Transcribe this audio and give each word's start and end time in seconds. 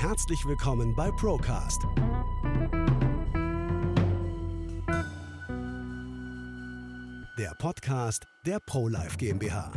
Herzlich 0.00 0.46
willkommen 0.46 0.94
bei 0.96 1.10
Procast. 1.10 1.82
Der 7.38 7.54
Podcast 7.58 8.24
der 8.46 8.60
ProLife 8.60 9.18
GmbH. 9.18 9.70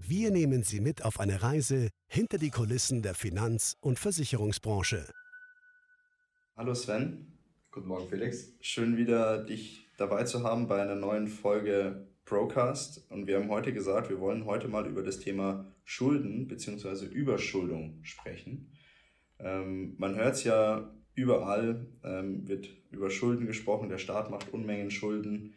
Wir 0.00 0.32
nehmen 0.32 0.64
Sie 0.64 0.80
mit 0.80 1.04
auf 1.04 1.20
eine 1.20 1.40
Reise 1.40 1.90
hinter 2.08 2.38
die 2.38 2.50
Kulissen 2.50 3.00
der 3.02 3.14
Finanz- 3.14 3.76
und 3.80 4.00
Versicherungsbranche. 4.00 5.08
Hallo 6.56 6.74
Sven. 6.74 7.38
Guten 7.70 7.86
Morgen 7.86 8.08
Felix. 8.08 8.54
Schön 8.60 8.96
wieder 8.96 9.44
dich 9.44 9.88
dabei 9.96 10.24
zu 10.24 10.42
haben 10.42 10.66
bei 10.66 10.82
einer 10.82 10.96
neuen 10.96 11.28
Folge 11.28 12.08
Procast. 12.24 13.08
Und 13.08 13.28
wir 13.28 13.38
haben 13.38 13.50
heute 13.50 13.72
gesagt, 13.72 14.10
wir 14.10 14.18
wollen 14.18 14.46
heute 14.46 14.66
mal 14.66 14.84
über 14.88 15.04
das 15.04 15.20
Thema 15.20 15.64
Schulden 15.84 16.48
bzw. 16.48 17.04
Überschuldung 17.04 18.00
sprechen. 18.02 18.72
Ähm, 19.44 19.94
man 19.98 20.16
hört 20.16 20.34
es 20.34 20.44
ja 20.44 20.90
überall, 21.14 21.86
ähm, 22.02 22.48
wird 22.48 22.70
über 22.90 23.10
Schulden 23.10 23.46
gesprochen. 23.46 23.88
Der 23.88 23.98
Staat 23.98 24.30
macht 24.30 24.52
Unmengen 24.52 24.90
Schulden, 24.90 25.54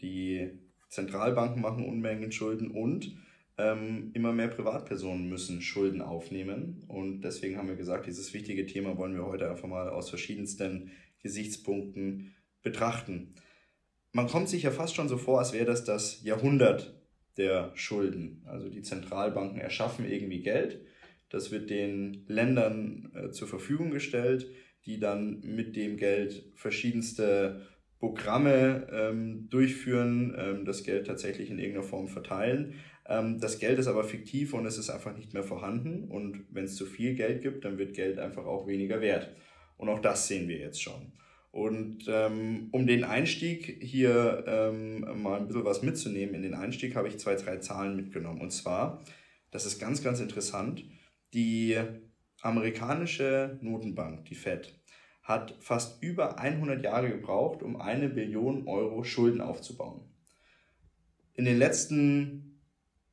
die 0.00 0.50
Zentralbanken 0.88 1.60
machen 1.60 1.84
Unmengen 1.84 2.30
Schulden 2.32 2.70
und 2.70 3.16
ähm, 3.58 4.10
immer 4.14 4.32
mehr 4.32 4.48
Privatpersonen 4.48 5.28
müssen 5.28 5.60
Schulden 5.60 6.00
aufnehmen. 6.00 6.84
Und 6.88 7.22
deswegen 7.22 7.58
haben 7.58 7.68
wir 7.68 7.76
gesagt, 7.76 8.06
dieses 8.06 8.32
wichtige 8.32 8.66
Thema 8.66 8.96
wollen 8.96 9.14
wir 9.14 9.26
heute 9.26 9.50
einfach 9.50 9.68
mal 9.68 9.88
aus 9.88 10.08
verschiedensten 10.08 10.92
Gesichtspunkten 11.22 12.34
betrachten. 12.62 13.34
Man 14.12 14.28
kommt 14.28 14.48
sich 14.48 14.62
ja 14.62 14.70
fast 14.70 14.94
schon 14.94 15.08
so 15.08 15.18
vor, 15.18 15.40
als 15.40 15.52
wäre 15.52 15.66
das 15.66 15.84
das 15.84 16.22
Jahrhundert 16.22 16.94
der 17.36 17.72
Schulden. 17.74 18.42
Also 18.46 18.68
die 18.68 18.82
Zentralbanken 18.82 19.60
erschaffen 19.60 20.08
irgendwie 20.08 20.40
Geld 20.40 20.80
das 21.30 21.50
wird 21.50 21.70
den 21.70 22.24
Ländern 22.28 23.10
äh, 23.14 23.30
zur 23.30 23.48
Verfügung 23.48 23.90
gestellt, 23.90 24.50
die 24.86 24.98
dann 24.98 25.40
mit 25.40 25.76
dem 25.76 25.96
Geld 25.96 26.44
verschiedenste 26.54 27.62
Programme 27.98 28.86
ähm, 28.92 29.48
durchführen, 29.48 30.34
ähm, 30.36 30.64
das 30.64 30.84
Geld 30.84 31.06
tatsächlich 31.06 31.50
in 31.50 31.58
irgendeiner 31.58 31.86
Form 31.86 32.08
verteilen. 32.08 32.74
Ähm, 33.06 33.40
das 33.40 33.58
Geld 33.58 33.78
ist 33.78 33.86
aber 33.86 34.04
fiktiv 34.04 34.52
und 34.52 34.66
es 34.66 34.78
ist 34.78 34.90
einfach 34.90 35.16
nicht 35.16 35.32
mehr 35.32 35.42
vorhanden. 35.42 36.04
Und 36.04 36.44
wenn 36.50 36.64
es 36.64 36.76
zu 36.76 36.86
viel 36.86 37.14
Geld 37.14 37.42
gibt, 37.42 37.64
dann 37.64 37.78
wird 37.78 37.94
Geld 37.94 38.18
einfach 38.18 38.44
auch 38.44 38.66
weniger 38.66 39.00
wert. 39.00 39.34
Und 39.76 39.88
auch 39.88 40.00
das 40.00 40.28
sehen 40.28 40.48
wir 40.48 40.58
jetzt 40.58 40.82
schon. 40.82 41.12
Und 41.50 42.06
ähm, 42.08 42.68
um 42.72 42.86
den 42.86 43.04
Einstieg 43.04 43.78
hier 43.80 44.44
ähm, 44.46 45.22
mal 45.22 45.38
ein 45.38 45.46
bisschen 45.46 45.64
was 45.64 45.82
mitzunehmen, 45.82 46.34
in 46.34 46.42
den 46.42 46.54
Einstieg 46.54 46.96
habe 46.96 47.08
ich 47.08 47.18
zwei, 47.18 47.36
drei 47.36 47.58
Zahlen 47.58 47.96
mitgenommen. 47.96 48.40
Und 48.40 48.50
zwar, 48.50 49.04
das 49.50 49.64
ist 49.64 49.78
ganz, 49.78 50.02
ganz 50.02 50.20
interessant, 50.20 50.84
die 51.34 51.78
amerikanische 52.40 53.58
Notenbank, 53.60 54.24
die 54.26 54.34
Fed, 54.34 54.74
hat 55.22 55.56
fast 55.60 56.02
über 56.02 56.38
100 56.38 56.82
Jahre 56.82 57.10
gebraucht, 57.10 57.62
um 57.62 57.80
eine 57.80 58.08
Billion 58.08 58.68
Euro 58.68 59.02
Schulden 59.04 59.40
aufzubauen. 59.40 60.02
In 61.32 61.46
den 61.46 61.58
letzten 61.58 62.60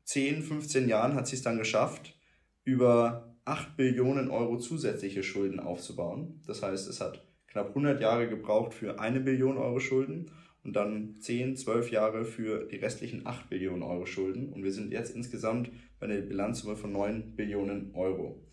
10, 0.04 0.44
15 0.44 0.90
Jahren 0.90 1.16
hat 1.16 1.28
sie 1.28 1.38
es 1.38 1.42
dann 1.42 1.58
geschafft, 1.58 2.20
über 2.64 3.36
8 3.46 3.76
Billionen 3.76 4.30
Euro 4.30 4.58
zusätzliche 4.58 5.24
Schulden 5.24 5.60
aufzubauen. 5.60 6.42
Das 6.46 6.62
heißt, 6.62 6.88
es 6.88 7.02
hat 7.02 7.26
knapp 7.48 7.70
100 7.70 8.00
Jahre 8.02 8.30
gebraucht 8.30 8.74
für 8.74 9.00
eine 9.00 9.20
Billion 9.20 9.58
Euro 9.58 9.80
Schulden 9.80 10.32
und 10.64 10.76
dann 10.76 11.16
10, 11.20 11.56
12 11.56 11.92
Jahre 11.92 12.26
für 12.26 12.66
die 12.66 12.78
restlichen 12.78 13.26
8 13.26 13.50
Billionen 13.50 13.84
Euro 13.84 14.06
Schulden. 14.06 14.50
Und 14.54 14.64
wir 14.64 14.72
sind 14.72 14.92
jetzt 14.92 15.16
insgesamt 15.16 15.72
bei 16.00 16.06
einer 16.06 16.22
Bilanzsumme 16.22 16.76
von 16.76 16.92
9 16.92 17.36
Billionen 17.36 17.92
Euro. 17.96 18.44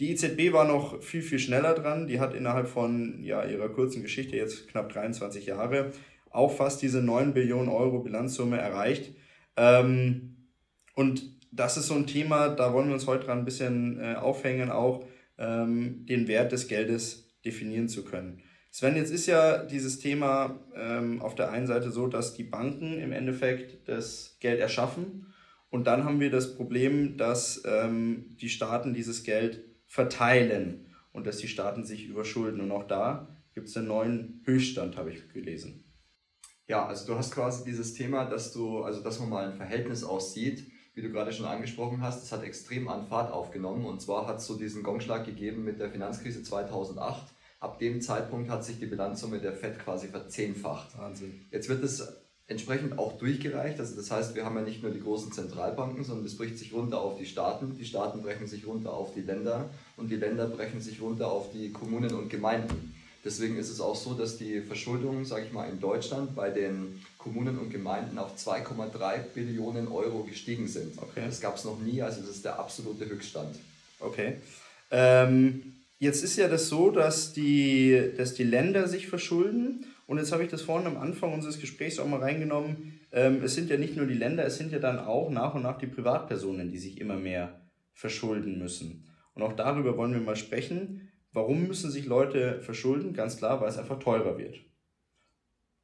Die 0.00 0.10
EZB 0.10 0.52
war 0.52 0.66
noch 0.66 1.02
viel, 1.02 1.22
viel 1.22 1.38
schneller 1.38 1.74
dran. 1.74 2.06
Die 2.06 2.20
hat 2.20 2.34
innerhalb 2.34 2.66
von 2.66 3.22
ja, 3.22 3.44
ihrer 3.44 3.68
kurzen 3.68 4.02
Geschichte, 4.02 4.36
jetzt 4.36 4.68
knapp 4.68 4.92
23 4.92 5.46
Jahre, 5.46 5.92
auch 6.30 6.52
fast 6.52 6.82
diese 6.82 7.02
9 7.02 7.34
Billionen 7.34 7.68
Euro 7.68 8.00
Bilanzsumme 8.00 8.58
erreicht. 8.58 9.14
Ähm, 9.56 10.36
und 10.94 11.38
das 11.52 11.76
ist 11.76 11.86
so 11.86 11.94
ein 11.94 12.06
Thema, 12.06 12.48
da 12.48 12.72
wollen 12.72 12.88
wir 12.88 12.94
uns 12.94 13.06
heute 13.06 13.26
dran 13.26 13.40
ein 13.40 13.44
bisschen 13.44 14.00
äh, 14.00 14.14
aufhängen, 14.14 14.70
auch 14.70 15.04
ähm, 15.38 16.06
den 16.06 16.28
Wert 16.28 16.52
des 16.52 16.68
Geldes 16.68 17.28
definieren 17.44 17.88
zu 17.88 18.04
können. 18.04 18.42
Sven, 18.70 18.96
jetzt 18.96 19.10
ist 19.10 19.26
ja 19.26 19.64
dieses 19.64 19.98
Thema 19.98 20.60
ähm, 20.76 21.20
auf 21.22 21.34
der 21.34 21.50
einen 21.50 21.66
Seite 21.66 21.90
so, 21.90 22.06
dass 22.06 22.34
die 22.34 22.44
Banken 22.44 23.00
im 23.00 23.12
Endeffekt 23.12 23.88
das 23.88 24.36
Geld 24.40 24.60
erschaffen 24.60 25.26
und 25.70 25.86
dann 25.86 26.04
haben 26.04 26.20
wir 26.20 26.30
das 26.30 26.56
Problem, 26.56 27.16
dass 27.16 27.62
ähm, 27.64 28.36
die 28.40 28.48
Staaten 28.48 28.92
dieses 28.92 29.22
Geld 29.22 29.64
verteilen 29.86 30.92
und 31.12 31.26
dass 31.26 31.38
die 31.38 31.48
Staaten 31.48 31.84
sich 31.84 32.06
überschulden. 32.06 32.60
Und 32.60 32.72
auch 32.72 32.86
da 32.86 33.28
gibt 33.54 33.68
es 33.68 33.76
einen 33.76 33.88
neuen 33.88 34.42
Höchststand, 34.44 34.96
habe 34.96 35.12
ich 35.12 35.28
gelesen. 35.32 35.84
Ja, 36.66 36.86
also 36.86 37.06
du 37.06 37.16
hast 37.16 37.32
quasi 37.32 37.64
dieses 37.64 37.94
Thema, 37.94 38.24
dass 38.24 38.52
du, 38.52 38.82
also 38.82 39.02
dass 39.02 39.20
man 39.20 39.28
mal 39.28 39.48
ein 39.48 39.56
Verhältnis 39.56 40.04
aussieht, 40.04 40.70
wie 40.94 41.02
du 41.02 41.10
gerade 41.10 41.32
schon 41.32 41.46
angesprochen 41.46 42.02
hast, 42.02 42.22
das 42.22 42.32
hat 42.32 42.42
extrem 42.42 42.88
an 42.88 43.06
Fahrt 43.06 43.32
aufgenommen. 43.32 43.86
Und 43.86 44.02
zwar 44.02 44.26
hat 44.26 44.38
es 44.38 44.46
so 44.46 44.56
diesen 44.56 44.82
Gongschlag 44.82 45.24
gegeben 45.24 45.64
mit 45.64 45.78
der 45.78 45.90
Finanzkrise 45.90 46.42
2008 46.42 47.32
Ab 47.60 47.78
dem 47.78 48.00
Zeitpunkt 48.00 48.50
hat 48.50 48.64
sich 48.64 48.78
die 48.78 48.86
Bilanzsumme 48.86 49.38
der 49.38 49.52
FED 49.52 49.78
quasi 49.78 50.08
verzehnfacht. 50.08 50.98
Wahnsinn. 50.98 51.46
Jetzt 51.50 51.68
wird 51.68 51.84
es 51.84 52.02
entsprechend 52.50 52.98
auch 52.98 53.18
durchgereicht. 53.18 53.78
Also 53.78 53.94
das 53.96 54.10
heißt, 54.10 54.34
wir 54.34 54.44
haben 54.44 54.56
ja 54.56 54.62
nicht 54.62 54.82
nur 54.82 54.92
die 54.92 55.00
großen 55.00 55.30
Zentralbanken, 55.30 56.02
sondern 56.02 56.26
es 56.26 56.36
bricht 56.36 56.58
sich 56.58 56.72
runter 56.72 57.00
auf 57.00 57.18
die 57.18 57.26
Staaten. 57.26 57.76
Die 57.78 57.84
Staaten 57.84 58.22
brechen 58.22 58.46
sich 58.46 58.66
runter 58.66 58.92
auf 58.92 59.14
die 59.14 59.20
Länder 59.20 59.70
und 59.96 60.10
die 60.10 60.16
Länder 60.16 60.46
brechen 60.46 60.80
sich 60.80 61.00
runter 61.00 61.30
auf 61.30 61.52
die 61.52 61.70
Kommunen 61.70 62.12
und 62.14 62.28
Gemeinden. 62.28 62.94
Deswegen 63.24 63.58
ist 63.58 63.68
es 63.68 63.80
auch 63.80 63.94
so, 63.94 64.14
dass 64.14 64.38
die 64.38 64.62
Verschuldung, 64.62 65.26
sage 65.26 65.44
ich 65.46 65.52
mal, 65.52 65.68
in 65.68 65.78
Deutschland 65.78 66.34
bei 66.34 66.48
den 66.48 67.04
Kommunen 67.18 67.58
und 67.58 67.70
Gemeinden 67.70 68.18
auf 68.18 68.34
2,3 68.36 69.18
Billionen 69.34 69.88
Euro 69.88 70.24
gestiegen 70.24 70.66
sind. 70.66 70.96
Okay. 70.96 71.24
Das 71.26 71.40
gab 71.40 71.56
es 71.56 71.64
noch 71.64 71.78
nie, 71.78 72.00
also 72.00 72.22
das 72.22 72.30
ist 72.30 72.44
der 72.44 72.58
absolute 72.58 73.06
Höchststand. 73.06 73.56
Okay. 74.00 74.38
Ähm, 74.90 75.79
Jetzt 76.02 76.24
ist 76.24 76.38
ja 76.38 76.48
das 76.48 76.70
so, 76.70 76.90
dass 76.90 77.34
die, 77.34 78.12
dass 78.16 78.32
die 78.32 78.44
Länder 78.44 78.88
sich 78.88 79.06
verschulden. 79.06 79.84
Und 80.06 80.16
jetzt 80.16 80.32
habe 80.32 80.42
ich 80.42 80.48
das 80.48 80.62
vorhin 80.62 80.86
am 80.86 80.96
Anfang 80.96 81.34
unseres 81.34 81.60
Gesprächs 81.60 81.98
auch 81.98 82.08
mal 82.08 82.20
reingenommen. 82.20 82.98
Ähm, 83.12 83.42
es 83.44 83.54
sind 83.54 83.68
ja 83.68 83.76
nicht 83.76 83.96
nur 83.96 84.06
die 84.06 84.14
Länder, 84.14 84.46
es 84.46 84.56
sind 84.56 84.72
ja 84.72 84.78
dann 84.78 84.98
auch 84.98 85.30
nach 85.30 85.54
und 85.54 85.62
nach 85.62 85.76
die 85.76 85.86
Privatpersonen, 85.86 86.70
die 86.70 86.78
sich 86.78 86.98
immer 86.98 87.16
mehr 87.16 87.60
verschulden 87.92 88.58
müssen. 88.58 89.04
Und 89.34 89.42
auch 89.42 89.52
darüber 89.52 89.98
wollen 89.98 90.14
wir 90.14 90.22
mal 90.22 90.36
sprechen. 90.36 91.10
Warum 91.34 91.68
müssen 91.68 91.90
sich 91.90 92.06
Leute 92.06 92.62
verschulden? 92.62 93.12
Ganz 93.12 93.36
klar, 93.36 93.60
weil 93.60 93.68
es 93.68 93.76
einfach 93.76 93.98
teurer 93.98 94.38
wird. 94.38 94.58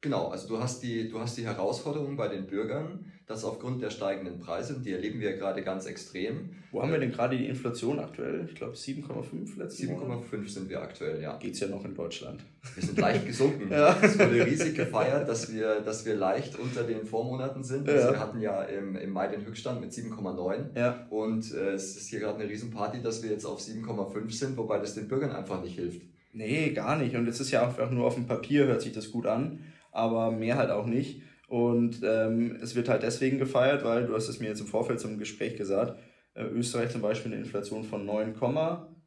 Genau, 0.01 0.27
also 0.27 0.47
du 0.47 0.59
hast 0.59 0.83
die, 0.83 1.09
du 1.09 1.19
hast 1.19 1.37
die 1.37 1.45
Herausforderung 1.45 2.15
bei 2.15 2.27
den 2.27 2.45
Bürgern, 2.45 3.11
dass 3.25 3.43
aufgrund 3.43 3.81
der 3.81 3.89
steigenden 3.89 4.39
Preise, 4.39 4.75
und 4.75 4.85
die 4.85 4.91
erleben 4.91 5.19
wir 5.19 5.31
ja 5.31 5.35
gerade 5.35 5.63
ganz 5.63 5.87
extrem. 5.87 6.51
Wo 6.71 6.83
haben 6.83 6.91
wir 6.91 6.99
denn 6.99 7.11
gerade 7.11 7.35
die 7.35 7.47
Inflation 7.47 7.99
aktuell? 7.99 8.45
Ich 8.47 8.53
glaube 8.53 8.73
7,5 8.73 9.57
letztes 9.57 9.89
7,5 9.89 10.47
sind 10.47 10.69
wir 10.69 10.83
aktuell, 10.83 11.19
ja. 11.19 11.35
Geht's 11.37 11.59
ja 11.59 11.67
noch 11.67 11.83
in 11.83 11.95
Deutschland. 11.95 12.41
Wir 12.75 12.83
sind 12.83 12.99
leicht 12.99 13.25
gesunken. 13.27 13.71
ja. 13.71 13.97
Es 13.99 14.19
wurde 14.19 14.45
riesig 14.45 14.75
gefeiert, 14.75 15.27
dass 15.27 15.51
wir, 15.51 15.81
dass 15.81 16.05
wir 16.05 16.15
leicht 16.15 16.59
unter 16.59 16.83
den 16.83 17.03
Vormonaten 17.03 17.63
sind. 17.63 17.89
Also 17.89 18.07
ja. 18.07 18.13
wir 18.13 18.19
hatten 18.19 18.39
ja 18.39 18.61
im, 18.63 18.95
im 18.95 19.09
Mai 19.09 19.27
den 19.29 19.45
Höchststand 19.47 19.81
mit 19.81 19.91
7,9. 19.91 20.77
Ja. 20.77 21.07
Und 21.09 21.53
äh, 21.55 21.71
es 21.71 21.97
ist 21.97 22.09
hier 22.09 22.19
gerade 22.19 22.39
eine 22.39 22.47
Riesenparty, 22.49 23.01
dass 23.01 23.23
wir 23.23 23.31
jetzt 23.31 23.45
auf 23.45 23.59
7,5 23.59 24.31
sind, 24.31 24.57
wobei 24.57 24.77
das 24.77 24.93
den 24.93 25.07
Bürgern 25.07 25.31
einfach 25.31 25.63
nicht 25.63 25.75
hilft. 25.75 26.03
Nee, 26.33 26.69
gar 26.69 26.97
nicht. 26.97 27.15
Und 27.15 27.27
es 27.27 27.39
ist 27.39 27.49
ja 27.49 27.65
einfach 27.65 27.89
nur 27.89 28.05
auf 28.05 28.13
dem 28.13 28.27
Papier, 28.27 28.67
hört 28.67 28.83
sich 28.83 28.93
das 28.93 29.11
gut 29.11 29.25
an 29.25 29.59
aber 29.97 30.31
mehr 30.31 30.57
halt 30.57 30.71
auch 30.71 30.85
nicht. 30.85 31.21
Und 31.47 32.01
ähm, 32.03 32.57
es 32.61 32.75
wird 32.75 32.89
halt 32.89 33.03
deswegen 33.03 33.39
gefeiert, 33.39 33.83
weil, 33.83 34.05
du 34.05 34.13
hast 34.13 34.27
es 34.27 34.39
mir 34.39 34.47
jetzt 34.47 34.59
im 34.59 34.67
Vorfeld 34.67 34.99
zum 34.99 35.17
Gespräch 35.17 35.55
gesagt, 35.55 35.97
äh, 36.33 36.43
Österreich 36.43 36.91
zum 36.91 37.01
Beispiel 37.01 37.31
eine 37.31 37.41
Inflation 37.41 37.83
von 37.83 38.05
9, 38.05 38.35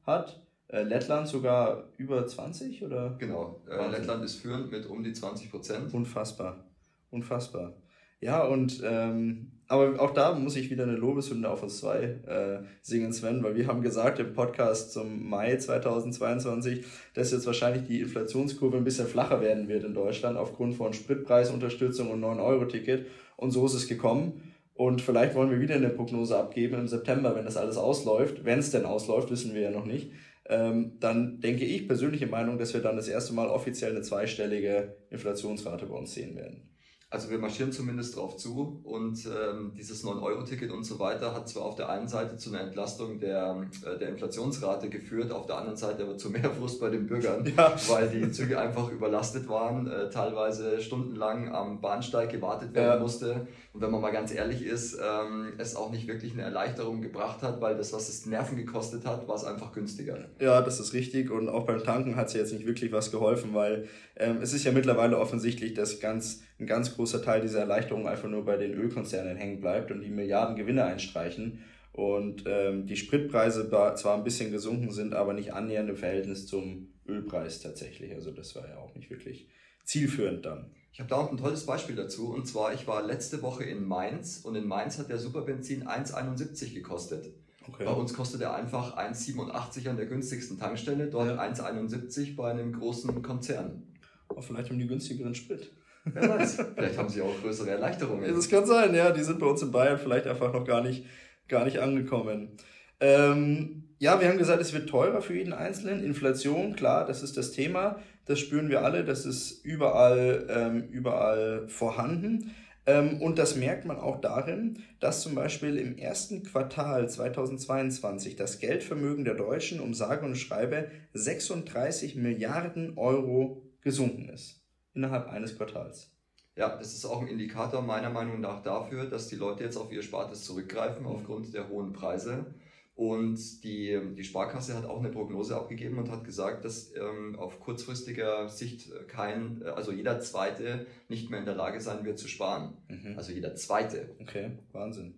hat, 0.07 0.43
äh, 0.69 0.83
Lettland 0.83 1.29
sogar 1.29 1.91
über 1.99 2.27
20 2.27 2.83
oder? 2.83 3.17
Genau, 3.19 3.63
äh, 3.69 3.91
Lettland 3.91 4.25
ist 4.25 4.37
führend 4.37 4.71
mit 4.71 4.87
um 4.87 5.05
die 5.05 5.13
20 5.13 5.51
Prozent. 5.51 5.93
Unfassbar, 5.93 6.65
unfassbar. 7.11 7.75
Ja, 8.21 8.43
und 8.43 8.83
ähm, 8.85 9.60
aber 9.71 10.01
auch 10.03 10.11
da 10.11 10.35
muss 10.35 10.57
ich 10.57 10.69
wieder 10.69 10.83
eine 10.83 10.97
Lobeshymne 10.97 11.49
auf 11.49 11.63
uns 11.63 11.79
zwei 11.79 12.19
äh, 12.27 12.65
singen, 12.83 13.13
Sven, 13.13 13.45
weil 13.45 13.55
wir 13.55 13.69
haben 13.69 13.83
gesagt 13.83 14.19
im 14.19 14.33
Podcast 14.33 14.93
zum 14.93 15.29
Mai 15.29 15.57
2022, 15.59 16.85
dass 17.15 17.31
jetzt 17.31 17.47
wahrscheinlich 17.47 17.85
die 17.85 18.01
Inflationskurve 18.01 18.79
ein 18.79 18.83
bisschen 18.83 19.07
flacher 19.07 19.41
werden 19.41 19.69
wird 19.69 19.85
in 19.85 19.95
Deutschland 19.95 20.37
aufgrund 20.37 20.75
von 20.75 20.93
Spritpreisunterstützung 20.93 22.11
und 22.11 22.21
9-Euro-Ticket. 22.21 23.07
Und 23.37 23.53
so 23.53 23.65
ist 23.65 23.75
es 23.75 23.87
gekommen. 23.87 24.55
Und 24.75 25.03
vielleicht 25.03 25.37
wollen 25.37 25.53
wir 25.53 25.61
wieder 25.61 25.77
eine 25.77 25.91
Prognose 25.91 26.37
abgeben 26.37 26.81
im 26.81 26.89
September, 26.89 27.37
wenn 27.37 27.45
das 27.45 27.57
alles 27.57 27.77
ausläuft. 27.77 28.45
Wenn 28.45 28.59
es 28.59 28.73
denn 28.73 28.85
ausläuft, 28.85 29.31
wissen 29.31 29.55
wir 29.55 29.61
ja 29.61 29.71
noch 29.71 29.87
nicht. 29.87 30.11
Ähm, 30.47 30.97
dann 30.99 31.41
denke 31.41 31.65
ich 31.65 31.87
persönliche 31.87 32.27
Meinung, 32.27 32.59
dass 32.59 32.75
wir 32.75 32.81
dann 32.81 32.97
das 32.97 33.07
erste 33.07 33.35
Mal 33.35 33.47
offiziell 33.47 33.93
eine 33.93 34.03
zweistellige 34.03 34.97
Inflationsrate 35.11 35.87
bei 35.87 35.95
uns 35.95 36.13
sehen 36.13 36.35
werden. 36.35 36.70
Also 37.13 37.29
wir 37.29 37.39
marschieren 37.39 37.73
zumindest 37.73 38.15
drauf 38.15 38.37
zu 38.37 38.81
und 38.85 39.27
ähm, 39.27 39.73
dieses 39.77 40.05
9-Euro-Ticket 40.05 40.71
und 40.71 40.85
so 40.85 41.01
weiter 41.01 41.35
hat 41.35 41.49
zwar 41.49 41.65
auf 41.65 41.75
der 41.75 41.89
einen 41.89 42.07
Seite 42.07 42.37
zu 42.37 42.51
einer 42.51 42.61
Entlastung 42.61 43.19
der, 43.19 43.67
äh, 43.85 43.99
der 43.99 44.11
Inflationsrate 44.11 44.89
geführt, 44.89 45.33
auf 45.33 45.47
der 45.47 45.57
anderen 45.57 45.77
Seite 45.77 46.05
aber 46.05 46.17
zu 46.17 46.31
mehr 46.31 46.49
Frust 46.59 46.81
bei 46.81 46.89
den 46.89 47.09
Bürgern, 47.09 47.45
ja. 47.57 47.75
weil 47.89 48.09
die 48.11 48.31
Züge 48.31 48.61
einfach 48.61 48.93
überlastet 48.93 49.49
waren, 49.49 49.89
äh, 49.89 50.09
teilweise 50.09 50.81
stundenlang 50.81 51.53
am 51.53 51.81
Bahnsteig 51.81 52.31
gewartet 52.31 52.75
werden 52.75 52.99
ja. 52.99 53.01
musste. 53.01 53.49
Und 53.73 53.81
wenn 53.81 53.91
man 53.91 54.01
mal 54.01 54.13
ganz 54.13 54.33
ehrlich 54.33 54.65
ist, 54.65 54.95
ähm, 54.95 55.55
es 55.59 55.75
auch 55.75 55.91
nicht 55.91 56.07
wirklich 56.07 56.35
eine 56.35 56.43
Erleichterung 56.43 57.03
gebracht 57.03 57.43
hat, 57.43 57.61
weil 57.61 57.77
das, 57.77 57.93
was 57.93 58.09
es 58.09 58.25
Nerven 58.27 58.57
gekostet 58.57 59.05
hat, 59.05 59.27
war 59.27 59.35
es 59.35 59.43
einfach 59.43 59.73
günstiger. 59.73 60.29
Ja, 60.39 60.63
das 60.63 60.79
ist 60.79 60.93
richtig 60.93 61.33
und 61.33 61.49
auch 61.49 61.67
beim 61.67 61.83
Tanken 61.83 62.15
hat 62.15 62.29
es 62.29 62.35
jetzt 62.35 62.53
nicht 62.53 62.67
wirklich 62.67 62.93
was 62.93 63.11
geholfen, 63.11 63.53
weil 63.53 63.89
ähm, 64.15 64.39
es 64.41 64.53
ist 64.53 64.63
ja 64.63 64.71
mittlerweile 64.71 65.19
offensichtlich, 65.19 65.75
dass 65.75 65.99
ganz 65.99 66.43
ein 66.61 66.67
ganz 66.67 66.95
großer 66.95 67.23
Teil 67.23 67.41
dieser 67.41 67.61
Erleichterung 67.61 68.07
einfach 68.07 68.29
nur 68.29 68.45
bei 68.45 68.57
den 68.57 68.75
Ölkonzernen 68.75 69.37
hängen 69.37 69.61
bleibt 69.61 69.91
und 69.91 70.03
die 70.03 70.11
Milliarden 70.11 70.57
Gewinne 70.57 70.85
einstreichen 70.85 71.65
und 71.93 72.45
ähm, 72.47 72.87
die 72.87 72.97
Spritpreise 72.97 73.69
zwar 73.69 74.17
ein 74.17 74.25
bisschen 74.25 74.53
gesunken 74.53 74.93
sind, 74.93 75.15
aber 75.15 75.33
nicht 75.33 75.53
annähernd 75.53 75.91
im 75.91 75.97
Verhältnis 75.97 76.47
zum 76.47 76.89
Ölpreis 77.09 77.61
tatsächlich. 77.61 78.15
Also 78.15 78.31
das 78.31 78.55
war 78.55 78.69
ja 78.69 78.77
auch 78.77 78.95
nicht 78.95 79.11
wirklich 79.11 79.49
zielführend 79.85 80.45
dann. 80.47 80.71
Ich 80.93 81.01
habe 81.01 81.09
da 81.09 81.17
auch 81.17 81.31
ein 81.31 81.39
tolles 81.39 81.67
Beispiel 81.67 81.97
dazu 81.97 82.33
und 82.33 82.47
zwar 82.47 82.75
ich 82.75 82.87
war 82.87 83.05
letzte 83.05 83.43
Woche 83.43 83.65
in 83.65 83.87
Mainz 83.87 84.41
und 84.45 84.55
in 84.55 84.67
Mainz 84.67 84.99
hat 84.99 85.09
der 85.09 85.19
Superbenzin 85.19 85.87
1,71 85.87 86.75
gekostet. 86.75 87.33
Okay. 87.67 87.85
Bei 87.85 87.93
uns 87.93 88.15
kostet 88.15 88.41
er 88.41 88.55
einfach 88.55 88.97
1,87 88.97 89.89
an 89.89 89.97
der 89.97 90.07
günstigsten 90.07 90.59
Tankstelle, 90.59 91.09
dort 91.09 91.29
ja. 91.29 91.41
1,71 91.41 92.35
bei 92.35 92.51
einem 92.51 92.73
großen 92.73 93.23
Konzern. 93.23 93.83
Aber 94.29 94.43
vielleicht 94.43 94.71
um 94.71 94.79
die 94.79 94.87
günstigeren 94.87 95.35
Sprit. 95.35 95.71
Wer 96.05 96.29
weiß, 96.29 96.65
vielleicht 96.75 96.99
haben 96.99 97.09
sie 97.09 97.23
auch 97.23 97.41
größere 97.41 97.71
Erleichterungen. 97.71 98.35
Das 98.35 98.49
kann 98.49 98.67
sein, 98.67 98.95
ja. 98.95 99.11
Die 99.11 99.23
sind 99.23 99.39
bei 99.39 99.47
uns 99.47 99.63
in 99.63 99.71
Bayern 99.71 99.99
vielleicht 99.99 100.27
einfach 100.27 100.53
noch 100.53 100.65
gar 100.65 100.83
nicht, 100.83 101.05
gar 101.49 101.65
nicht 101.65 101.79
angekommen. 101.79 102.57
Ähm, 103.01 103.85
ja, 103.99 104.21
wir 104.21 104.29
haben 104.29 104.39
gesagt, 104.39 104.63
es 104.63 104.73
wird 104.73 104.89
teurer 104.89 105.21
für 105.21 105.35
jeden 105.35 105.53
Einzelnen. 105.53 106.03
Inflation, 106.03 106.75
klar, 106.75 107.07
das 107.07 107.23
ist 107.23 107.37
das 107.37 107.53
Thema. 107.53 107.99
Das 108.25 108.39
spüren 108.39 108.71
wir 108.71 108.83
alle. 108.83 109.05
Das 109.05 109.27
ist 109.27 109.65
überall, 109.65 110.47
ähm, 110.49 110.89
überall 110.91 111.69
vorhanden. 111.69 112.55
Ähm, 112.87 113.21
und 113.21 113.39
das 113.39 113.57
merkt 113.57 113.85
man 113.85 113.99
auch 113.99 114.21
darin, 114.21 114.83
dass 115.01 115.23
zum 115.23 115.35
Beispiel 115.35 115.77
im 115.77 115.99
ersten 115.99 116.45
Quartal 116.45 117.09
2022 117.11 118.37
das 118.37 118.59
Geldvermögen 118.59 119.25
der 119.25 119.35
Deutschen 119.35 119.81
um 119.81 119.93
sage 119.93 120.25
und 120.25 120.37
schreibe 120.37 120.91
36 121.13 122.17
Milliarden 122.17 122.97
Euro 122.97 123.63
gesunken 123.83 124.31
ist 124.31 124.60
innerhalb 124.95 125.29
eines 125.29 125.57
Quartals. 125.57 126.11
Ja, 126.57 126.77
das 126.77 126.95
ist 126.95 127.05
auch 127.05 127.23
ein 127.23 127.29
Indikator 127.29 127.81
meiner 127.81 128.11
Meinung 128.11 128.41
nach 128.41 128.63
dafür, 128.63 129.07
dass 129.07 129.29
die 129.29 129.37
Leute 129.37 129.65
jetzt 129.65 129.77
auf 129.77 129.93
ihr 129.93 130.03
Spartes 130.03 130.45
zurückgreifen 130.45 131.03
mhm. 131.03 131.09
aufgrund 131.09 131.55
der 131.55 131.69
hohen 131.69 131.93
Preise. 131.93 132.55
Und 133.01 133.65
die, 133.65 133.99
die 134.15 134.25
Sparkasse 134.25 134.77
hat 134.77 134.85
auch 134.85 134.99
eine 134.99 135.09
Prognose 135.09 135.57
abgegeben 135.57 135.97
und 135.97 136.11
hat 136.11 136.23
gesagt, 136.23 136.67
dass 136.67 136.95
ähm, 136.95 137.35
auf 137.39 137.59
kurzfristiger 137.59 138.51
Sicht 138.51 138.91
kein, 139.09 139.63
also 139.63 139.91
jeder 139.91 140.21
Zweite 140.21 140.87
nicht 141.09 141.31
mehr 141.31 141.39
in 141.39 141.47
der 141.47 141.55
Lage 141.55 141.81
sein 141.81 142.05
wird 142.05 142.19
zu 142.19 142.29
sparen. 142.29 142.77
Mhm. 142.89 143.17
Also 143.17 143.33
jeder 143.33 143.55
Zweite. 143.55 144.11
Okay, 144.21 144.59
Wahnsinn. 144.73 145.15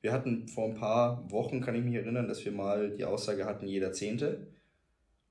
Wir 0.00 0.12
hatten 0.12 0.46
vor 0.46 0.66
ein 0.66 0.74
paar 0.76 1.28
Wochen, 1.32 1.60
kann 1.60 1.74
ich 1.74 1.82
mich 1.82 1.94
erinnern, 1.96 2.28
dass 2.28 2.44
wir 2.44 2.52
mal 2.52 2.94
die 2.94 3.04
Aussage 3.04 3.46
hatten, 3.46 3.66
jeder 3.66 3.90
Zehnte. 3.90 4.46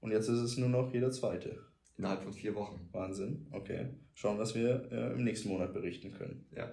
Und 0.02 0.12
jetzt 0.12 0.28
ist 0.28 0.40
es 0.40 0.58
nur 0.58 0.68
noch 0.68 0.92
jeder 0.92 1.12
Zweite. 1.12 1.64
Innerhalb 1.98 2.24
von 2.24 2.34
vier 2.34 2.56
Wochen. 2.56 2.90
Wahnsinn, 2.92 3.48
okay. 3.52 3.88
Schauen, 4.14 4.40
was 4.40 4.56
wir 4.56 4.90
äh, 4.92 5.14
im 5.14 5.24
nächsten 5.24 5.50
Monat 5.50 5.74
berichten 5.74 6.12
können. 6.12 6.46
Ja. 6.56 6.72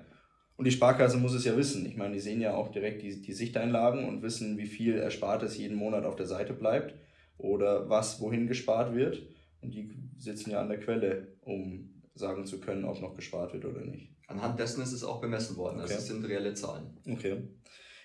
Und 0.57 0.67
die 0.67 0.73
Sparkasse 0.73 1.17
muss 1.17 1.35
es 1.35 1.45
ja 1.45 1.57
wissen. 1.57 1.87
Ich 1.87 1.97
meine, 1.97 2.15
die 2.15 2.21
sehen 2.21 2.41
ja 2.41 2.55
auch 2.55 2.69
direkt 2.69 3.03
die, 3.03 3.21
die 3.21 3.33
Sichteinlagen 3.33 4.07
und 4.07 4.23
wissen, 4.23 4.59
wie 4.59 4.67
viel 4.67 4.97
Erspartes 4.97 5.57
jeden 5.57 5.77
Monat 5.77 6.05
auf 6.05 6.17
der 6.17 6.27
Seite 6.27 6.53
bleibt 6.53 6.95
oder 7.39 7.89
was 7.89 8.21
wohin 8.21 8.47
gespart 8.47 8.95
wird. 8.95 9.23
Und 9.63 9.75
die 9.75 9.91
sitzen 10.19 10.51
ja 10.51 10.61
an 10.61 10.69
der 10.69 10.81
Quelle, 10.81 11.29
um 11.41 12.03
sagen 12.15 12.45
zu 12.45 12.61
können, 12.61 12.85
ob 12.85 13.01
noch 13.01 13.15
gespart 13.15 13.53
wird 13.55 13.65
oder 13.65 13.81
nicht. 13.81 14.15
Anhand 14.27 14.61
dessen 14.61 14.83
ist 14.83 14.93
es 14.93 15.03
auch 15.03 15.21
bemessen 15.21 15.57
worden. 15.57 15.81
Okay. 15.81 15.95
Das 15.95 16.07
sind 16.07 16.25
reelle 16.25 16.55
Zahlen. 16.55 16.99
Okay. 17.09 17.43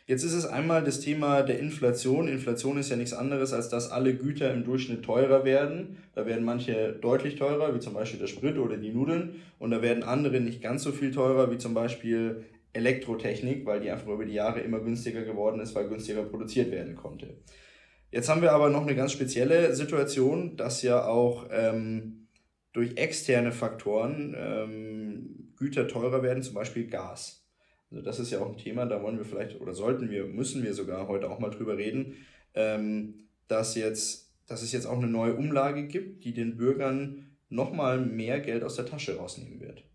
Jetzt 0.07 0.23
ist 0.23 0.33
es 0.33 0.45
einmal 0.45 0.83
das 0.83 0.99
Thema 0.99 1.41
der 1.41 1.57
Inflation. 1.57 2.27
Inflation 2.27 2.77
ist 2.77 2.91
ja 2.91 2.95
nichts 2.95 3.13
anderes, 3.13 3.53
als 3.53 3.69
dass 3.69 3.89
alle 3.89 4.13
Güter 4.13 4.53
im 4.53 4.63
Durchschnitt 4.63 5.03
teurer 5.03 5.45
werden. 5.45 5.97
Da 6.13 6.27
werden 6.27 6.45
manche 6.45 6.93
deutlich 6.93 7.37
teurer, 7.37 7.73
wie 7.73 7.79
zum 7.79 7.95
Beispiel 7.95 8.19
der 8.19 8.27
Sprit 8.27 8.59
oder 8.59 8.77
die 8.77 8.91
Nudeln. 8.91 9.41
Und 9.57 9.71
da 9.71 9.81
werden 9.81 10.03
andere 10.03 10.41
nicht 10.41 10.61
ganz 10.61 10.83
so 10.83 10.91
viel 10.91 11.11
teurer, 11.11 11.49
wie 11.51 11.57
zum 11.57 11.73
Beispiel 11.73 12.45
Elektrotechnik, 12.73 13.65
weil 13.65 13.79
die 13.79 13.89
einfach 13.89 14.07
über 14.07 14.25
die 14.25 14.33
Jahre 14.33 14.59
immer 14.59 14.79
günstiger 14.79 15.23
geworden 15.23 15.59
ist, 15.59 15.73
weil 15.73 15.89
günstiger 15.89 16.23
produziert 16.23 16.71
werden 16.71 16.95
konnte. 16.95 17.37
Jetzt 18.11 18.29
haben 18.29 18.43
wir 18.43 18.51
aber 18.51 18.69
noch 18.69 18.83
eine 18.83 18.95
ganz 18.95 19.11
spezielle 19.11 19.73
Situation, 19.73 20.55
dass 20.55 20.83
ja 20.83 21.05
auch 21.07 21.47
ähm, 21.51 22.27
durch 22.73 22.97
externe 22.97 23.51
Faktoren 23.51 24.35
ähm, 24.37 25.53
Güter 25.57 25.87
teurer 25.87 26.21
werden, 26.21 26.43
zum 26.43 26.53
Beispiel 26.53 26.85
Gas. 26.85 27.44
Also 27.95 28.03
das 28.03 28.19
ist 28.19 28.31
ja 28.31 28.41
auch 28.41 28.49
ein 28.49 28.57
Thema, 28.57 28.85
da 28.85 29.01
wollen 29.01 29.17
wir 29.17 29.23
vielleicht 29.23 29.61
oder 29.61 29.73
sollten 29.73 30.09
wir, 30.09 30.25
müssen 30.25 30.63
wir 30.63 30.73
sogar 30.73 31.07
heute 31.07 31.29
auch 31.29 31.39
mal 31.39 31.49
drüber 31.49 31.77
reden, 31.77 32.17
ähm, 32.53 33.29
dass, 33.47 33.75
jetzt, 33.75 34.33
dass 34.47 34.63
es 34.63 34.73
jetzt 34.73 34.85
auch 34.85 34.97
eine 34.97 35.07
neue 35.07 35.35
Umlage 35.35 35.87
gibt, 35.87 36.25
die 36.25 36.33
den 36.33 36.57
Bürgern 36.57 37.37
nochmal 37.47 38.05
mehr 38.05 38.41
Geld 38.41 38.65
aus 38.65 38.75
der 38.75 38.85
Tasche 38.85 39.15
rausnehmen 39.15 39.61
wird. 39.61 39.85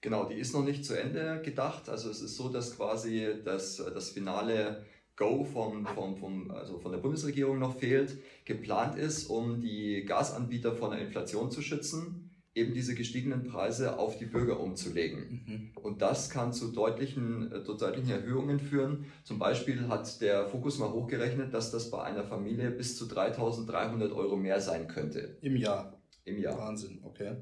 Genau, 0.00 0.28
die 0.28 0.36
ist 0.36 0.54
noch 0.54 0.62
nicht 0.62 0.84
zu 0.84 0.94
Ende 0.94 1.42
gedacht. 1.42 1.88
Also 1.88 2.10
es 2.10 2.20
ist 2.20 2.36
so, 2.36 2.48
dass 2.48 2.76
quasi 2.76 3.26
das, 3.44 3.78
das 3.92 4.10
finale 4.10 4.84
Go 5.16 5.42
vom, 5.42 5.84
vom, 5.84 6.16
vom, 6.16 6.52
also 6.52 6.78
von 6.78 6.92
der 6.92 7.00
Bundesregierung 7.00 7.58
noch 7.58 7.76
fehlt. 7.76 8.18
Geplant 8.44 8.96
ist, 8.96 9.26
um 9.26 9.60
die 9.60 10.04
Gasanbieter 10.04 10.76
von 10.76 10.92
der 10.92 11.00
Inflation 11.00 11.50
zu 11.50 11.60
schützen 11.60 12.27
eben 12.58 12.74
diese 12.74 12.94
gestiegenen 12.94 13.44
Preise 13.44 13.98
auf 13.98 14.18
die 14.18 14.26
Bürger 14.26 14.60
umzulegen. 14.60 15.42
Mhm. 15.46 15.70
Und 15.82 16.02
das 16.02 16.30
kann 16.30 16.52
zu 16.52 16.72
deutlichen, 16.72 17.52
äh, 17.52 17.64
zu 17.64 17.74
deutlichen 17.74 18.10
Erhöhungen 18.10 18.60
führen. 18.60 19.06
Zum 19.24 19.38
Beispiel 19.38 19.88
hat 19.88 20.20
der 20.20 20.46
Fokus 20.46 20.78
mal 20.78 20.90
hochgerechnet, 20.90 21.54
dass 21.54 21.70
das 21.70 21.90
bei 21.90 22.02
einer 22.02 22.24
Familie 22.24 22.70
bis 22.70 22.96
zu 22.96 23.06
3.300 23.06 24.14
Euro 24.14 24.36
mehr 24.36 24.60
sein 24.60 24.88
könnte. 24.88 25.38
Im 25.40 25.56
Jahr. 25.56 26.00
Im 26.24 26.38
Jahr. 26.38 26.58
Wahnsinn, 26.58 27.00
okay. 27.02 27.36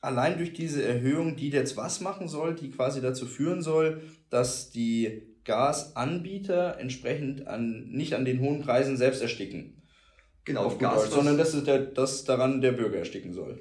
Allein 0.00 0.36
durch 0.36 0.52
diese 0.52 0.82
Erhöhung, 0.82 1.36
die 1.36 1.50
jetzt 1.50 1.76
was 1.76 2.00
machen 2.00 2.28
soll, 2.28 2.54
die 2.54 2.70
quasi 2.70 3.00
dazu 3.00 3.26
führen 3.26 3.62
soll, 3.62 4.02
dass 4.30 4.70
die 4.70 5.32
Gasanbieter 5.44 6.78
entsprechend 6.78 7.46
an, 7.46 7.88
nicht 7.88 8.14
an 8.14 8.24
den 8.24 8.40
hohen 8.40 8.62
Preisen 8.62 8.96
selbst 8.96 9.22
ersticken. 9.22 9.82
Genau, 10.44 10.64
auf 10.64 10.78
Gas, 10.78 11.10
sondern 11.10 11.38
dass, 11.38 11.54
es 11.54 11.64
der, 11.64 11.78
dass 11.78 12.24
daran 12.24 12.60
der 12.60 12.72
Bürger 12.72 12.98
ersticken 12.98 13.32
soll. 13.32 13.60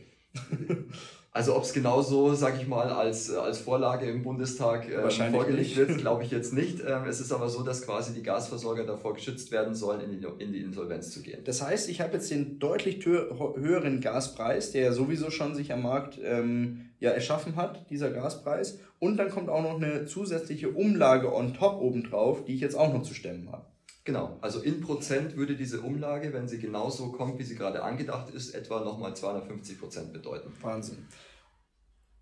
Also 1.34 1.56
ob 1.56 1.64
es 1.64 1.72
genauso, 1.72 2.34
sage 2.34 2.58
ich 2.60 2.68
mal, 2.68 2.90
als, 2.90 3.34
als 3.34 3.60
Vorlage 3.60 4.06
im 4.06 4.22
Bundestag 4.22 4.90
äh, 4.90 5.10
vorgelegt 5.10 5.78
wird, 5.78 5.98
glaube 5.98 6.26
ich 6.26 6.32
jetzt 6.32 6.52
nicht. 6.52 6.82
Ähm, 6.86 7.06
es 7.08 7.22
ist 7.22 7.32
aber 7.32 7.48
so, 7.48 7.64
dass 7.64 7.84
quasi 7.84 8.14
die 8.14 8.22
Gasversorger 8.22 8.84
davor 8.84 9.14
geschützt 9.14 9.50
werden 9.50 9.74
sollen, 9.74 10.02
in 10.02 10.12
die, 10.12 10.44
in 10.44 10.52
die 10.52 10.60
Insolvenz 10.60 11.10
zu 11.12 11.22
gehen. 11.22 11.42
Das 11.46 11.62
heißt, 11.62 11.88
ich 11.88 12.02
habe 12.02 12.14
jetzt 12.14 12.30
den 12.32 12.60
deutlich 12.60 13.06
höheren 13.06 14.02
Gaspreis, 14.02 14.74
der 14.74 14.92
sowieso 14.92 15.32
schon 15.32 15.56
sich 15.56 15.72
am 15.72 15.84
Markt 15.84 16.20
ähm, 16.22 16.90
ja 17.00 17.12
erschaffen 17.12 17.56
hat, 17.56 17.90
dieser 17.90 18.12
Gaspreis. 18.12 18.80
Und 19.00 19.16
dann 19.16 19.30
kommt 19.30 19.48
auch 19.48 19.64
noch 19.64 19.82
eine 19.82 20.06
zusätzliche 20.06 20.70
Umlage 20.72 21.34
on 21.34 21.54
top 21.54 21.80
obendrauf, 21.80 22.44
die 22.44 22.56
ich 22.56 22.62
jetzt 22.62 22.76
auch 22.76 22.92
noch 22.92 23.04
zu 23.04 23.14
stemmen 23.14 23.50
habe. 23.50 23.71
Genau, 24.04 24.38
also 24.42 24.62
in 24.62 24.82
Prozent 24.82 25.38
würde 25.38 25.56
diese 25.56 25.82
Umlage, 25.82 26.34
wenn 26.34 26.48
sie 26.48 26.58
genauso 26.58 27.12
kommt, 27.12 27.38
wie 27.38 27.44
sie 27.44 27.56
gerade 27.56 27.84
angedacht 27.84 28.34
ist, 28.34 28.56
etwa 28.56 28.84
nochmal 28.84 29.16
250 29.16 29.80
Prozent 29.80 30.12
bedeuten. 30.14 30.52
Wahnsinn. 30.62 31.06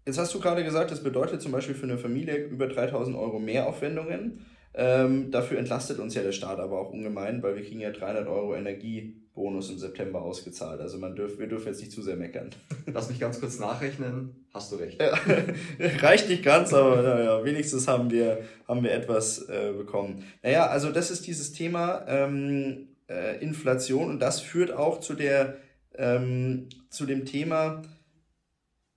Jetzt 0.06 0.18
hast 0.18 0.34
du 0.34 0.40
gerade 0.40 0.64
gesagt, 0.64 0.92
das 0.92 1.04
bedeutet 1.04 1.42
zum 1.42 1.52
Beispiel 1.52 1.76
für 1.76 1.84
eine 1.84 1.98
Familie 1.98 2.36
über 2.48 2.68
3000 2.68 3.16
Euro 3.16 3.40
Mehraufwendungen. 3.40 4.46
Ähm, 4.74 5.32
dafür 5.32 5.58
entlastet 5.58 6.00
uns 6.00 6.16
ja 6.16 6.22
der 6.22 6.32
Staat 6.32 6.60
aber 6.60 6.80
auch 6.80 6.92
ungemein, 6.92 7.42
weil 7.42 7.56
wir 7.56 7.64
kriegen 7.64 7.80
ja 7.80 7.92
300 7.92 8.28
Euro 8.28 8.54
Energiebonus 9.40 9.70
im 9.70 9.80
September 9.80 10.22
ausgezahlt. 10.22 10.82
Also 10.82 10.98
man 10.98 11.16
dürf, 11.16 11.40
wir 11.40 11.48
dürfen 11.48 11.68
jetzt 11.68 11.80
nicht 11.80 11.92
zu 11.92 12.02
sehr 12.02 12.16
meckern. 12.16 12.50
Lass 12.86 13.10
mich 13.10 13.20
ganz 13.20 13.40
kurz 13.40 13.60
nachrechnen. 13.60 14.46
Hast 14.54 14.72
du 14.72 14.76
recht. 14.76 15.02
Ja, 15.02 15.18
reicht 16.02 16.30
nicht 16.30 16.44
ganz, 16.44 16.74
aber 16.74 17.02
naja, 17.02 17.44
wenigstens 17.44 17.88
haben 17.88 18.12
wir, 18.12 18.40
haben 18.68 18.84
wir 18.84 18.92
etwas 18.92 19.48
äh, 19.50 19.74
bekommen. 19.76 20.24
Naja, 20.44 20.68
also 20.68 20.92
das 20.92 21.12
ist 21.12 21.26
dieses 21.28 21.54
Thema 21.54 22.06
ähm, 22.08 22.90
äh, 23.08 23.42
Inflation 23.42 24.10
und 24.10 24.20
das 24.20 24.42
führt 24.42 24.72
auch 24.72 25.00
zu, 25.00 25.14
der, 25.14 25.58
ähm, 25.96 26.68
zu 26.90 27.06
dem 27.06 27.26
Thema, 27.26 27.82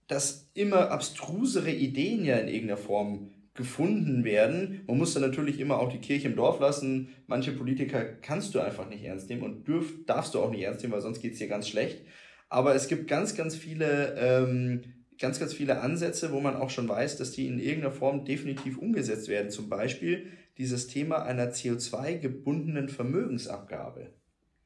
dass 0.08 0.50
immer 0.54 0.90
abstrusere 0.90 1.70
Ideen 1.70 2.24
ja 2.24 2.36
in 2.36 2.48
irgendeiner 2.48 2.76
Form 2.76 3.31
gefunden 3.54 4.24
werden. 4.24 4.82
Man 4.86 4.98
muss 4.98 5.14
dann 5.14 5.22
natürlich 5.22 5.60
immer 5.60 5.78
auch 5.78 5.92
die 5.92 5.98
Kirche 5.98 6.28
im 6.28 6.36
Dorf 6.36 6.58
lassen. 6.60 7.08
Manche 7.26 7.52
Politiker 7.52 8.02
kannst 8.04 8.54
du 8.54 8.60
einfach 8.60 8.88
nicht 8.88 9.04
ernst 9.04 9.28
nehmen 9.28 9.42
und 9.42 9.68
dürf, 9.68 9.92
darfst 10.06 10.34
du 10.34 10.40
auch 10.40 10.50
nicht 10.50 10.62
ernst 10.62 10.82
nehmen, 10.82 10.94
weil 10.94 11.02
sonst 11.02 11.20
geht's 11.20 11.38
dir 11.38 11.48
ganz 11.48 11.68
schlecht. 11.68 12.02
Aber 12.48 12.74
es 12.74 12.88
gibt 12.88 13.08
ganz, 13.08 13.34
ganz 13.34 13.56
viele 13.56 14.14
ähm, 14.18 14.82
ganz, 15.22 15.38
ganz 15.38 15.54
viele 15.54 15.80
Ansätze, 15.80 16.32
wo 16.32 16.40
man 16.40 16.56
auch 16.56 16.68
schon 16.68 16.88
weiß, 16.88 17.16
dass 17.16 17.30
die 17.30 17.46
in 17.46 17.58
irgendeiner 17.58 17.92
Form 17.92 18.24
definitiv 18.24 18.76
umgesetzt 18.76 19.28
werden. 19.28 19.50
Zum 19.50 19.68
Beispiel 19.68 20.26
dieses 20.58 20.88
Thema 20.88 21.22
einer 21.22 21.52
CO2-gebundenen 21.52 22.88
Vermögensabgabe. 22.88 24.10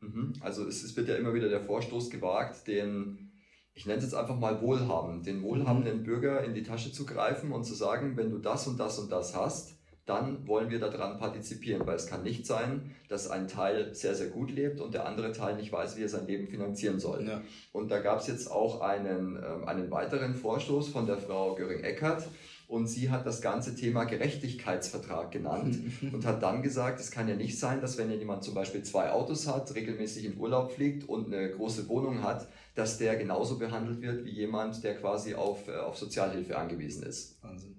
Mhm. 0.01 0.33
Also 0.41 0.67
es, 0.67 0.83
es, 0.83 0.97
wird 0.97 1.09
ja 1.09 1.17
immer 1.17 1.35
wieder 1.35 1.49
der 1.49 1.61
Vorstoß 1.61 2.11
gewagt, 2.11 2.67
den, 2.67 3.33
ich 3.77 3.85
nenne 3.85 3.99
es 3.99 4.05
jetzt 4.05 4.15
einfach 4.15 4.39
mal 4.39 4.61
Wohlhaben, 4.63 5.23
den 5.23 5.43
wohlhabenden 5.43 6.01
mhm. 6.01 6.05
Bürger 6.05 6.43
in 6.43 6.55
die 6.55 6.63
Tasche 6.63 6.91
zu 6.91 7.05
greifen 7.05 7.53
und 7.53 7.65
zu 7.65 7.75
sagen, 7.75 8.17
wenn 8.17 8.31
du 8.31 8.39
das 8.39 8.67
und 8.67 8.81
das 8.81 8.99
und 8.99 9.13
das 9.13 9.37
hast, 9.37 9.77
dann 10.07 10.47
wollen 10.47 10.71
wir 10.71 10.79
daran 10.79 11.19
partizipieren, 11.19 11.87
weil 11.87 11.97
es 11.97 12.07
kann 12.07 12.23
nicht 12.23 12.47
sein, 12.47 12.95
dass 13.09 13.29
ein 13.29 13.49
Teil 13.49 13.93
sehr, 13.95 14.15
sehr 14.15 14.29
gut 14.29 14.51
lebt 14.51 14.81
und 14.81 14.95
der 14.95 15.05
andere 15.05 15.33
Teil 15.33 15.57
nicht 15.57 15.73
weiß, 15.73 15.97
wie 15.97 16.03
er 16.03 16.09
sein 16.09 16.27
Leben 16.27 16.47
finanzieren 16.47 16.99
soll. 17.01 17.27
Ja. 17.27 17.43
Und 17.73 17.91
da 17.91 17.99
gab 17.99 18.21
es 18.21 18.29
jetzt 18.29 18.51
auch 18.51 18.81
einen, 18.81 19.37
äh, 19.37 19.67
einen 19.67 19.91
weiteren 19.91 20.35
Vorstoß 20.35 20.89
von 20.89 21.07
der 21.07 21.19
Frau 21.19 21.55
Göring-Eckardt, 21.57 22.29
und 22.69 22.87
sie 22.87 23.11
hat 23.11 23.27
das 23.27 23.41
ganze 23.41 23.77
Thema 23.77 24.05
Gerechtigkeitsvertrag 24.05 25.31
genannt 25.31 25.79
und 26.13 26.27
hat 26.27 26.43
dann 26.43 26.63
gesagt, 26.63 26.99
es 27.01 27.11
kann 27.11 27.29
ja 27.29 27.37
nicht 27.37 27.59
sein, 27.59 27.81
dass 27.81 27.97
wenn 27.97 28.11
jemand 28.11 28.43
zum 28.43 28.55
Beispiel 28.55 28.83
zwei 28.83 29.11
Autos 29.11 29.47
hat, 29.47 29.75
regelmäßig 29.75 30.25
in 30.25 30.39
Urlaub 30.39 30.73
fliegt 30.73 31.09
und 31.09 31.33
eine 31.33 31.51
große 31.51 31.89
Wohnung 31.89 32.23
hat, 32.23 32.49
dass 32.75 32.99
der 32.99 33.17
genauso 33.17 33.59
behandelt 33.59 34.03
wird 34.03 34.25
wie 34.25 34.31
jemand, 34.31 34.83
der 34.83 34.97
quasi 34.97 35.35
auf, 35.35 35.69
äh, 35.69 35.77
auf 35.77 35.97
Sozialhilfe 35.97 36.59
angewiesen 36.59 37.05
ist. 37.05 37.43
Wahnsinn. 37.43 37.77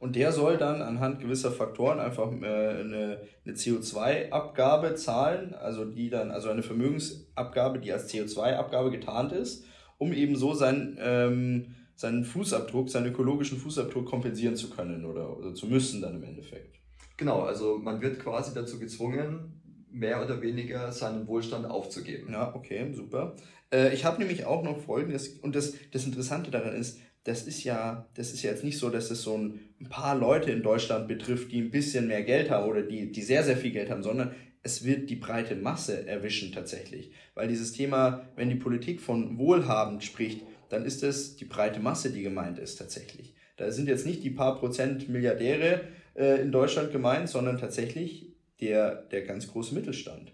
Und 0.00 0.16
der 0.16 0.32
soll 0.32 0.58
dann 0.58 0.82
anhand 0.82 1.20
gewisser 1.20 1.50
Faktoren 1.50 1.98
einfach 1.98 2.30
äh, 2.30 2.34
eine, 2.34 3.20
eine 3.46 3.54
CO2-Abgabe 3.54 4.96
zahlen, 4.96 5.54
also 5.54 5.84
die 5.84 6.10
dann, 6.10 6.30
also 6.30 6.50
eine 6.50 6.62
Vermögensabgabe, 6.62 7.78
die 7.78 7.92
als 7.92 8.12
CO2-Abgabe 8.12 8.90
getarnt 8.90 9.32
ist, 9.32 9.64
um 9.96 10.12
eben 10.12 10.36
so 10.36 10.52
sein 10.52 10.98
ähm, 11.00 11.74
seinen 11.96 12.24
Fußabdruck, 12.24 12.90
seinen 12.90 13.06
ökologischen 13.06 13.58
Fußabdruck 13.58 14.06
kompensieren 14.06 14.56
zu 14.56 14.70
können 14.70 15.04
oder, 15.04 15.36
oder 15.36 15.54
zu 15.54 15.66
müssen 15.66 16.00
dann 16.00 16.16
im 16.16 16.24
Endeffekt. 16.24 16.76
Genau, 17.16 17.42
also 17.42 17.78
man 17.78 18.00
wird 18.00 18.18
quasi 18.18 18.52
dazu 18.54 18.78
gezwungen, 18.78 19.60
mehr 19.90 20.22
oder 20.22 20.42
weniger 20.42 20.90
seinen 20.90 21.26
Wohlstand 21.28 21.66
aufzugeben. 21.66 22.32
Ja, 22.32 22.54
okay, 22.54 22.92
super. 22.92 23.36
Äh, 23.72 23.94
ich 23.94 24.04
habe 24.04 24.18
nämlich 24.18 24.44
auch 24.44 24.64
noch 24.64 24.80
Folgendes, 24.80 25.28
und 25.28 25.54
das, 25.54 25.74
das 25.92 26.04
Interessante 26.04 26.50
daran 26.50 26.74
ist, 26.74 26.98
das 27.22 27.46
ist 27.46 27.64
ja, 27.64 28.06
das 28.14 28.32
ist 28.32 28.42
ja 28.42 28.50
jetzt 28.50 28.64
nicht 28.64 28.78
so, 28.78 28.90
dass 28.90 29.10
es 29.10 29.22
so 29.22 29.36
ein, 29.36 29.60
ein 29.80 29.88
paar 29.88 30.14
Leute 30.16 30.50
in 30.50 30.62
Deutschland 30.62 31.08
betrifft, 31.08 31.52
die 31.52 31.60
ein 31.60 31.70
bisschen 31.70 32.06
mehr 32.06 32.22
Geld 32.22 32.50
haben 32.50 32.68
oder 32.68 32.82
die, 32.82 33.10
die 33.10 33.22
sehr, 33.22 33.42
sehr 33.44 33.56
viel 33.56 33.70
Geld 33.70 33.90
haben, 33.90 34.02
sondern 34.02 34.34
es 34.62 34.84
wird 34.84 35.08
die 35.10 35.16
breite 35.16 35.56
Masse 35.56 36.06
erwischen 36.06 36.52
tatsächlich. 36.52 37.12
Weil 37.34 37.48
dieses 37.48 37.72
Thema, 37.72 38.28
wenn 38.36 38.50
die 38.50 38.54
Politik 38.56 39.00
von 39.00 39.38
wohlhabend 39.38 40.04
spricht, 40.04 40.42
dann 40.74 40.84
ist 40.84 41.02
es 41.04 41.36
die 41.36 41.44
breite 41.44 41.78
Masse, 41.78 42.10
die 42.10 42.22
gemeint 42.22 42.58
ist 42.58 42.76
tatsächlich. 42.76 43.34
Da 43.56 43.70
sind 43.70 43.88
jetzt 43.88 44.06
nicht 44.06 44.24
die 44.24 44.30
paar 44.30 44.58
Prozent 44.58 45.08
Milliardäre 45.08 45.82
äh, 46.16 46.40
in 46.42 46.50
Deutschland 46.50 46.90
gemeint, 46.90 47.28
sondern 47.28 47.58
tatsächlich 47.58 48.34
der, 48.60 48.96
der 48.96 49.22
ganz 49.22 49.46
große 49.46 49.72
Mittelstand. 49.74 50.32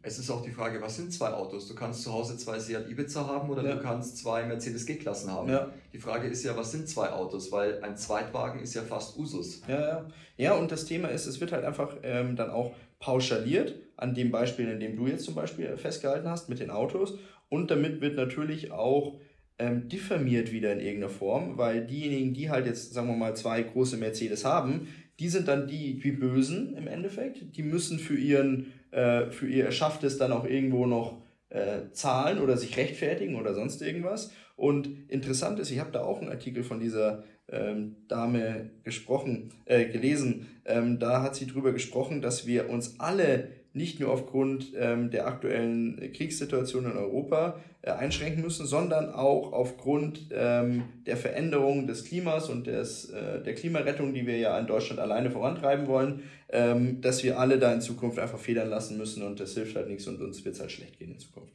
Es 0.00 0.18
ist 0.18 0.30
auch 0.30 0.42
die 0.42 0.52
Frage, 0.52 0.80
was 0.80 0.96
sind 0.96 1.12
zwei 1.12 1.30
Autos? 1.32 1.68
Du 1.68 1.74
kannst 1.74 2.04
zu 2.04 2.12
Hause 2.12 2.38
zwei 2.38 2.58
Seat 2.58 2.88
Ibiza 2.88 3.26
haben 3.26 3.50
oder 3.50 3.64
ja. 3.64 3.74
du 3.74 3.82
kannst 3.82 4.18
zwei 4.18 4.46
Mercedes 4.46 4.86
G-Klassen 4.86 5.30
haben. 5.30 5.50
Ja. 5.50 5.70
Die 5.92 5.98
Frage 5.98 6.28
ist 6.28 6.44
ja, 6.44 6.56
was 6.56 6.70
sind 6.70 6.88
zwei 6.88 7.10
Autos? 7.10 7.50
Weil 7.50 7.82
ein 7.82 7.96
Zweitwagen 7.96 8.60
ist 8.60 8.72
ja 8.74 8.82
fast 8.82 9.18
Usus. 9.18 9.62
Ja, 9.68 9.80
ja. 9.80 10.06
ja 10.36 10.54
und 10.54 10.70
das 10.70 10.86
Thema 10.86 11.08
ist, 11.08 11.26
es 11.26 11.40
wird 11.40 11.52
halt 11.52 11.64
einfach 11.64 11.96
ähm, 12.02 12.36
dann 12.36 12.50
auch 12.50 12.72
pauschaliert 13.00 13.74
an 13.96 14.14
dem 14.14 14.30
Beispiel, 14.30 14.68
in 14.68 14.80
dem 14.80 14.96
du 14.96 15.08
jetzt 15.08 15.24
zum 15.24 15.34
Beispiel 15.34 15.76
festgehalten 15.76 16.30
hast 16.30 16.48
mit 16.48 16.60
den 16.60 16.70
Autos. 16.70 17.18
Und 17.48 17.70
damit 17.70 18.00
wird 18.00 18.16
natürlich 18.16 18.72
auch 18.72 19.18
ähm, 19.58 19.88
diffamiert 19.88 20.52
wieder 20.52 20.72
in 20.72 20.80
irgendeiner 20.80 21.12
Form, 21.12 21.56
weil 21.56 21.86
diejenigen, 21.86 22.34
die 22.34 22.50
halt 22.50 22.66
jetzt, 22.66 22.92
sagen 22.92 23.08
wir 23.08 23.16
mal, 23.16 23.36
zwei 23.36 23.62
große 23.62 23.96
Mercedes 23.96 24.44
haben, 24.44 24.88
die 25.18 25.28
sind 25.28 25.48
dann 25.48 25.66
die, 25.66 25.98
die 25.98 26.12
Bösen 26.12 26.76
im 26.76 26.86
Endeffekt. 26.86 27.56
Die 27.56 27.62
müssen 27.62 27.98
für 27.98 28.16
ihren, 28.16 28.72
äh, 28.90 29.30
für 29.30 29.48
ihr 29.48 29.64
Erschafftes 29.64 30.18
dann 30.18 30.32
auch 30.32 30.44
irgendwo 30.44 30.86
noch 30.86 31.22
äh, 31.48 31.90
zahlen 31.92 32.38
oder 32.38 32.56
sich 32.56 32.76
rechtfertigen 32.76 33.36
oder 33.36 33.54
sonst 33.54 33.80
irgendwas. 33.80 34.30
Und 34.56 34.88
interessant 35.08 35.58
ist, 35.58 35.70
ich 35.70 35.80
habe 35.80 35.92
da 35.92 36.02
auch 36.02 36.20
einen 36.20 36.30
Artikel 36.30 36.62
von 36.62 36.80
dieser 36.80 37.24
ähm, 37.48 37.96
Dame 38.08 38.70
gesprochen, 38.82 39.52
äh, 39.64 39.86
gelesen. 39.86 40.48
Ähm, 40.64 40.98
da 40.98 41.22
hat 41.22 41.36
sie 41.36 41.46
drüber 41.46 41.72
gesprochen, 41.72 42.20
dass 42.20 42.46
wir 42.46 42.68
uns 42.68 42.98
alle 42.98 43.48
nicht 43.76 44.00
nur 44.00 44.10
aufgrund 44.10 44.72
ähm, 44.74 45.10
der 45.10 45.26
aktuellen 45.26 46.12
Kriegssituation 46.12 46.86
in 46.86 46.96
Europa 46.96 47.60
äh, 47.82 47.90
einschränken 47.90 48.42
müssen, 48.42 48.66
sondern 48.66 49.10
auch 49.10 49.52
aufgrund 49.52 50.30
ähm, 50.32 50.84
der 51.06 51.16
Veränderung 51.16 51.86
des 51.86 52.04
Klimas 52.04 52.48
und 52.48 52.66
des, 52.66 53.10
äh, 53.10 53.42
der 53.42 53.54
Klimarettung, 53.54 54.14
die 54.14 54.26
wir 54.26 54.38
ja 54.38 54.58
in 54.58 54.66
Deutschland 54.66 54.98
alleine 54.98 55.30
vorantreiben 55.30 55.86
wollen, 55.86 56.22
ähm, 56.48 57.00
dass 57.02 57.22
wir 57.22 57.38
alle 57.38 57.58
da 57.58 57.72
in 57.72 57.82
Zukunft 57.82 58.18
einfach 58.18 58.38
federn 58.38 58.70
lassen 58.70 58.96
müssen 58.96 59.22
und 59.22 59.38
das 59.40 59.54
hilft 59.54 59.76
halt 59.76 59.88
nichts 59.88 60.06
und 60.06 60.20
uns 60.22 60.44
wird 60.44 60.54
es 60.54 60.60
halt 60.60 60.72
schlecht 60.72 60.98
gehen 60.98 61.12
in 61.12 61.18
Zukunft. 61.18 61.54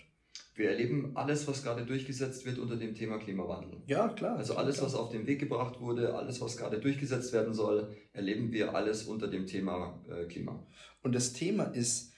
Wir 0.54 0.70
erleben 0.70 1.12
alles, 1.16 1.48
was 1.48 1.63
gerade 1.63 1.86
durchgesetzt 1.86 2.46
wird 2.46 2.60
unter 2.60 2.75
dem 2.75 2.94
Thema 2.94 3.18
Klimawandel. 3.18 3.82
Ja, 3.88 4.10
klar. 4.10 4.38
Also 4.38 4.56
alles, 4.56 4.82
was 4.82 4.94
auf 4.94 5.10
den 5.10 5.25
Weg 5.25 5.40
gebracht 5.40 5.80
wurde, 5.80 6.13
alles, 6.13 6.40
was 6.40 6.56
gerade 6.56 6.80
durchgesetzt 6.80 7.34
werden 7.34 7.54
soll, 7.54 7.96
erleben 8.13 8.51
wir 8.51 8.75
alles 8.75 9.04
unter 9.04 9.28
dem 9.28 9.48
Thema 9.48 10.00
äh, 10.08 10.25
Klima. 10.25 10.63
Und 11.01 11.16
das 11.16 11.34
Thema 11.34 11.63
ist, 11.63 12.11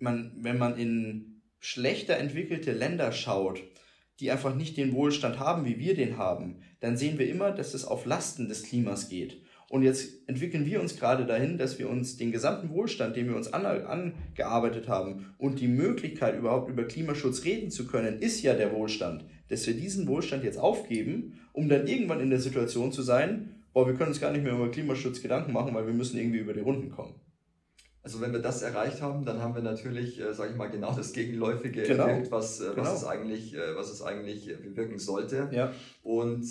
man, 0.00 0.32
wenn 0.40 0.58
man 0.58 0.76
in 0.76 1.42
schlechter 1.58 2.16
entwickelte 2.16 2.72
Länder 2.72 3.12
schaut, 3.12 3.62
die 4.18 4.30
einfach 4.30 4.54
nicht 4.54 4.76
den 4.76 4.92
Wohlstand 4.92 5.38
haben, 5.38 5.64
wie 5.64 5.78
wir 5.78 5.94
den 5.94 6.18
haben, 6.18 6.62
dann 6.80 6.96
sehen 6.96 7.18
wir 7.18 7.28
immer, 7.28 7.52
dass 7.52 7.74
es 7.74 7.84
auf 7.84 8.06
Lasten 8.06 8.48
des 8.48 8.64
Klimas 8.64 9.08
geht. 9.08 9.42
Und 9.70 9.84
jetzt 9.84 10.28
entwickeln 10.28 10.66
wir 10.66 10.80
uns 10.80 10.96
gerade 10.96 11.24
dahin, 11.26 11.56
dass 11.56 11.78
wir 11.78 11.88
uns 11.88 12.16
den 12.16 12.32
gesamten 12.32 12.70
Wohlstand, 12.70 13.14
den 13.14 13.28
wir 13.28 13.36
uns 13.36 13.52
an, 13.52 13.64
angearbeitet 13.64 14.88
haben 14.88 15.32
und 15.38 15.60
die 15.60 15.68
Möglichkeit 15.68 16.36
überhaupt 16.36 16.68
über 16.68 16.84
Klimaschutz 16.84 17.44
reden 17.44 17.70
zu 17.70 17.86
können, 17.86 18.18
ist 18.18 18.42
ja 18.42 18.54
der 18.54 18.72
Wohlstand, 18.72 19.24
dass 19.48 19.66
wir 19.68 19.74
diesen 19.74 20.08
Wohlstand 20.08 20.42
jetzt 20.42 20.58
aufgeben, 20.58 21.38
um 21.52 21.68
dann 21.68 21.86
irgendwann 21.86 22.20
in 22.20 22.30
der 22.30 22.40
Situation 22.40 22.90
zu 22.90 23.02
sein, 23.02 23.54
boah, 23.72 23.86
wir 23.86 23.94
können 23.94 24.08
uns 24.08 24.20
gar 24.20 24.32
nicht 24.32 24.42
mehr 24.42 24.54
über 24.54 24.72
Klimaschutz 24.72 25.22
Gedanken 25.22 25.52
machen, 25.52 25.72
weil 25.72 25.86
wir 25.86 25.94
müssen 25.94 26.18
irgendwie 26.18 26.40
über 26.40 26.52
die 26.52 26.60
Runden 26.60 26.90
kommen. 26.90 27.14
Also 28.02 28.20
wenn 28.20 28.32
wir 28.32 28.40
das 28.40 28.62
erreicht 28.62 29.02
haben, 29.02 29.26
dann 29.26 29.42
haben 29.42 29.54
wir 29.54 29.62
natürlich, 29.62 30.18
äh, 30.20 30.32
sage 30.32 30.52
ich 30.52 30.56
mal, 30.56 30.70
genau 30.70 30.94
das 30.94 31.12
Gegenläufige 31.12 31.82
genau. 31.82 32.06
erwirkt, 32.06 32.30
was, 32.30 32.60
äh, 32.60 32.70
genau. 32.70 32.78
was, 32.78 33.02
es 33.02 33.04
eigentlich, 33.04 33.54
äh, 33.54 33.76
was 33.76 33.90
es 33.90 34.02
eigentlich 34.02 34.46
bewirken 34.46 34.98
sollte. 34.98 35.50
Ja. 35.52 35.72
Und 36.02 36.46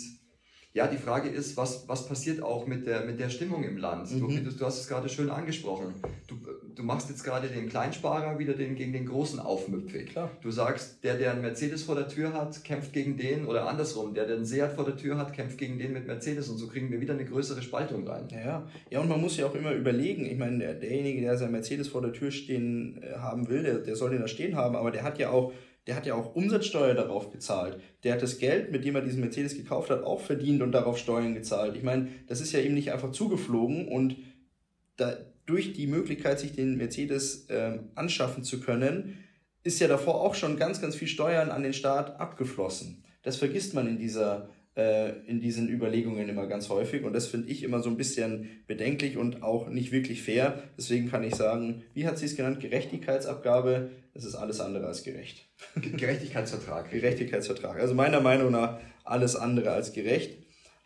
ja, 0.72 0.86
die 0.86 0.98
Frage 0.98 1.30
ist, 1.30 1.58
was, 1.58 1.88
was 1.88 2.08
passiert 2.08 2.44
auch 2.44 2.68
mit 2.68 2.86
der, 2.86 3.04
mit 3.04 3.20
der 3.20 3.30
Stimmung 3.30 3.64
im 3.64 3.78
Land? 3.78 4.12
Mhm. 4.12 4.44
Du, 4.44 4.52
du, 4.52 4.66
hast 4.66 4.80
es 4.80 4.88
gerade 4.88 5.10
schön 5.10 5.32
angesprochen. 5.32 5.96
Du, 6.28 6.36
du 6.76 6.84
machst 6.84 7.10
jetzt 7.10 7.24
gerade 7.24 7.48
den 7.48 7.70
Kleinsparer 7.70 8.38
wieder 8.38 8.54
den, 8.54 8.76
gegen 8.76 8.94
den 8.94 9.08
Großen 9.08 9.40
aufmüpfig. 9.40 10.12
Klar. 10.12 10.30
Du 10.44 10.52
sagst, 10.52 11.04
der, 11.04 11.18
der 11.18 11.32
einen 11.32 11.42
Mercedes 11.42 11.82
vor 11.82 11.96
der 11.96 12.08
Tür 12.08 12.34
hat, 12.34 12.64
kämpft 12.64 12.94
gegen 12.94 13.18
den 13.18 13.48
oder 13.48 13.68
andersrum, 13.68 14.14
der, 14.14 14.28
der 14.28 14.36
einen 14.36 14.46
Seat 14.46 14.74
vor 14.74 14.86
der 14.86 14.96
Tür 14.96 15.18
hat, 15.18 15.34
kämpft 15.34 15.58
gegen 15.58 15.80
den 15.80 15.92
mit 15.92 16.06
Mercedes 16.06 16.50
und 16.50 16.60
so 16.60 16.68
kriegen 16.68 16.92
wir 16.92 17.02
wieder 17.02 17.16
eine 17.16 17.26
größere 17.26 17.64
Spaltung 17.64 18.08
rein. 18.08 18.28
Ja, 18.30 18.70
ja 18.92 19.00
und 19.00 19.10
man 19.10 19.20
muss 19.20 19.38
ja 19.38 19.48
auch 19.48 19.56
immer 19.56 19.72
überlegen, 19.72 20.28
ich 20.28 20.38
meine, 20.38 20.60
der, 20.60 20.76
derjenige, 20.76 21.22
der 21.22 21.36
sein 21.36 21.52
Mercedes 21.52 21.88
vor 21.88 22.04
der 22.04 22.14
Tür 22.14 22.30
stehen 22.30 23.02
äh, 23.02 23.18
haben 23.18 23.50
will, 23.50 23.64
der, 23.64 23.80
der 23.80 23.96
soll 23.96 24.12
den 24.12 24.22
da 24.22 24.28
stehen 24.28 24.56
haben, 24.56 24.76
aber 24.76 24.92
der 24.92 25.02
hat 25.02 25.18
ja 25.18 25.32
auch 25.32 25.52
der 25.90 25.96
hat 25.96 26.06
ja 26.06 26.14
auch 26.14 26.36
Umsatzsteuer 26.36 26.94
darauf 26.94 27.32
gezahlt. 27.32 27.80
Der 28.04 28.14
hat 28.14 28.22
das 28.22 28.38
Geld, 28.38 28.72
mit 28.72 28.86
dem 28.86 28.96
er 28.96 29.02
diesen 29.02 29.22
Mercedes 29.22 29.58
gekauft 29.58 29.90
hat, 29.90 30.04
auch 30.04 30.22
verdient 30.22 30.62
und 30.62 30.72
darauf 30.72 31.00
Steuern 31.00 31.34
gezahlt. 31.34 31.76
Ich 31.76 31.82
meine, 31.82 32.10
das 32.28 32.42
ist 32.42 32.52
ja 32.52 32.60
eben 32.60 32.76
nicht 32.76 32.92
einfach 32.92 33.12
zugeflogen 33.12 33.88
und 33.88 34.16
da, 34.98 35.18
durch 35.48 35.74
die 35.74 35.88
Möglichkeit, 35.88 36.40
sich 36.40 36.54
den 36.54 36.78
Mercedes 36.78 37.48
ähm, 37.50 37.90
anschaffen 37.96 38.44
zu 38.44 38.60
können, 38.60 39.18
ist 39.64 39.80
ja 39.80 39.88
davor 39.88 40.22
auch 40.22 40.36
schon 40.36 40.58
ganz, 40.58 40.80
ganz 40.80 40.96
viel 40.96 41.08
Steuern 41.08 41.50
an 41.50 41.64
den 41.64 41.74
Staat 41.74 42.20
abgeflossen. 42.20 43.04
Das 43.24 43.38
vergisst 43.38 43.74
man 43.74 43.88
in 43.88 43.98
dieser 43.98 44.52
äh, 44.76 45.12
in 45.26 45.42
diesen 45.42 45.68
Überlegungen 45.70 46.30
immer 46.30 46.48
ganz 46.48 46.70
häufig 46.70 47.04
und 47.04 47.14
das 47.14 47.28
finde 47.28 47.50
ich 47.50 47.64
immer 47.64 47.82
so 47.82 47.90
ein 47.90 47.98
bisschen 47.98 48.64
bedenklich 48.68 49.18
und 49.18 49.44
auch 49.44 49.68
nicht 49.70 49.92
wirklich 49.92 50.22
fair. 50.22 50.64
Deswegen 50.78 51.10
kann 51.10 51.24
ich 51.24 51.36
sagen, 51.36 51.84
wie 51.94 52.08
hat 52.08 52.18
sie 52.18 52.26
es 52.26 52.36
genannt? 52.36 52.60
Gerechtigkeitsabgabe. 52.60 53.90
Das 54.14 54.26
ist 54.26 54.36
alles 54.36 54.60
andere 54.60 54.88
als 54.88 55.04
gerecht. 55.04 55.48
Gerechtigkeitsvertrag. 55.76 56.90
Gerechtigkeitsvertrag. 56.92 57.80
Also 57.80 57.94
meiner 57.94 58.22
Meinung 58.22 58.52
nach 58.52 58.80
alles 59.04 59.36
andere 59.36 59.72
als 59.72 59.94
gerecht. 59.94 60.38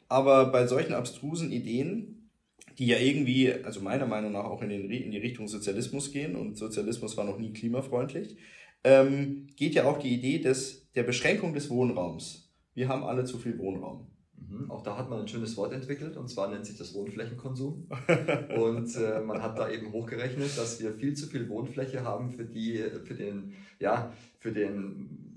Aber 0.09 0.51
bei 0.51 0.67
solchen 0.67 0.93
abstrusen 0.93 1.51
Ideen, 1.51 2.29
die 2.77 2.87
ja 2.87 2.97
irgendwie, 2.97 3.51
also 3.51 3.81
meiner 3.81 4.05
Meinung 4.05 4.31
nach 4.31 4.45
auch 4.45 4.61
in, 4.61 4.69
den, 4.69 4.89
in 4.89 5.11
die 5.11 5.17
Richtung 5.17 5.47
Sozialismus 5.47 6.11
gehen 6.11 6.35
und 6.35 6.57
Sozialismus 6.57 7.17
war 7.17 7.25
noch 7.25 7.37
nie 7.37 7.53
klimafreundlich, 7.53 8.37
ähm, 8.83 9.47
geht 9.55 9.75
ja 9.75 9.85
auch 9.85 9.99
die 9.99 10.13
Idee 10.13 10.39
des, 10.39 10.91
der 10.93 11.03
Beschränkung 11.03 11.53
des 11.53 11.69
Wohnraums 11.69 12.42
wir 12.73 12.87
haben 12.87 13.03
alle 13.03 13.25
zu 13.25 13.37
viel 13.37 13.57
Wohnraum. 13.59 14.07
Mhm. 14.35 14.69
Auch 14.69 14.81
da 14.81 14.97
hat 14.97 15.09
man 15.09 15.21
ein 15.21 15.27
schönes 15.27 15.55
Wort 15.57 15.73
entwickelt 15.73 16.17
und 16.17 16.29
zwar 16.29 16.49
nennt 16.49 16.65
sich 16.65 16.77
das 16.77 16.93
Wohnflächenkonsum. 16.93 17.87
und 18.57 18.95
äh, 18.95 19.21
man 19.21 19.41
hat 19.41 19.57
da 19.57 19.69
eben 19.69 19.91
hochgerechnet, 19.91 20.57
dass 20.57 20.81
wir 20.81 20.93
viel 20.93 21.13
zu 21.13 21.27
viel 21.27 21.49
Wohnfläche 21.49 22.03
haben 22.03 22.31
für 22.31 22.45
die, 22.45 22.83
für 23.05 23.13
den, 23.13 23.53
ja, 23.79 24.11
für 24.39 24.51
den 24.51 25.33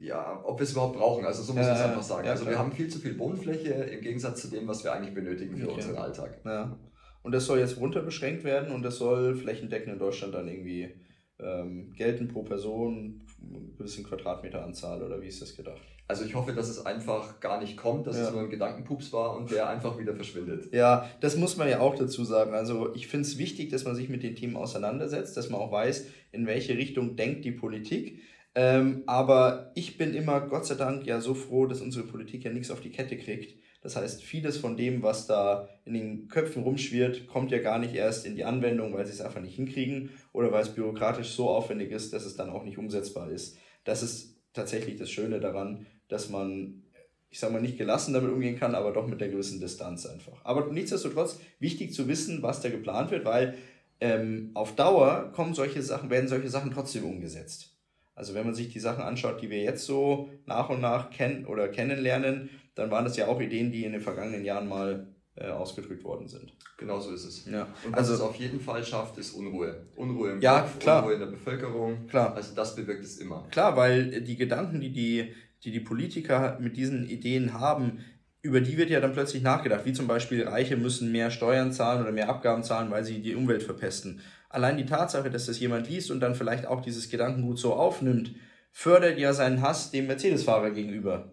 ja, 0.00 0.40
ob 0.44 0.58
wir 0.58 0.64
es 0.64 0.72
überhaupt 0.72 0.96
brauchen. 0.96 1.26
Also 1.26 1.42
so 1.42 1.52
muss 1.52 1.66
man 1.66 1.74
es 1.74 1.82
einfach 1.82 2.02
sagen. 2.02 2.24
Ja, 2.24 2.32
also 2.32 2.46
wir 2.46 2.58
haben 2.58 2.72
viel 2.72 2.88
zu 2.88 2.98
viel 2.98 3.18
Wohnfläche 3.18 3.74
im 3.74 4.00
Gegensatz 4.00 4.40
zu 4.40 4.48
dem, 4.48 4.66
was 4.66 4.82
wir 4.82 4.92
eigentlich 4.92 5.14
benötigen 5.14 5.56
für 5.56 5.66
okay. 5.66 5.74
unseren 5.74 5.96
Alltag. 5.96 6.40
Ja. 6.44 6.78
Und 7.22 7.32
das 7.32 7.44
soll 7.44 7.58
jetzt 7.58 7.78
runter 7.78 8.00
beschränkt 8.00 8.44
werden 8.44 8.72
und 8.72 8.82
das 8.82 8.96
soll 8.96 9.36
flächendeckend 9.36 9.92
in 9.92 9.98
Deutschland 9.98 10.34
dann 10.34 10.48
irgendwie 10.48 10.94
ähm, 11.38 11.92
gelten 11.92 12.28
pro 12.28 12.42
Person, 12.42 13.26
eine 13.42 13.60
gewisse 13.76 14.02
Quadratmeteranzahl 14.02 15.02
oder 15.02 15.20
wie 15.20 15.26
ist 15.26 15.42
das 15.42 15.54
gedacht? 15.54 15.82
Also 16.10 16.24
ich 16.24 16.34
hoffe, 16.34 16.52
dass 16.52 16.68
es 16.68 16.84
einfach 16.84 17.38
gar 17.38 17.60
nicht 17.60 17.76
kommt, 17.76 18.08
dass 18.08 18.16
ja. 18.16 18.24
es 18.24 18.32
nur 18.32 18.40
ein 18.40 18.50
Gedankenpups 18.50 19.12
war 19.12 19.36
und 19.36 19.52
der 19.52 19.68
einfach 19.68 19.96
wieder 19.96 20.12
verschwindet. 20.12 20.74
Ja, 20.74 21.08
das 21.20 21.36
muss 21.36 21.56
man 21.56 21.68
ja 21.68 21.78
auch 21.78 21.94
dazu 21.94 22.24
sagen. 22.24 22.52
Also 22.52 22.92
ich 22.96 23.06
finde 23.06 23.28
es 23.28 23.38
wichtig, 23.38 23.70
dass 23.70 23.84
man 23.84 23.94
sich 23.94 24.08
mit 24.08 24.24
den 24.24 24.34
Themen 24.34 24.56
auseinandersetzt, 24.56 25.36
dass 25.36 25.50
man 25.50 25.60
auch 25.60 25.70
weiß, 25.70 26.06
in 26.32 26.48
welche 26.48 26.76
Richtung 26.76 27.14
denkt 27.14 27.44
die 27.44 27.52
Politik. 27.52 28.22
Ähm, 28.56 29.04
aber 29.06 29.70
ich 29.76 29.98
bin 29.98 30.12
immer, 30.12 30.40
Gott 30.40 30.66
sei 30.66 30.74
Dank, 30.74 31.06
ja 31.06 31.20
so 31.20 31.32
froh, 31.34 31.66
dass 31.66 31.80
unsere 31.80 32.04
Politik 32.04 32.42
ja 32.42 32.52
nichts 32.52 32.72
auf 32.72 32.80
die 32.80 32.90
Kette 32.90 33.16
kriegt. 33.16 33.60
Das 33.80 33.94
heißt, 33.94 34.24
vieles 34.24 34.58
von 34.58 34.76
dem, 34.76 35.04
was 35.04 35.28
da 35.28 35.68
in 35.84 35.94
den 35.94 36.26
Köpfen 36.26 36.64
rumschwirrt, 36.64 37.28
kommt 37.28 37.52
ja 37.52 37.58
gar 37.58 37.78
nicht 37.78 37.94
erst 37.94 38.26
in 38.26 38.34
die 38.34 38.44
Anwendung, 38.44 38.92
weil 38.94 39.06
sie 39.06 39.12
es 39.12 39.20
einfach 39.20 39.40
nicht 39.40 39.54
hinkriegen 39.54 40.10
oder 40.32 40.50
weil 40.50 40.62
es 40.62 40.74
bürokratisch 40.74 41.28
so 41.28 41.50
aufwendig 41.50 41.92
ist, 41.92 42.12
dass 42.12 42.26
es 42.26 42.34
dann 42.34 42.50
auch 42.50 42.64
nicht 42.64 42.78
umsetzbar 42.78 43.30
ist. 43.30 43.56
Das 43.84 44.02
ist 44.02 44.40
tatsächlich 44.52 44.96
das 44.96 45.10
Schöne 45.10 45.40
daran, 45.40 45.86
dass 46.10 46.28
man, 46.28 46.82
ich 47.30 47.38
sage 47.38 47.52
mal, 47.52 47.62
nicht 47.62 47.78
gelassen 47.78 48.12
damit 48.12 48.30
umgehen 48.30 48.58
kann, 48.58 48.74
aber 48.74 48.92
doch 48.92 49.06
mit 49.06 49.20
der 49.20 49.28
gewissen 49.28 49.60
Distanz 49.60 50.06
einfach. 50.06 50.44
Aber 50.44 50.66
nichtsdestotrotz 50.66 51.40
wichtig 51.58 51.94
zu 51.94 52.08
wissen, 52.08 52.42
was 52.42 52.60
da 52.60 52.68
geplant 52.68 53.10
wird, 53.10 53.24
weil 53.24 53.54
ähm, 54.00 54.50
auf 54.54 54.74
Dauer 54.76 55.30
kommen 55.34 55.54
solche 55.54 55.82
Sachen, 55.82 56.10
werden 56.10 56.28
solche 56.28 56.48
Sachen 56.48 56.72
trotzdem 56.72 57.04
umgesetzt. 57.04 57.76
Also 58.14 58.34
wenn 58.34 58.44
man 58.44 58.54
sich 58.54 58.70
die 58.70 58.80
Sachen 58.80 59.02
anschaut, 59.02 59.40
die 59.40 59.48
wir 59.50 59.62
jetzt 59.62 59.86
so 59.86 60.28
nach 60.44 60.68
und 60.68 60.80
nach 60.80 61.10
kennen 61.10 61.46
oder 61.46 61.68
kennenlernen, 61.68 62.50
dann 62.74 62.90
waren 62.90 63.04
das 63.04 63.16
ja 63.16 63.28
auch 63.28 63.40
Ideen, 63.40 63.72
die 63.72 63.84
in 63.84 63.92
den 63.92 64.00
vergangenen 64.00 64.44
Jahren 64.44 64.68
mal 64.68 65.06
äh, 65.36 65.48
ausgedrückt 65.48 66.04
worden 66.04 66.28
sind. 66.28 66.52
Genau 66.76 67.00
so 67.00 67.12
ist 67.12 67.24
es. 67.24 67.46
Ja. 67.46 67.66
Und 67.84 67.92
was 67.92 68.00
also, 68.00 68.14
es 68.14 68.20
auf 68.20 68.36
jeden 68.36 68.60
Fall 68.60 68.84
schafft, 68.84 69.16
ist 69.18 69.32
Unruhe. 69.32 69.86
Unruhe 69.96 70.32
im 70.32 70.40
ja, 70.40 70.60
Kopf, 70.60 70.78
klar. 70.78 71.02
Unruhe 71.02 71.14
in 71.14 71.20
der 71.20 71.26
Bevölkerung. 71.26 72.06
Klar. 72.08 72.34
Also 72.34 72.54
das 72.54 72.74
bewirkt 72.74 73.04
es 73.04 73.18
immer. 73.18 73.46
Klar, 73.50 73.76
weil 73.76 74.22
die 74.22 74.36
Gedanken, 74.36 74.80
die 74.80 74.92
die, 74.92 75.34
die, 75.64 75.70
die 75.70 75.80
Politiker 75.80 76.58
mit 76.60 76.76
diesen 76.76 77.08
Ideen 77.08 77.54
haben, 77.54 78.00
über 78.42 78.60
die 78.60 78.78
wird 78.78 78.90
ja 78.90 79.00
dann 79.00 79.12
plötzlich 79.12 79.42
nachgedacht, 79.42 79.84
wie 79.84 79.92
zum 79.92 80.06
Beispiel 80.06 80.48
Reiche 80.48 80.76
müssen 80.76 81.12
mehr 81.12 81.30
Steuern 81.30 81.72
zahlen 81.72 82.00
oder 82.00 82.12
mehr 82.12 82.30
Abgaben 82.30 82.62
zahlen, 82.62 82.90
weil 82.90 83.04
sie 83.04 83.20
die 83.20 83.34
Umwelt 83.34 83.62
verpesten. 83.62 84.20
Allein 84.48 84.78
die 84.78 84.86
Tatsache, 84.86 85.30
dass 85.30 85.46
das 85.46 85.60
jemand 85.60 85.88
liest 85.88 86.10
und 86.10 86.20
dann 86.20 86.34
vielleicht 86.34 86.66
auch 86.66 86.80
dieses 86.80 87.10
Gedankengut 87.10 87.58
so 87.58 87.74
aufnimmt, 87.74 88.34
fördert 88.72 89.18
ja 89.18 89.32
seinen 89.32 89.60
Hass 89.60 89.90
dem 89.90 90.06
Mercedes-Fahrer 90.06 90.70
gegenüber. 90.70 91.32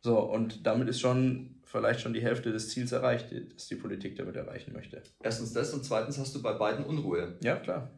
So, 0.00 0.18
und 0.20 0.66
damit 0.66 0.88
ist 0.88 1.00
schon 1.00 1.54
vielleicht 1.64 2.00
schon 2.00 2.14
die 2.14 2.22
Hälfte 2.22 2.52
des 2.52 2.68
Ziels 2.68 2.92
erreicht, 2.92 3.34
das 3.54 3.66
die 3.66 3.74
Politik 3.74 4.16
damit 4.16 4.36
erreichen 4.36 4.72
möchte. 4.72 5.02
Erstens 5.22 5.52
das 5.52 5.74
und 5.74 5.84
zweitens 5.84 6.18
hast 6.18 6.34
du 6.34 6.40
bei 6.40 6.52
beiden 6.52 6.84
Unruhe. 6.84 7.36
Ja, 7.42 7.56
klar. 7.56 7.90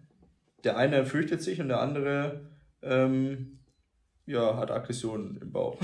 Der 0.64 0.78
eine 0.78 1.04
fürchtet 1.04 1.42
sich 1.42 1.60
und 1.60 1.68
der 1.68 1.80
andere 1.80 2.48
ähm, 2.80 3.55
ja, 4.26 4.56
hat 4.56 4.70
Aggressionen 4.70 5.38
im 5.40 5.50
Bauch. 5.52 5.80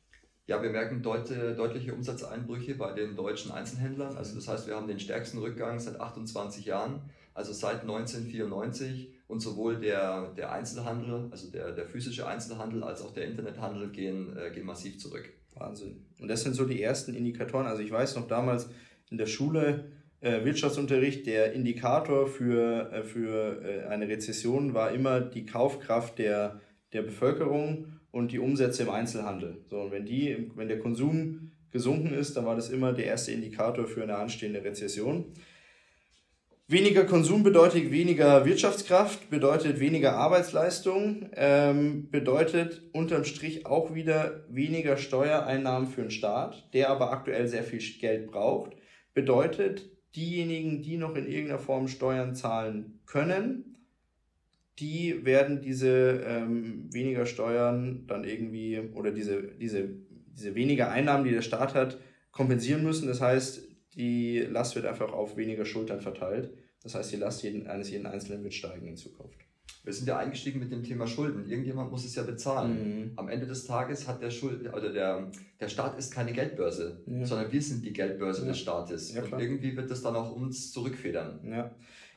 Ja, 0.48 0.62
wir 0.64 0.72
merken 0.72 1.04
deut 1.04 1.30
deutliche 1.30 1.94
Umsatzeinbrüche 1.94 2.74
bei 2.76 2.92
den 2.94 3.16
deutschen 3.16 3.52
Einzelhändlern. 3.52 4.18
Also 4.18 4.34
das 4.36 4.48
heißt, 4.48 4.68
wir 4.68 4.76
haben 4.76 4.88
den 4.88 5.00
stärksten 5.00 5.38
Rückgang 5.38 5.80
seit 5.80 6.00
28 6.00 6.66
Jahren, 6.66 7.02
also 7.36 7.54
seit 7.54 7.82
1994 7.82 9.14
und 9.28 9.42
sowohl 9.42 9.80
der, 9.80 10.34
der 10.34 10.52
Einzelhandel, 10.52 11.28
also 11.30 11.52
der, 11.52 11.72
der 11.74 11.86
physische 11.86 12.28
Einzelhandel, 12.28 12.84
als 12.84 13.04
auch 13.04 13.14
der 13.14 13.28
Internethandel 13.28 13.92
gehen, 13.92 14.36
äh, 14.36 14.50
gehen 14.50 14.66
massiv 14.66 14.98
zurück. 14.98 15.30
Wahnsinn. 15.54 16.04
Und 16.20 16.30
das 16.30 16.42
sind 16.42 16.56
so 16.56 16.66
die 16.66 16.82
ersten 16.82 17.14
Indikatoren. 17.14 17.68
Also 17.68 17.84
ich 17.84 17.92
weiß 17.92 18.16
noch 18.16 18.28
damals 18.28 18.70
in 19.12 19.18
der 19.18 19.28
Schule, 19.28 19.92
äh, 20.22 20.44
Wirtschaftsunterricht, 20.44 21.28
der 21.28 21.54
Indikator 21.54 22.28
für, 22.28 22.92
äh, 22.92 23.04
für 23.04 23.62
äh, 23.64 23.86
eine 23.86 24.08
Rezession 24.08 24.74
war 24.74 24.92
immer 24.92 25.22
die 25.22 25.46
Kaufkraft 25.46 26.20
der, 26.20 26.60
der 26.94 27.02
Bevölkerung 27.02 28.00
und 28.12 28.32
die 28.32 28.40
Umsätze 28.40 28.84
im 28.84 28.90
Einzelhandel. 28.90 29.58
So, 29.70 29.82
und 29.82 29.92
wenn, 29.92 30.06
die, 30.06 30.52
wenn 30.56 30.68
der 30.68 30.80
Konsum 30.80 31.52
gesunken 31.72 32.14
ist, 32.14 32.36
dann 32.36 32.46
war 32.46 32.56
das 32.56 32.70
immer 32.70 32.94
der 32.94 33.06
erste 33.06 33.32
Indikator 33.32 33.86
für 33.86 34.04
eine 34.04 34.16
anstehende 34.16 34.64
Rezession. 34.64 35.26
Weniger 36.72 37.06
Konsum 37.06 37.42
bedeutet 37.42 37.92
weniger 37.92 38.46
Wirtschaftskraft, 38.46 39.32
bedeutet 39.32 39.80
weniger 39.80 40.16
Arbeitsleistung, 40.18 41.30
ähm, 41.36 42.12
bedeutet 42.12 42.84
unterm 42.92 43.24
Strich 43.24 43.66
auch 43.66 43.96
wieder 43.96 44.46
weniger 44.50 44.98
Steuereinnahmen 44.98 45.90
für 45.90 46.02
den 46.02 46.12
Staat, 46.12 46.72
der 46.74 46.92
aber 46.92 47.12
aktuell 47.12 47.48
sehr 47.48 47.64
viel 47.64 47.80
Geld 48.00 48.28
braucht. 48.28 48.74
Bedeutet, 49.16 49.90
diejenigen, 50.16 50.84
die 50.84 50.98
noch 50.98 51.16
in 51.16 51.26
irgendeiner 51.26 51.58
Form 51.58 51.88
Steuern 51.88 52.36
zahlen 52.36 53.00
können, 53.08 53.69
die 54.80 55.26
werden 55.26 55.62
diese 55.62 56.24
ähm, 56.26 56.88
weniger 56.92 57.26
Steuern 57.26 58.06
dann 58.08 58.24
irgendwie 58.24 58.80
oder 58.94 59.12
diese, 59.12 59.44
diese, 59.60 59.90
diese 60.34 60.56
weniger 60.56 60.90
Einnahmen, 60.90 61.26
die 61.26 61.32
der 61.32 61.42
Staat 61.42 61.74
hat, 61.74 61.98
kompensieren 62.32 62.84
müssen. 62.84 63.08
Das 63.08 63.22
heißt, 63.22 63.68
die 63.96 64.40
Last 64.40 64.76
wird 64.76 64.86
einfach 64.86 65.12
auf 65.12 65.36
weniger 65.36 65.66
Schultern 65.66 66.00
verteilt. 66.00 66.54
Das 66.84 66.96
heißt, 66.96 67.12
die 67.12 67.18
Last 67.18 67.44
jeden, 67.44 67.68
eines 67.68 67.90
jeden 67.90 68.06
Einzelnen 68.06 68.44
wird 68.44 68.54
steigen 68.54 68.88
in 68.88 68.96
Zukunft. 68.96 69.40
Wir 69.84 69.94
sind 69.94 70.08
ja 70.08 70.18
eingestiegen 70.18 70.60
mit 70.60 70.72
dem 70.72 70.84
Thema 70.84 71.08
Schulden. 71.08 71.50
Irgendjemand 71.50 71.92
muss 71.92 72.06
es 72.06 72.16
ja 72.16 72.24
bezahlen. 72.24 72.72
Mhm. 72.72 73.12
Am 73.16 73.30
Ende 73.30 73.48
des 73.48 73.66
Tages 73.66 74.08
hat 74.08 74.22
der 74.22 74.30
Schuld 74.30 74.72
oder 74.72 74.92
der, 74.92 75.32
der 75.60 75.68
Staat 75.70 75.98
ist 75.98 76.14
keine 76.14 76.34
Geldbörse, 76.34 77.02
ja. 77.06 77.26
sondern 77.26 77.52
wir 77.52 77.62
sind 77.62 77.84
die 77.84 77.94
Geldbörse 77.94 78.42
ja. 78.42 78.50
des 78.50 78.60
Staates. 78.60 79.14
Ja, 79.14 79.24
und 79.24 79.40
irgendwie 79.40 79.76
wird 79.76 79.90
das 79.90 80.02
dann 80.02 80.16
auch 80.16 80.36
uns 80.36 80.72
zurückfedern. 80.72 81.40
Ja. 81.44 81.72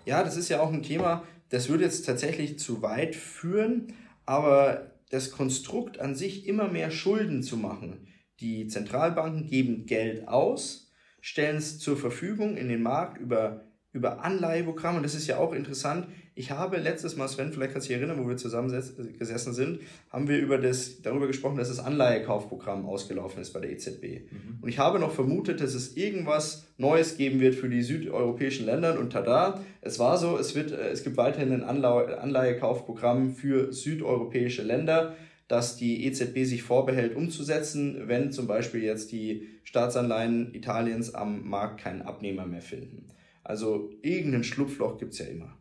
ja, 0.04 0.22
das 0.22 0.36
ist 0.36 0.48
ja 0.48 0.60
auch 0.60 0.72
ein 0.72 0.82
Thema, 0.82 1.24
das 1.52 1.68
würde 1.68 1.84
jetzt 1.84 2.06
tatsächlich 2.06 2.58
zu 2.58 2.80
weit 2.80 3.14
führen, 3.14 3.92
aber 4.24 4.90
das 5.10 5.30
Konstrukt 5.30 6.00
an 6.00 6.14
sich 6.14 6.46
immer 6.46 6.68
mehr 6.68 6.90
Schulden 6.90 7.42
zu 7.42 7.58
machen. 7.58 8.08
Die 8.40 8.68
Zentralbanken 8.68 9.46
geben 9.46 9.84
Geld 9.84 10.26
aus, 10.28 10.90
stellen 11.20 11.58
es 11.58 11.78
zur 11.78 11.98
Verfügung 11.98 12.56
in 12.56 12.70
den 12.70 12.82
Markt 12.82 13.18
über, 13.20 13.66
über 13.92 14.24
Anleiheprogramme. 14.24 15.02
Das 15.02 15.14
ist 15.14 15.26
ja 15.26 15.36
auch 15.36 15.52
interessant. 15.52 16.06
Ich 16.34 16.50
habe 16.50 16.78
letztes 16.78 17.16
Mal, 17.16 17.28
Sven, 17.28 17.52
vielleicht 17.52 17.72
kannst 17.72 17.88
du 17.88 17.92
dich 17.92 18.00
erinnern, 18.00 18.22
wo 18.22 18.26
wir 18.26 18.38
zusammen 18.38 18.70
gesessen 19.18 19.52
sind, 19.52 19.80
haben 20.10 20.28
wir 20.28 20.38
über 20.38 20.56
das, 20.56 21.02
darüber 21.02 21.26
gesprochen, 21.26 21.58
dass 21.58 21.68
das 21.68 21.78
Anleihekaufprogramm 21.78 22.86
ausgelaufen 22.86 23.42
ist 23.42 23.52
bei 23.52 23.60
der 23.60 23.70
EZB. 23.70 24.02
Mhm. 24.02 24.58
Und 24.62 24.68
ich 24.68 24.78
habe 24.78 24.98
noch 24.98 25.12
vermutet, 25.12 25.60
dass 25.60 25.74
es 25.74 25.94
irgendwas 25.94 26.72
Neues 26.78 27.18
geben 27.18 27.40
wird 27.40 27.54
für 27.54 27.68
die 27.68 27.82
südeuropäischen 27.82 28.64
Länder. 28.64 28.98
Und 28.98 29.12
tada, 29.12 29.60
es 29.82 29.98
war 29.98 30.16
so, 30.16 30.38
es, 30.38 30.54
wird, 30.54 30.72
äh, 30.72 30.88
es 30.88 31.04
gibt 31.04 31.18
weiterhin 31.18 31.52
ein 31.52 31.62
Anleihekaufprogramm 31.62 33.34
für 33.34 33.72
südeuropäische 33.72 34.62
Länder 34.62 35.14
das 35.52 35.76
die 35.76 36.06
EZB 36.06 36.44
sich 36.44 36.62
vorbehält 36.62 37.14
umzusetzen, 37.14 38.08
wenn 38.08 38.32
zum 38.32 38.46
Beispiel 38.46 38.82
jetzt 38.82 39.12
die 39.12 39.48
Staatsanleihen 39.64 40.54
Italiens 40.54 41.14
am 41.14 41.46
Markt 41.46 41.78
keinen 41.82 42.00
Abnehmer 42.00 42.46
mehr 42.46 42.62
finden. 42.62 43.08
Also 43.44 43.90
irgendein 44.02 44.44
Schlupfloch 44.44 44.98
gibt 44.98 45.12
es 45.12 45.18
ja 45.18 45.26
immer. 45.26 45.56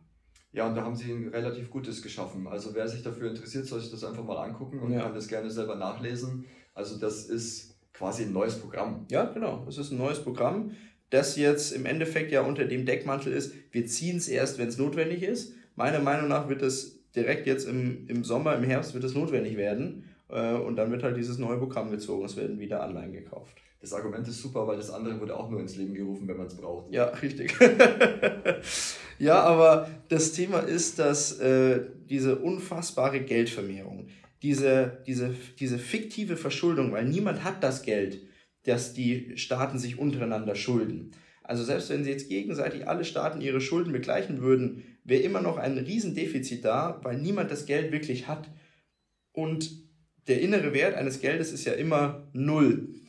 Ja, 0.52 0.68
und 0.68 0.74
da 0.74 0.82
haben 0.82 0.94
sie 0.94 1.10
ein 1.10 1.28
relativ 1.28 1.70
gutes 1.70 2.02
geschaffen. 2.02 2.46
Also 2.46 2.74
wer 2.74 2.86
sich 2.86 3.02
dafür 3.02 3.30
interessiert, 3.30 3.66
soll 3.66 3.80
sich 3.80 3.90
das 3.90 4.04
einfach 4.04 4.24
mal 4.24 4.36
angucken 4.36 4.80
und 4.80 4.92
ja. 4.92 5.00
kann 5.00 5.14
das 5.14 5.28
gerne 5.28 5.50
selber 5.50 5.76
nachlesen. 5.76 6.44
Also 6.74 6.98
das 6.98 7.24
ist 7.26 7.78
quasi 7.92 8.24
ein 8.24 8.32
neues 8.32 8.58
Programm. 8.58 9.06
Ja, 9.10 9.24
genau. 9.24 9.64
Es 9.68 9.78
ist 9.78 9.90
ein 9.90 9.98
neues 9.98 10.22
Programm, 10.22 10.72
das 11.12 11.36
jetzt 11.36 11.72
im 11.72 11.86
Endeffekt 11.86 12.32
ja 12.32 12.42
unter 12.42 12.64
dem 12.64 12.86
Deckmantel 12.86 13.32
ist, 13.32 13.54
wir 13.70 13.86
ziehen 13.86 14.16
es 14.16 14.28
erst, 14.28 14.58
wenn 14.58 14.68
es 14.68 14.78
notwendig 14.78 15.22
ist. 15.22 15.54
Meiner 15.76 16.00
Meinung 16.00 16.28
nach 16.28 16.48
wird 16.48 16.62
es 16.62 17.00
direkt 17.14 17.46
jetzt 17.46 17.66
im, 17.66 18.06
im 18.08 18.24
Sommer, 18.24 18.56
im 18.56 18.64
Herbst 18.64 18.94
wird 18.94 19.04
es 19.04 19.14
notwendig 19.14 19.56
werden. 19.56 20.04
Äh, 20.28 20.54
und 20.54 20.76
dann 20.76 20.90
wird 20.90 21.02
halt 21.02 21.16
dieses 21.16 21.38
neue 21.38 21.58
Programm 21.58 21.90
gezogen. 21.90 22.24
Es 22.24 22.36
werden 22.36 22.58
wieder 22.58 22.82
Anleihen 22.82 23.12
gekauft. 23.12 23.58
Das 23.82 23.92
Argument 23.92 24.26
ist 24.28 24.40
super, 24.40 24.64
weil 24.68 24.76
das 24.76 24.90
andere 24.90 25.20
wurde 25.20 25.36
auch 25.36 25.50
nur 25.50 25.58
ins 25.58 25.74
Leben 25.74 25.92
gerufen, 25.92 26.28
wenn 26.28 26.36
man 26.36 26.46
es 26.46 26.56
braucht. 26.56 26.92
Ja, 26.92 27.06
richtig. 27.06 27.52
ja, 29.18 29.42
aber 29.42 29.90
das 30.08 30.30
Thema 30.32 30.60
ist, 30.60 31.00
dass 31.00 31.40
äh, 31.40 31.80
diese 32.08 32.36
unfassbare 32.36 33.20
Geldvermehrung, 33.22 34.06
diese, 34.40 35.02
diese, 35.08 35.34
diese 35.58 35.80
fiktive 35.80 36.36
Verschuldung, 36.36 36.92
weil 36.92 37.06
niemand 37.06 37.42
hat 37.42 37.64
das 37.64 37.82
Geld, 37.82 38.20
dass 38.62 38.94
die 38.94 39.36
Staaten 39.36 39.80
sich 39.80 39.98
untereinander 39.98 40.54
schulden. 40.54 41.10
Also 41.42 41.64
selbst 41.64 41.90
wenn 41.90 42.04
sie 42.04 42.10
jetzt 42.10 42.28
gegenseitig 42.28 42.86
alle 42.86 43.04
Staaten 43.04 43.40
ihre 43.40 43.60
Schulden 43.60 43.92
begleichen 43.92 44.42
würden, 44.42 44.84
wäre 45.02 45.22
immer 45.22 45.40
noch 45.40 45.56
ein 45.56 45.76
Riesendefizit 45.76 46.64
da, 46.64 47.00
weil 47.02 47.18
niemand 47.18 47.50
das 47.50 47.66
Geld 47.66 47.90
wirklich 47.90 48.28
hat. 48.28 48.48
Und 49.32 49.72
der 50.28 50.40
innere 50.40 50.72
Wert 50.72 50.94
eines 50.94 51.20
Geldes 51.20 51.50
ist 51.50 51.64
ja 51.64 51.72
immer 51.72 52.28
null. 52.32 53.01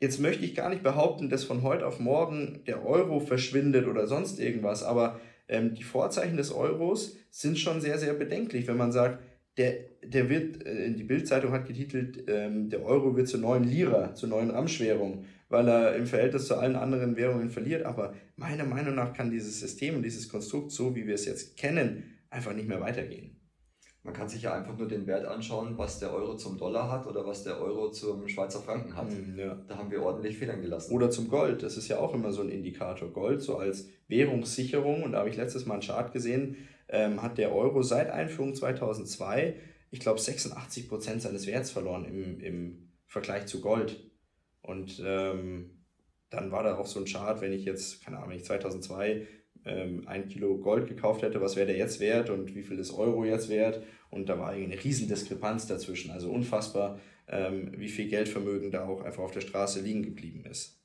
Jetzt 0.00 0.18
möchte 0.18 0.44
ich 0.46 0.54
gar 0.54 0.70
nicht 0.70 0.82
behaupten, 0.82 1.28
dass 1.28 1.44
von 1.44 1.62
heute 1.62 1.86
auf 1.86 2.00
morgen 2.00 2.60
der 2.66 2.86
Euro 2.86 3.20
verschwindet 3.20 3.86
oder 3.86 4.06
sonst 4.06 4.40
irgendwas, 4.40 4.82
aber 4.82 5.20
ähm, 5.46 5.74
die 5.74 5.82
Vorzeichen 5.82 6.38
des 6.38 6.52
Euros 6.52 7.18
sind 7.30 7.58
schon 7.58 7.82
sehr, 7.82 7.98
sehr 7.98 8.14
bedenklich, 8.14 8.66
wenn 8.66 8.78
man 8.78 8.92
sagt, 8.92 9.22
der, 9.58 9.74
der 10.02 10.30
wird, 10.30 10.64
äh, 10.64 10.90
die 10.92 11.04
Bildzeitung 11.04 11.52
hat 11.52 11.66
getitelt, 11.66 12.24
ähm, 12.28 12.70
der 12.70 12.82
Euro 12.82 13.14
wird 13.14 13.28
zur 13.28 13.40
neuen 13.40 13.64
Lira, 13.64 14.14
zur 14.14 14.30
neuen 14.30 14.50
Ramschwährung, 14.50 15.26
weil 15.50 15.68
er 15.68 15.94
im 15.96 16.06
Verhältnis 16.06 16.46
zu 16.46 16.56
allen 16.56 16.76
anderen 16.76 17.16
Währungen 17.16 17.50
verliert. 17.50 17.84
Aber 17.84 18.14
meiner 18.36 18.64
Meinung 18.64 18.94
nach 18.94 19.12
kann 19.12 19.30
dieses 19.30 19.60
System 19.60 19.96
und 19.96 20.02
dieses 20.02 20.30
Konstrukt, 20.30 20.70
so 20.70 20.96
wie 20.96 21.06
wir 21.06 21.14
es 21.14 21.26
jetzt 21.26 21.58
kennen, 21.58 22.04
einfach 22.30 22.54
nicht 22.54 22.68
mehr 22.68 22.80
weitergehen. 22.80 23.39
Man 24.02 24.14
kann 24.14 24.28
sich 24.28 24.42
ja 24.42 24.54
einfach 24.54 24.78
nur 24.78 24.88
den 24.88 25.06
Wert 25.06 25.26
anschauen, 25.26 25.76
was 25.76 25.98
der 25.98 26.12
Euro 26.14 26.34
zum 26.34 26.56
Dollar 26.56 26.90
hat 26.90 27.06
oder 27.06 27.26
was 27.26 27.44
der 27.44 27.60
Euro 27.60 27.90
zum 27.90 28.28
Schweizer 28.28 28.60
Franken 28.60 28.96
hat. 28.96 29.10
Hm, 29.10 29.38
ja. 29.38 29.62
Da 29.68 29.76
haben 29.76 29.90
wir 29.90 30.02
ordentlich 30.02 30.38
Federn 30.38 30.62
gelassen. 30.62 30.94
Oder 30.94 31.10
zum 31.10 31.28
Gold. 31.28 31.62
Das 31.62 31.76
ist 31.76 31.88
ja 31.88 31.98
auch 31.98 32.14
immer 32.14 32.32
so 32.32 32.40
ein 32.40 32.48
Indikator. 32.48 33.10
Gold 33.10 33.42
so 33.42 33.58
als 33.58 33.88
Währungssicherung. 34.08 35.02
Und 35.02 35.12
da 35.12 35.18
habe 35.18 35.28
ich 35.28 35.36
letztes 35.36 35.66
Mal 35.66 35.74
einen 35.74 35.82
Chart 35.82 36.12
gesehen, 36.12 36.56
ähm, 36.88 37.22
hat 37.22 37.36
der 37.36 37.54
Euro 37.54 37.82
seit 37.82 38.10
Einführung 38.10 38.54
2002, 38.54 39.56
ich 39.90 40.00
glaube, 40.00 40.18
86 40.18 40.88
Prozent 40.88 41.20
seines 41.20 41.46
Werts 41.46 41.70
verloren 41.70 42.06
im, 42.06 42.40
im 42.40 42.90
Vergleich 43.06 43.46
zu 43.46 43.60
Gold. 43.60 44.10
Und 44.62 45.02
ähm, 45.04 45.84
dann 46.30 46.52
war 46.52 46.62
da 46.62 46.78
auch 46.78 46.86
so 46.86 47.00
ein 47.00 47.06
Chart, 47.06 47.40
wenn 47.42 47.52
ich 47.52 47.64
jetzt, 47.64 48.02
keine 48.02 48.16
Ahnung, 48.16 48.30
wenn 48.30 48.38
ich 48.38 48.44
2002 48.44 49.26
ähm, 49.64 50.02
ein 50.06 50.28
Kilo 50.28 50.58
Gold 50.58 50.88
gekauft 50.88 51.22
hätte, 51.22 51.40
was 51.40 51.56
wäre 51.56 51.66
der 51.66 51.76
jetzt 51.76 52.00
wert 52.00 52.30
und 52.30 52.54
wie 52.54 52.62
viel 52.62 52.78
ist 52.78 52.92
Euro 52.92 53.24
jetzt 53.24 53.48
wert? 53.48 53.82
Und 54.10 54.28
da 54.28 54.38
war 54.38 54.50
eine 54.50 54.82
Riesendiskrepanz 54.82 55.66
dazwischen. 55.66 56.10
Also 56.10 56.30
unfassbar, 56.30 56.98
ähm, 57.28 57.72
wie 57.76 57.88
viel 57.88 58.08
Geldvermögen 58.08 58.70
da 58.70 58.86
auch 58.86 59.02
einfach 59.02 59.22
auf 59.22 59.32
der 59.32 59.40
Straße 59.40 59.80
liegen 59.80 60.02
geblieben 60.02 60.44
ist. 60.44 60.76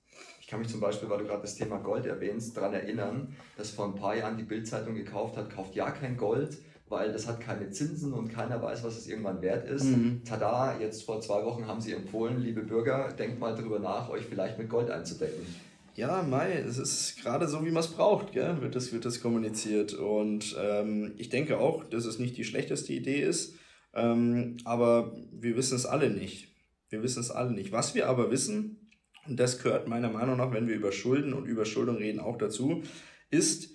Ich 0.42 0.48
kann 0.48 0.60
mich 0.60 0.70
zum 0.70 0.80
Beispiel, 0.80 1.10
weil 1.10 1.18
du 1.18 1.26
gerade 1.26 1.42
das 1.42 1.56
Thema 1.56 1.80
Gold 1.80 2.06
erwähnst, 2.06 2.56
daran 2.56 2.74
erinnern, 2.74 3.36
dass 3.58 3.72
vor 3.72 3.86
ein 3.86 3.96
paar 3.96 4.16
Jahren 4.16 4.38
die 4.38 4.44
Bildzeitung 4.44 4.94
gekauft 4.94 5.38
hat, 5.38 5.50
kauft 5.50 5.76
ja 5.76 5.90
kein 5.90 6.18
Gold, 6.18 6.60
weil 6.88 7.12
das 7.12 7.28
hat 7.28 7.42
keine 7.42 7.72
Zinsen 7.72 8.14
und 8.14 8.28
keiner 8.30 8.62
weiß, 8.62 8.84
was 8.84 8.96
es 8.96 9.08
irgendwann 9.08 9.42
wert 9.42 9.68
ist. 9.68 9.86
Mhm. 9.86 10.22
Tada, 10.24 10.78
jetzt 10.80 11.04
vor 11.04 11.20
zwei 11.20 11.44
Wochen 11.44 11.66
haben 11.66 11.82
sie 11.82 11.94
empfohlen, 11.94 12.40
liebe 12.40 12.62
Bürger, 12.62 13.12
denkt 13.14 13.40
mal 13.40 13.56
darüber 13.56 13.80
nach, 13.80 14.10
euch 14.10 14.26
vielleicht 14.26 14.60
mit 14.60 14.70
Gold 14.70 14.92
einzudecken. 14.92 15.48
Ja, 15.96 16.24
Mai, 16.24 16.52
es 16.52 16.78
ist 16.78 17.22
gerade 17.22 17.48
so, 17.48 17.66
wie 17.66 17.72
man 17.72 17.82
es 17.82 17.88
braucht, 17.88 18.34
gell? 18.34 18.62
Wird, 18.62 18.76
das, 18.76 18.92
wird 18.92 19.06
das 19.06 19.22
kommuniziert. 19.22 19.94
Und 19.94 20.54
ähm, 20.62 21.14
ich 21.16 21.30
denke 21.30 21.58
auch, 21.58 21.86
dass 21.86 22.04
es 22.04 22.20
nicht 22.20 22.36
die 22.36 22.44
schlechteste 22.44 22.92
Idee 22.92 23.22
ist, 23.22 23.56
ähm, 23.94 24.58
aber 24.66 25.16
wir 25.32 25.56
wissen 25.56 25.78
es 25.78 25.86
alle 25.86 26.10
nicht. 26.10 26.54
Wir 26.90 27.02
wissen 27.02 27.22
es 27.22 27.32
alle 27.32 27.52
nicht. 27.52 27.72
Was 27.72 27.96
wir 27.96 28.10
aber 28.10 28.30
wissen, 28.30 28.90
und 29.26 29.40
das 29.40 29.64
gehört 29.64 29.88
meiner 29.88 30.10
Meinung 30.10 30.36
nach, 30.36 30.52
wenn 30.52 30.68
wir 30.68 30.76
über 30.76 30.92
Schulden 30.92 31.34
und 31.34 31.46
Überschuldung 31.46 31.96
reden, 31.96 32.20
auch 32.20 32.38
dazu, 32.38 32.84
ist, 33.32 33.70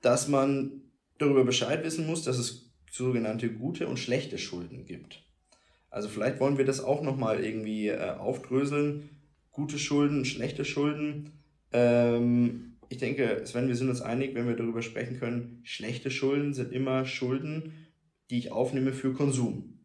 dass 0.00 0.28
man 0.28 0.80
darüber 1.18 1.44
Bescheid 1.44 1.84
wissen 1.84 2.06
muss, 2.06 2.22
dass 2.22 2.38
es 2.38 2.70
sogenannte 2.90 3.52
gute 3.52 3.86
und 3.86 3.98
schlechte 3.98 4.38
Schulden 4.38 4.86
gibt. 4.86 5.24
Also 5.90 6.08
vielleicht 6.08 6.40
wollen 6.40 6.56
wir 6.56 6.64
das 6.64 6.82
auch 6.82 7.02
nochmal 7.02 7.44
irgendwie 7.44 7.88
äh, 7.88 8.12
aufdröseln. 8.12 9.10
Gute 9.50 9.78
Schulden, 9.78 10.24
schlechte 10.24 10.64
Schulden. 10.64 11.32
Ähm, 11.76 12.78
ich 12.88 12.96
denke, 12.96 13.42
Sven, 13.44 13.68
wir 13.68 13.76
sind 13.76 13.90
uns 13.90 14.00
einig, 14.00 14.34
wenn 14.34 14.48
wir 14.48 14.56
darüber 14.56 14.80
sprechen 14.80 15.18
können, 15.18 15.60
schlechte 15.62 16.10
Schulden 16.10 16.54
sind 16.54 16.72
immer 16.72 17.04
Schulden, 17.04 17.86
die 18.30 18.38
ich 18.38 18.50
aufnehme 18.50 18.94
für 18.94 19.12
Konsum. 19.12 19.84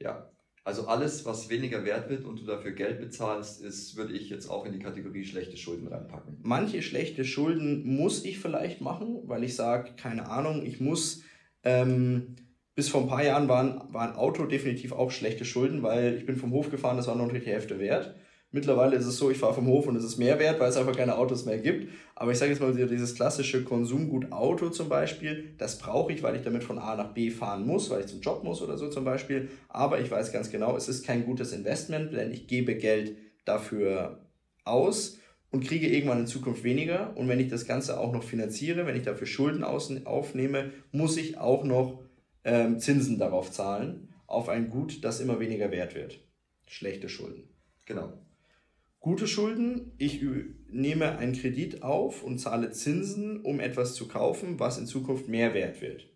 Ja, 0.00 0.32
also 0.64 0.88
alles, 0.88 1.24
was 1.24 1.48
weniger 1.48 1.84
wert 1.84 2.10
wird 2.10 2.24
und 2.24 2.40
du 2.40 2.44
dafür 2.44 2.72
Geld 2.72 2.98
bezahlst, 2.98 3.62
ist, 3.62 3.96
würde 3.96 4.14
ich 4.14 4.28
jetzt 4.30 4.48
auch 4.48 4.66
in 4.66 4.72
die 4.72 4.80
Kategorie 4.80 5.24
schlechte 5.24 5.56
Schulden 5.56 5.86
reinpacken. 5.86 6.38
Manche 6.42 6.82
schlechte 6.82 7.24
Schulden 7.24 7.86
muss 7.86 8.24
ich 8.24 8.40
vielleicht 8.40 8.80
machen, 8.80 9.20
weil 9.26 9.44
ich 9.44 9.54
sage, 9.54 9.92
keine 9.96 10.28
Ahnung, 10.28 10.66
ich 10.66 10.80
muss, 10.80 11.22
ähm, 11.62 12.34
bis 12.74 12.88
vor 12.88 13.02
ein 13.02 13.08
paar 13.08 13.22
Jahren 13.22 13.48
waren, 13.48 13.94
war 13.94 14.08
ein 14.08 14.16
Auto 14.16 14.44
definitiv 14.44 14.90
auch 14.90 15.12
schlechte 15.12 15.44
Schulden, 15.44 15.84
weil 15.84 16.16
ich 16.16 16.26
bin 16.26 16.34
vom 16.34 16.50
Hof 16.50 16.68
gefahren, 16.68 16.96
das 16.96 17.06
war 17.06 17.14
noch 17.14 17.30
nicht 17.30 17.46
die 17.46 17.52
Hälfte 17.52 17.78
wert. 17.78 18.16
Mittlerweile 18.52 18.96
ist 18.96 19.06
es 19.06 19.16
so, 19.16 19.30
ich 19.30 19.38
fahre 19.38 19.54
vom 19.54 19.66
Hof 19.66 19.86
und 19.86 19.96
es 19.96 20.04
ist 20.04 20.16
mehr 20.18 20.38
wert, 20.38 20.60
weil 20.60 20.70
es 20.70 20.76
einfach 20.76 20.96
keine 20.96 21.18
Autos 21.18 21.44
mehr 21.44 21.58
gibt. 21.58 21.92
Aber 22.14 22.30
ich 22.30 22.38
sage 22.38 22.52
jetzt 22.52 22.60
mal, 22.60 22.72
dieses 22.74 23.14
klassische 23.14 23.64
Konsumgut 23.64 24.32
Auto 24.32 24.70
zum 24.70 24.88
Beispiel, 24.88 25.54
das 25.58 25.78
brauche 25.78 26.12
ich, 26.12 26.22
weil 26.22 26.36
ich 26.36 26.42
damit 26.42 26.64
von 26.64 26.78
A 26.78 26.96
nach 26.96 27.12
B 27.12 27.30
fahren 27.30 27.66
muss, 27.66 27.90
weil 27.90 28.00
ich 28.00 28.06
zum 28.06 28.20
Job 28.20 28.44
muss 28.44 28.62
oder 28.62 28.78
so 28.78 28.88
zum 28.88 29.04
Beispiel. 29.04 29.50
Aber 29.68 30.00
ich 30.00 30.10
weiß 30.10 30.32
ganz 30.32 30.50
genau, 30.50 30.76
es 30.76 30.88
ist 30.88 31.04
kein 31.04 31.26
gutes 31.26 31.52
Investment, 31.52 32.12
denn 32.12 32.32
ich 32.32 32.46
gebe 32.46 32.76
Geld 32.76 33.16
dafür 33.44 34.20
aus 34.64 35.18
und 35.50 35.64
kriege 35.64 35.88
irgendwann 35.88 36.20
in 36.20 36.26
Zukunft 36.26 36.64
weniger. 36.64 37.16
Und 37.16 37.28
wenn 37.28 37.40
ich 37.40 37.48
das 37.48 37.66
Ganze 37.66 37.98
auch 37.98 38.12
noch 38.12 38.22
finanziere, 38.22 38.86
wenn 38.86 38.96
ich 38.96 39.02
dafür 39.02 39.26
Schulden 39.26 39.64
aufnehme, 39.64 40.70
muss 40.92 41.16
ich 41.16 41.36
auch 41.36 41.64
noch 41.64 42.00
ähm, 42.44 42.78
Zinsen 42.78 43.18
darauf 43.18 43.50
zahlen, 43.50 44.14
auf 44.26 44.48
ein 44.48 44.70
Gut, 44.70 45.04
das 45.04 45.20
immer 45.20 45.40
weniger 45.40 45.70
wert 45.72 45.94
wird. 45.94 46.20
Schlechte 46.66 47.08
Schulden. 47.08 47.48
Genau. 47.86 48.12
Gute 49.06 49.28
Schulden, 49.28 49.92
ich 49.98 50.20
nehme 50.68 51.16
einen 51.16 51.32
Kredit 51.32 51.84
auf 51.84 52.24
und 52.24 52.38
zahle 52.38 52.72
Zinsen, 52.72 53.40
um 53.40 53.60
etwas 53.60 53.94
zu 53.94 54.08
kaufen, 54.08 54.58
was 54.58 54.78
in 54.78 54.86
Zukunft 54.86 55.28
mehr 55.28 55.54
wert 55.54 55.80
wird. 55.80 56.08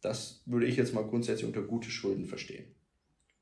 Das 0.00 0.42
würde 0.46 0.64
ich 0.64 0.76
jetzt 0.78 0.94
mal 0.94 1.04
grundsätzlich 1.04 1.46
unter 1.46 1.60
gute 1.60 1.90
Schulden 1.90 2.24
verstehen. 2.24 2.74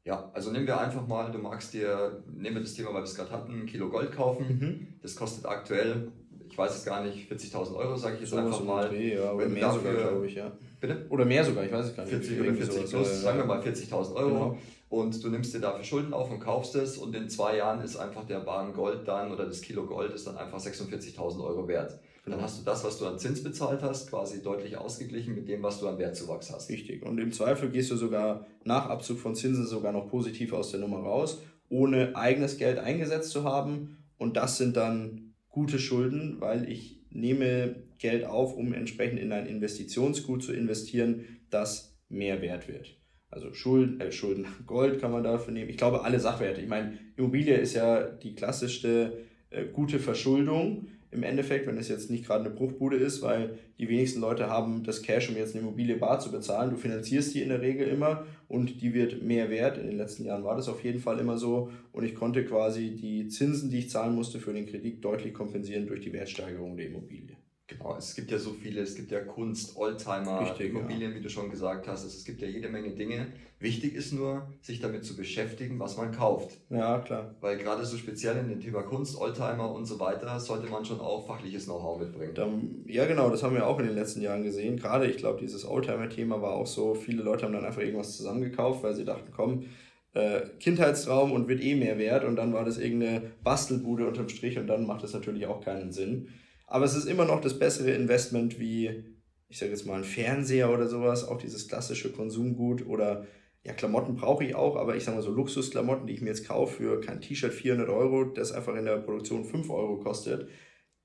Ja, 0.02 0.28
also 0.34 0.50
nehmen 0.50 0.66
wir 0.66 0.80
einfach 0.80 1.06
mal, 1.06 1.30
du 1.30 1.38
magst 1.38 1.72
dir, 1.72 2.24
nehmen 2.26 2.56
wir 2.56 2.62
das 2.62 2.74
Thema, 2.74 2.88
weil 2.88 3.02
wir 3.02 3.04
es 3.04 3.14
gerade 3.14 3.30
hatten, 3.30 3.60
ein 3.60 3.66
Kilo 3.66 3.88
Gold 3.88 4.10
kaufen. 4.10 4.58
Mhm. 4.58 4.86
Das 5.02 5.14
kostet 5.14 5.46
aktuell, 5.46 6.10
ich 6.54 6.58
weiß 6.58 6.76
es 6.76 6.84
gar 6.84 7.02
nicht, 7.02 7.28
40.000 7.28 7.74
Euro, 7.74 7.96
sage 7.96 8.14
ich 8.14 8.20
jetzt 8.20 8.30
so 8.30 8.36
einfach 8.36 8.62
mal. 8.62 8.88
Dreh, 8.88 9.16
ja, 9.16 9.32
oder 9.32 9.48
mehr 9.48 9.62
dafür, 9.62 9.90
sogar, 9.90 10.08
glaube 10.10 10.26
ich, 10.28 10.34
ja. 10.36 10.52
Bitte? 10.80 11.04
Oder 11.10 11.24
mehr 11.24 11.44
sogar, 11.44 11.64
ich 11.64 11.72
weiß 11.72 11.86
es 11.86 11.96
gar 11.96 12.04
nicht. 12.04 12.14
40 12.14 12.40
oder 12.40 12.54
40 12.54 12.90
plus, 12.90 13.22
sagen 13.22 13.38
wir 13.38 13.44
mal 13.44 13.60
40.000 13.60 14.14
Euro. 14.14 14.28
Genau 14.28 14.58
und 14.94 15.24
du 15.24 15.28
nimmst 15.28 15.52
dir 15.52 15.58
dafür 15.58 15.82
Schulden 15.82 16.14
auf 16.14 16.30
und 16.30 16.38
kaufst 16.38 16.76
es 16.76 16.98
und 16.98 17.16
in 17.16 17.28
zwei 17.28 17.56
Jahren 17.56 17.82
ist 17.82 17.96
einfach 17.96 18.24
der 18.26 18.38
Bahn 18.38 18.72
Gold 18.72 19.08
dann 19.08 19.32
oder 19.32 19.44
das 19.44 19.60
Kilo 19.60 19.86
Gold 19.86 20.12
ist 20.12 20.26
dann 20.26 20.36
einfach 20.36 20.60
46.000 20.60 21.42
Euro 21.42 21.66
wert. 21.66 21.98
Dann 22.26 22.40
hast 22.40 22.60
du 22.60 22.64
das, 22.64 22.84
was 22.84 22.98
du 22.98 23.06
an 23.06 23.18
Zins 23.18 23.42
bezahlt 23.42 23.82
hast, 23.82 24.08
quasi 24.08 24.40
deutlich 24.40 24.78
ausgeglichen 24.78 25.34
mit 25.34 25.48
dem, 25.48 25.62
was 25.62 25.80
du 25.80 25.88
an 25.88 25.98
Wertzuwachs 25.98 26.50
hast. 26.50 26.70
Richtig. 26.70 27.04
Und 27.04 27.18
im 27.18 27.32
Zweifel 27.32 27.70
gehst 27.70 27.90
du 27.90 27.96
sogar 27.96 28.46
nach 28.62 28.88
Abzug 28.88 29.18
von 29.18 29.34
Zinsen 29.34 29.66
sogar 29.66 29.92
noch 29.92 30.08
positiv 30.08 30.52
aus 30.52 30.70
der 30.70 30.78
Nummer 30.78 31.00
raus, 31.00 31.42
ohne 31.68 32.16
eigenes 32.16 32.56
Geld 32.56 32.78
eingesetzt 32.78 33.30
zu 33.30 33.44
haben. 33.44 33.98
Und 34.16 34.36
das 34.36 34.56
sind 34.56 34.76
dann 34.76 35.23
gute 35.54 35.78
Schulden, 35.78 36.40
weil 36.40 36.68
ich 36.68 37.00
nehme 37.10 37.76
Geld 37.98 38.24
auf, 38.24 38.56
um 38.56 38.72
entsprechend 38.74 39.20
in 39.20 39.30
ein 39.30 39.46
Investitionsgut 39.46 40.42
zu 40.42 40.52
investieren, 40.52 41.38
das 41.48 41.96
mehr 42.08 42.42
wert 42.42 42.66
wird. 42.66 42.98
Also 43.30 43.52
Schulden, 43.52 44.00
äh, 44.00 44.10
Schulden, 44.10 44.46
Gold 44.66 45.00
kann 45.00 45.12
man 45.12 45.22
dafür 45.22 45.52
nehmen. 45.52 45.70
Ich 45.70 45.76
glaube, 45.76 46.02
alle 46.02 46.18
Sachwerte. 46.18 46.60
Ich 46.60 46.66
meine, 46.66 46.98
Immobilie 47.16 47.56
ist 47.56 47.74
ja 47.74 48.02
die 48.02 48.34
klassischste 48.34 49.24
äh, 49.50 49.66
gute 49.66 50.00
Verschuldung 50.00 50.88
im 51.14 51.22
Endeffekt, 51.22 51.66
wenn 51.66 51.78
es 51.78 51.88
jetzt 51.88 52.10
nicht 52.10 52.26
gerade 52.26 52.44
eine 52.44 52.54
Bruchbude 52.54 52.96
ist, 52.96 53.22
weil 53.22 53.58
die 53.78 53.88
wenigsten 53.88 54.20
Leute 54.20 54.48
haben 54.48 54.82
das 54.82 55.02
Cash, 55.02 55.30
um 55.30 55.36
jetzt 55.36 55.54
eine 55.54 55.62
Immobilie 55.62 55.96
bar 55.96 56.18
zu 56.18 56.30
bezahlen. 56.30 56.70
Du 56.70 56.76
finanzierst 56.76 57.34
die 57.34 57.42
in 57.42 57.48
der 57.48 57.62
Regel 57.62 57.88
immer 57.88 58.26
und 58.48 58.82
die 58.82 58.94
wird 58.94 59.22
mehr 59.22 59.50
wert. 59.50 59.78
In 59.78 59.86
den 59.86 59.96
letzten 59.96 60.24
Jahren 60.24 60.44
war 60.44 60.56
das 60.56 60.68
auf 60.68 60.82
jeden 60.84 61.00
Fall 61.00 61.18
immer 61.18 61.38
so 61.38 61.70
und 61.92 62.04
ich 62.04 62.14
konnte 62.14 62.44
quasi 62.44 62.90
die 62.90 63.28
Zinsen, 63.28 63.70
die 63.70 63.78
ich 63.78 63.90
zahlen 63.90 64.14
musste 64.14 64.40
für 64.40 64.52
den 64.52 64.66
Kredit, 64.66 65.04
deutlich 65.04 65.32
kompensieren 65.32 65.86
durch 65.86 66.00
die 66.00 66.12
Wertsteigerung 66.12 66.76
der 66.76 66.86
Immobilie. 66.86 67.36
Genau, 67.66 67.96
es 67.96 68.14
gibt 68.14 68.30
ja 68.30 68.38
so 68.38 68.52
viele, 68.52 68.82
es 68.82 68.94
gibt 68.94 69.10
ja 69.10 69.20
Kunst, 69.20 69.74
Oldtimer, 69.76 70.42
Richtig, 70.42 70.68
Immobilien, 70.68 71.12
ja. 71.12 71.16
wie 71.16 71.22
du 71.22 71.30
schon 71.30 71.48
gesagt 71.50 71.88
hast, 71.88 72.04
also 72.04 72.14
es 72.14 72.24
gibt 72.26 72.42
ja 72.42 72.48
jede 72.48 72.68
Menge 72.68 72.90
Dinge. 72.90 73.32
Wichtig 73.58 73.94
ist 73.94 74.12
nur, 74.12 74.46
sich 74.60 74.80
damit 74.80 75.06
zu 75.06 75.16
beschäftigen, 75.16 75.78
was 75.78 75.96
man 75.96 76.12
kauft. 76.12 76.58
Ja, 76.68 76.98
klar. 76.98 77.34
Weil 77.40 77.56
gerade 77.56 77.86
so 77.86 77.96
speziell 77.96 78.36
in 78.36 78.48
dem 78.48 78.60
Thema 78.60 78.82
Kunst, 78.82 79.18
Oldtimer 79.18 79.72
und 79.72 79.86
so 79.86 79.98
weiter, 79.98 80.38
sollte 80.38 80.68
man 80.68 80.84
schon 80.84 81.00
auch 81.00 81.26
fachliches 81.26 81.64
Know-how 81.64 81.98
mitbringen. 81.98 82.34
Dann, 82.34 82.84
ja, 82.86 83.06
genau, 83.06 83.30
das 83.30 83.42
haben 83.42 83.54
wir 83.54 83.66
auch 83.66 83.78
in 83.78 83.86
den 83.86 83.94
letzten 83.94 84.20
Jahren 84.20 84.42
gesehen. 84.42 84.76
Gerade, 84.76 85.06
ich 85.06 85.16
glaube, 85.16 85.40
dieses 85.40 85.66
Oldtimer-Thema 85.66 86.42
war 86.42 86.52
auch 86.52 86.66
so, 86.66 86.94
viele 86.94 87.22
Leute 87.22 87.46
haben 87.46 87.54
dann 87.54 87.64
einfach 87.64 87.80
irgendwas 87.80 88.14
zusammengekauft, 88.14 88.82
weil 88.82 88.94
sie 88.94 89.06
dachten, 89.06 89.32
komm, 89.34 89.64
äh, 90.12 90.42
Kindheitstraum 90.60 91.32
und 91.32 91.48
wird 91.48 91.62
eh 91.62 91.74
mehr 91.74 91.98
wert 91.98 92.24
und 92.24 92.36
dann 92.36 92.52
war 92.52 92.66
das 92.66 92.76
irgendeine 92.76 93.22
Bastelbude 93.42 94.06
unterm 94.06 94.28
Strich 94.28 94.58
und 94.58 94.66
dann 94.66 94.86
macht 94.86 95.02
das 95.02 95.14
natürlich 95.14 95.46
auch 95.46 95.62
keinen 95.62 95.92
Sinn. 95.92 96.28
Aber 96.66 96.84
es 96.84 96.94
ist 96.94 97.06
immer 97.06 97.24
noch 97.24 97.40
das 97.40 97.58
bessere 97.58 97.90
Investment 97.92 98.58
wie, 98.58 99.04
ich 99.48 99.58
sage 99.58 99.72
jetzt 99.72 99.86
mal, 99.86 99.98
ein 99.98 100.04
Fernseher 100.04 100.72
oder 100.72 100.88
sowas, 100.88 101.26
auch 101.26 101.38
dieses 101.38 101.68
klassische 101.68 102.12
Konsumgut 102.12 102.86
oder 102.86 103.26
ja, 103.64 103.72
Klamotten 103.72 104.14
brauche 104.14 104.44
ich 104.44 104.54
auch, 104.54 104.76
aber 104.76 104.94
ich 104.94 105.04
sage 105.04 105.16
mal 105.16 105.22
so 105.22 105.30
Luxusklamotten, 105.30 106.06
die 106.06 106.12
ich 106.14 106.20
mir 106.20 106.28
jetzt 106.28 106.46
kaufe 106.46 106.76
für 106.76 107.00
kein 107.00 107.20
T-Shirt 107.20 107.54
400 107.54 107.88
Euro, 107.88 108.24
das 108.24 108.52
einfach 108.52 108.74
in 108.76 108.84
der 108.84 108.98
Produktion 108.98 109.44
5 109.44 109.70
Euro 109.70 109.98
kostet, 110.00 110.48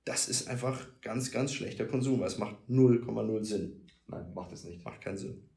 das 0.03 0.27
ist 0.27 0.47
einfach 0.47 0.87
ganz, 1.01 1.31
ganz 1.31 1.53
schlechter 1.53 1.85
Konsum. 1.85 2.23
Es 2.23 2.37
macht 2.37 2.55
0,0 2.67 3.43
Sinn. 3.43 3.85
Nein, 4.07 4.33
macht 4.33 4.51
es 4.51 4.63
nicht. 4.63 4.83
Macht 4.83 5.01
keinen 5.01 5.17
Sinn. 5.17 5.47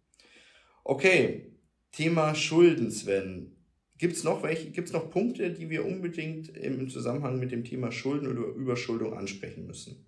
Okay, 0.84 1.56
Thema 1.90 2.34
Schulden, 2.34 2.90
Sven. 2.90 3.56
Gibt 4.02 4.16
es 4.16 4.24
noch, 4.24 4.42
noch 4.42 5.10
Punkte, 5.10 5.52
die 5.52 5.70
wir 5.70 5.86
unbedingt 5.86 6.48
im 6.56 6.88
Zusammenhang 6.90 7.38
mit 7.38 7.52
dem 7.52 7.62
Thema 7.62 7.92
Schulden 7.92 8.26
oder 8.26 8.48
Überschuldung 8.48 9.14
ansprechen 9.14 9.64
müssen? 9.64 10.04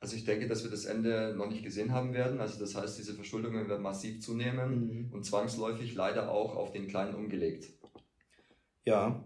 Also 0.00 0.16
ich 0.16 0.24
denke, 0.24 0.48
dass 0.48 0.64
wir 0.64 0.70
das 0.70 0.86
Ende 0.86 1.34
noch 1.36 1.50
nicht 1.50 1.62
gesehen 1.62 1.92
haben 1.92 2.14
werden. 2.14 2.40
Also 2.40 2.58
das 2.58 2.74
heißt, 2.74 2.98
diese 2.98 3.12
Verschuldungen 3.12 3.68
werden 3.68 3.82
massiv 3.82 4.22
zunehmen 4.22 5.08
mhm. 5.08 5.12
und 5.12 5.26
zwangsläufig 5.26 5.94
leider 5.94 6.30
auch 6.30 6.56
auf 6.56 6.72
den 6.72 6.88
Kleinen 6.88 7.14
umgelegt. 7.14 7.66
Ja. 8.86 9.22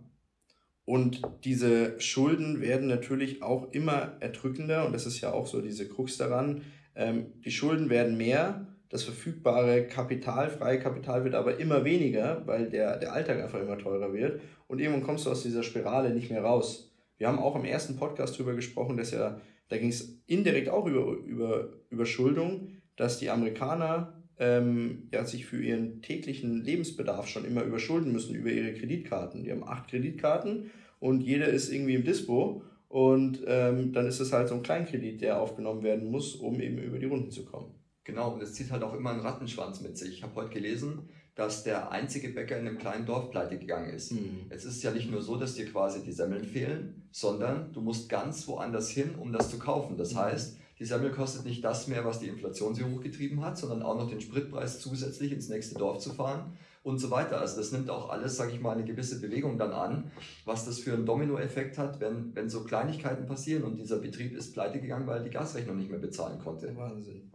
Und 0.84 1.22
diese 1.44 2.00
Schulden 2.00 2.60
werden 2.60 2.88
natürlich 2.88 3.44
auch 3.44 3.70
immer 3.70 4.16
erdrückender 4.18 4.84
und 4.84 4.94
das 4.94 5.06
ist 5.06 5.20
ja 5.20 5.32
auch 5.32 5.46
so 5.46 5.60
diese 5.60 5.88
Krux 5.88 6.16
daran. 6.16 6.62
Ähm, 6.96 7.40
die 7.44 7.52
Schulden 7.52 7.88
werden 7.88 8.16
mehr, 8.16 8.66
das 8.92 9.04
verfügbare 9.04 9.86
Kapital, 9.86 10.50
freie 10.50 10.78
Kapital 10.78 11.24
wird 11.24 11.34
aber 11.34 11.58
immer 11.58 11.82
weniger, 11.82 12.42
weil 12.46 12.68
der, 12.68 12.98
der 12.98 13.14
Alltag 13.14 13.42
einfach 13.42 13.60
immer 13.60 13.78
teurer 13.78 14.12
wird 14.12 14.42
und 14.68 14.80
irgendwann 14.80 15.02
kommst 15.02 15.24
du 15.24 15.30
aus 15.30 15.42
dieser 15.42 15.62
Spirale 15.62 16.10
nicht 16.10 16.30
mehr 16.30 16.42
raus. 16.42 16.92
Wir 17.16 17.26
haben 17.26 17.38
auch 17.38 17.56
im 17.56 17.64
ersten 17.64 17.96
Podcast 17.96 18.34
darüber 18.34 18.54
gesprochen, 18.54 18.98
dass 18.98 19.10
ja 19.10 19.40
da 19.68 19.78
ging 19.78 19.88
es 19.88 20.22
indirekt 20.26 20.68
auch 20.68 20.86
über, 20.86 21.16
über 21.24 21.70
Überschuldung, 21.88 22.68
dass 22.96 23.18
die 23.18 23.30
Amerikaner 23.30 24.22
ähm, 24.38 25.08
ja, 25.10 25.24
sich 25.24 25.46
für 25.46 25.62
ihren 25.62 26.02
täglichen 26.02 26.62
Lebensbedarf 26.62 27.26
schon 27.26 27.46
immer 27.46 27.62
überschulden 27.62 28.12
müssen 28.12 28.34
über 28.34 28.50
ihre 28.50 28.74
Kreditkarten. 28.74 29.42
Die 29.42 29.50
haben 29.50 29.64
acht 29.64 29.88
Kreditkarten 29.88 30.70
und 31.00 31.22
jeder 31.22 31.46
ist 31.46 31.72
irgendwie 31.72 31.94
im 31.94 32.04
Dispo 32.04 32.62
und 32.88 33.42
ähm, 33.46 33.94
dann 33.94 34.06
ist 34.06 34.20
es 34.20 34.34
halt 34.34 34.48
so 34.48 34.56
ein 34.56 34.62
Kleinkredit, 34.62 35.22
der 35.22 35.40
aufgenommen 35.40 35.82
werden 35.82 36.10
muss, 36.10 36.34
um 36.34 36.60
eben 36.60 36.76
über 36.76 36.98
die 36.98 37.06
Runden 37.06 37.30
zu 37.30 37.46
kommen. 37.46 37.81
Genau, 38.04 38.32
und 38.32 38.42
es 38.42 38.54
zieht 38.54 38.70
halt 38.70 38.82
auch 38.82 38.94
immer 38.94 39.10
einen 39.10 39.20
Rattenschwanz 39.20 39.80
mit 39.80 39.96
sich. 39.96 40.10
Ich 40.10 40.22
habe 40.22 40.34
heute 40.34 40.50
gelesen, 40.50 41.08
dass 41.34 41.64
der 41.64 41.90
einzige 41.92 42.28
Bäcker 42.28 42.58
in 42.58 42.66
einem 42.66 42.78
kleinen 42.78 43.06
Dorf 43.06 43.30
pleite 43.30 43.58
gegangen 43.58 43.90
ist. 43.90 44.12
Mhm. 44.12 44.46
Jetzt 44.50 44.64
ist 44.64 44.76
es 44.76 44.82
ja 44.82 44.90
nicht 44.90 45.10
nur 45.10 45.22
so, 45.22 45.36
dass 45.36 45.54
dir 45.54 45.66
quasi 45.66 46.02
die 46.02 46.12
Semmeln 46.12 46.44
fehlen, 46.44 47.08
sondern 47.10 47.72
du 47.72 47.80
musst 47.80 48.08
ganz 48.08 48.46
woanders 48.48 48.90
hin, 48.90 49.14
um 49.18 49.32
das 49.32 49.50
zu 49.50 49.58
kaufen. 49.58 49.96
Das 49.96 50.12
mhm. 50.12 50.18
heißt, 50.18 50.56
die 50.78 50.84
Semmel 50.84 51.12
kostet 51.12 51.44
nicht 51.44 51.64
das 51.64 51.86
mehr, 51.86 52.04
was 52.04 52.18
die 52.18 52.26
Inflation 52.26 52.74
sie 52.74 52.84
hochgetrieben 52.84 53.42
hat, 53.42 53.56
sondern 53.56 53.82
auch 53.82 53.96
noch 53.96 54.10
den 54.10 54.20
Spritpreis 54.20 54.80
zusätzlich 54.80 55.32
ins 55.32 55.48
nächste 55.48 55.76
Dorf 55.76 56.00
zu 56.00 56.10
fahren 56.10 56.56
und 56.82 56.98
so 56.98 57.10
weiter. 57.10 57.40
Also 57.40 57.56
das 57.56 57.72
nimmt 57.72 57.88
auch 57.88 58.10
alles, 58.10 58.36
sage 58.36 58.52
ich 58.52 58.60
mal, 58.60 58.72
eine 58.72 58.84
gewisse 58.84 59.20
Bewegung 59.20 59.58
dann 59.58 59.70
an, 59.70 60.10
was 60.44 60.64
das 60.64 60.80
für 60.80 60.92
einen 60.92 61.06
Dominoeffekt 61.06 61.78
hat, 61.78 62.00
wenn, 62.00 62.34
wenn 62.34 62.50
so 62.50 62.64
Kleinigkeiten 62.64 63.26
passieren 63.26 63.62
und 63.62 63.76
dieser 63.76 63.98
Betrieb 63.98 64.36
ist 64.36 64.52
pleite 64.52 64.80
gegangen, 64.80 65.06
weil 65.06 65.18
er 65.18 65.24
die 65.24 65.30
Gasrechnung 65.30 65.76
nicht 65.76 65.90
mehr 65.90 66.00
bezahlen 66.00 66.40
konnte. 66.40 66.76
Wahnsinn. 66.76 67.30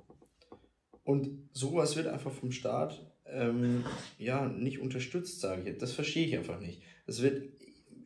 Und 1.07 1.29
sowas 1.53 1.95
wird 1.95 2.07
einfach 2.07 2.33
vom 2.33 2.51
Staat 2.51 3.01
ähm, 3.31 3.85
ja, 4.19 4.45
nicht 4.49 4.79
unterstützt, 4.79 5.39
sage 5.39 5.61
ich 5.61 5.67
jetzt. 5.67 5.81
Das 5.81 5.93
verstehe 5.93 6.25
ich 6.25 6.37
einfach 6.37 6.59
nicht. 6.59 6.81
Es 7.05 7.21
wird 7.21 7.43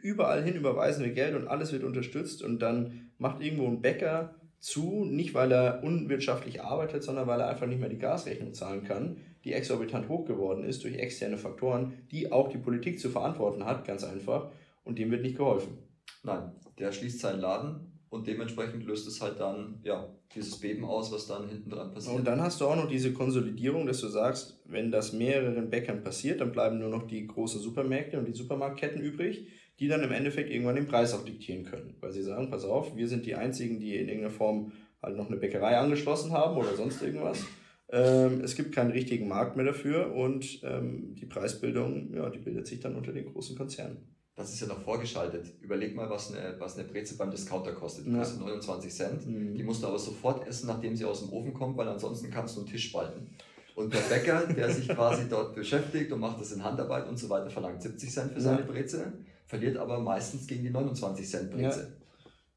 überall 0.04 0.44
hin 0.44 0.54
überweisen 0.54 1.04
wir 1.04 1.12
Geld 1.12 1.36
und 1.36 1.48
alles 1.48 1.72
wird 1.72 1.84
unterstützt 1.84 2.44
und 2.44 2.60
dann 2.60 3.10
macht 3.18 3.42
irgendwo 3.42 3.66
ein 3.66 3.82
Bäcker 3.82 4.36
zu, 4.60 5.04
nicht 5.04 5.34
weil 5.34 5.52
er 5.52 5.84
unwirtschaftlich 5.84 6.62
arbeitet, 6.62 7.02
sondern 7.02 7.26
weil 7.26 7.40
er 7.40 7.50
einfach 7.50 7.66
nicht 7.66 7.80
mehr 7.80 7.90
die 7.90 7.98
Gasrechnung 7.98 8.54
zahlen 8.54 8.84
kann, 8.84 9.18
die 9.46 9.54
exorbitant 9.54 10.08
hoch 10.08 10.26
geworden 10.26 10.64
ist 10.64 10.84
durch 10.84 10.98
externe 10.98 11.40
Faktoren, 11.40 11.94
die 12.12 12.32
auch 12.32 12.50
die 12.50 12.60
Politik 12.60 13.00
zu 13.00 13.10
verantworten 13.10 13.66
hat, 13.66 13.84
ganz 13.84 14.04
einfach, 14.04 14.52
und 14.84 15.00
dem 15.00 15.10
wird 15.10 15.24
nicht 15.24 15.38
geholfen. 15.38 15.80
Nein, 16.22 16.52
der 16.78 16.92
schließt 16.92 17.20
seinen 17.20 17.42
Laden 17.42 17.91
und 18.12 18.28
dementsprechend 18.28 18.84
löst 18.84 19.08
es 19.08 19.21
halt 19.21 19.39
dann 19.39 19.80
ja, 19.84 20.13
dieses 20.36 20.60
Beben 20.60 20.84
aus, 20.84 21.13
was 21.13 21.28
dann 21.28 21.47
hinten 21.47 21.69
dran 21.69 21.93
passiert. 21.93 22.13
Und 22.13 22.28
dann 22.28 22.41
hast 22.41 22.60
du 22.60 22.67
auch 22.67 22.76
noch 22.76 22.89
diese 22.89 23.13
Konsolidierung, 23.13 23.88
dass 23.88 24.02
du 24.02 24.10
sagst, 24.10 24.60
wenn 24.65 24.91
das 24.91 25.13
mehreren 25.13 25.69
Bäckern 25.69 26.04
passiert, 26.04 26.41
dann 26.41 26.52
bleiben 26.52 26.78
nur 26.78 26.89
noch 26.89 27.08
die 27.08 27.26
großen 27.26 27.62
Supermärkte 27.62 28.19
und 28.19 28.28
die 28.28 28.34
Supermarktketten 28.34 29.02
übrig, 29.02 29.47
die 29.80 29.88
dann 29.88 30.04
im 30.04 30.12
Endeffekt 30.12 30.52
irgendwann 30.52 30.76
den 30.76 30.88
Preis 30.88 31.13
auch 31.13 31.24
diktieren 31.24 31.63
können. 31.63 31.95
Weil 32.02 32.12
sie 32.12 32.21
sagen, 32.21 32.52
pass 32.52 32.65
auf, 32.65 32.97
wir 32.97 33.08
sind 33.08 33.26
die 33.26 33.36
Einzigen, 33.36 33.80
die 33.80 33.95
in 33.95 34.10
irgendeiner 34.10 34.34
Form 34.34 34.74
halt 35.02 35.15
noch 35.15 35.28
eine 35.28 35.38
Bäckerei 35.38 35.78
angeschlossen 35.78 36.34
haben 36.34 36.58
oder 36.58 36.76
sonst 36.76 37.02
irgendwas. 37.02 37.45
Ähm, 37.88 38.41
es 38.43 38.58
gibt 38.58 38.76
keinen 38.76 38.91
richtigen 38.91 39.30
Markt 39.30 39.56
mehr 39.56 39.65
dafür 39.65 40.13
und 40.13 40.60
ähm, 40.63 41.15
die 41.15 41.26
Preisbildung, 41.26 42.13
ja, 42.13 42.30
die 42.30 42.39
bildet 42.39 42.67
sich 42.67 42.82
dann 42.82 42.97
unter 42.97 43.13
den 43.13 43.32
großen 43.32 43.58
Konzernen 43.58 44.12
das 44.36 44.54
ist 44.54 44.62
ja 44.62 44.67
noch 44.67 44.82
vorgeschaltet. 44.82 45.46
Überleg 45.62 45.96
mal, 45.96 46.10
was 46.10 46.34
eine, 46.34 46.56
was 46.60 46.78
eine 46.78 46.88
Breze 46.88 47.17
beim 47.17 47.32
Discounter 47.32 47.74
kostet. 47.74 48.06
Die 48.06 48.12
ja. 48.12 48.20
kostet 48.20 48.39
29 48.39 48.94
Cent. 48.94 49.28
Mhm. 49.28 49.56
Die 49.56 49.63
musst 49.63 49.84
du 49.84 49.88
aber 49.88 50.00
sofort 50.00 50.48
essen, 50.48 50.67
nachdem 50.67 50.96
sie 50.96 51.06
aus 51.06 51.22
dem 51.22 51.34
Ofen 51.34 51.54
kommt, 51.54 51.78
weil 51.78 51.88
ansonsten 51.88 52.32
kannst 52.32 52.56
du 52.56 52.62
einen 52.62 52.70
Tisch 52.70 52.89
spalten. 52.89 53.30
Und 53.76 53.94
der 53.94 54.00
Bäcker, 54.00 54.48
der 54.48 54.72
sich 54.72 54.88
quasi 54.89 55.28
dort 55.30 55.56
beschäftigt 55.56 56.12
und 56.12 56.20
macht 56.20 56.39
das 56.39 56.52
in 56.52 56.63
Handarbeit 56.63 57.08
und 57.08 57.17
so 57.17 57.30
weiter, 57.30 57.50
verlangt 57.50 57.82
70 57.82 58.12
Cent 58.12 58.34
für 58.34 58.41
seine 58.41 58.63
Breze, 58.63 59.13
verliert 59.46 59.78
aber 59.78 60.00
meistens 60.00 60.48
gegen 60.48 60.63
die 60.63 60.70
29 60.70 61.28
Cent 61.30 61.52
Breze. 61.52 61.94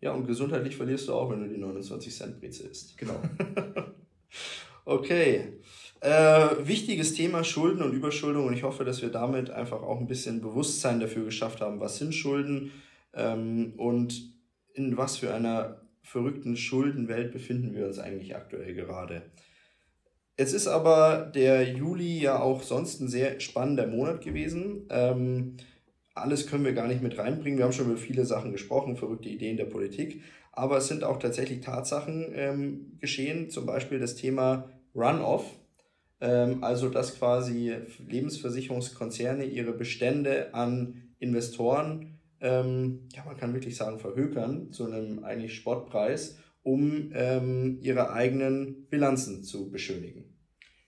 Ja. 0.01 0.11
ja, 0.11 0.13
und 0.13 0.27
gesundheitlich 0.27 0.77
verlierst 0.77 1.09
du 1.09 1.15
auch, 1.15 1.31
wenn 1.31 1.41
du 1.41 1.49
die 1.49 1.59
29 1.59 2.15
Cent 2.15 2.41
Breze 2.41 2.69
isst. 2.69 2.97
Genau. 2.97 3.21
okay. 4.85 5.61
Äh, 6.05 6.69
wichtiges 6.69 7.15
Thema 7.15 7.45
Schulden 7.45 7.81
und 7.81 7.95
Überschuldung 7.95 8.47
und 8.49 8.53
ich 8.53 8.63
hoffe, 8.63 8.85
dass 8.85 9.01
wir 9.01 9.09
damit 9.09 9.49
einfach 9.49 9.83
auch 9.83 9.99
ein 9.99 10.07
bisschen 10.07 10.43
Bewusstsein 10.43 11.01
dafür 11.01 11.25
geschafft 11.25 11.63
haben, 11.63 11.81
was 11.81 11.97
sind 11.97 12.15
Schulden 12.15 12.73
ähm, 13.15 13.73
und 13.79 14.35
in 14.75 14.99
was 14.99 15.17
für 15.17 15.33
einer 15.33 15.81
verrückten 16.03 16.59
Schuldenwelt 16.59 17.33
befinden 17.33 17.75
wir 17.75 17.87
uns 17.87 17.99
eigentlich 17.99 18.37
aktuell 18.37 18.75
gerade. 18.75 19.23
Es 20.37 20.53
ist 20.53 20.67
aber 20.67 21.33
der 21.35 21.73
Juli 21.73 22.21
ja 22.21 22.39
auch 22.39 22.63
sonst 22.63 23.01
ein 23.01 23.09
sehr 23.09 23.41
spannender 23.41 23.87
Monat 23.87 24.21
gewesen. 24.21 24.87
Ähm, 24.91 25.57
alles 26.13 26.47
können 26.47 26.67
wir 26.67 26.75
gar 26.75 26.87
nicht 26.87 27.01
mit 27.01 27.17
reinbringen. 27.17 27.57
Wir 27.57 27.65
haben 27.65 27.73
schon 27.73 27.87
über 27.87 27.97
viele 27.97 28.27
Sachen 28.27 28.53
gesprochen, 28.53 28.99
verrückte 28.99 29.31
Ideen 29.31 29.57
der 29.57 29.65
Politik. 29.65 30.21
Aber 30.53 30.77
es 30.77 30.87
sind 30.87 31.03
auch 31.03 31.19
tatsächlich 31.19 31.63
Tatsachen 31.63 32.27
ähm, 32.35 32.99
geschehen, 33.01 33.49
zum 33.49 33.65
Beispiel 33.65 33.99
das 33.99 34.17
Thema 34.17 34.69
Runoff 34.95 35.47
also 36.21 36.89
dass 36.89 37.19
quasi 37.19 37.75
Lebensversicherungskonzerne 38.07 39.45
ihre 39.45 39.73
Bestände 39.73 40.55
an 40.55 41.15
Investoren, 41.19 42.19
ähm, 42.41 43.09
ja 43.15 43.25
man 43.25 43.37
kann 43.37 43.53
wirklich 43.53 43.77
sagen, 43.77 43.99
verhökern 43.99 44.73
zu 44.73 44.87
einem 44.87 45.25
eigentlich 45.25 45.55
Spottpreis, 45.55 46.39
um 46.63 47.11
ähm, 47.15 47.79
ihre 47.83 48.13
eigenen 48.13 48.87
Bilanzen 48.89 49.43
zu 49.43 49.71
beschönigen. 49.71 50.35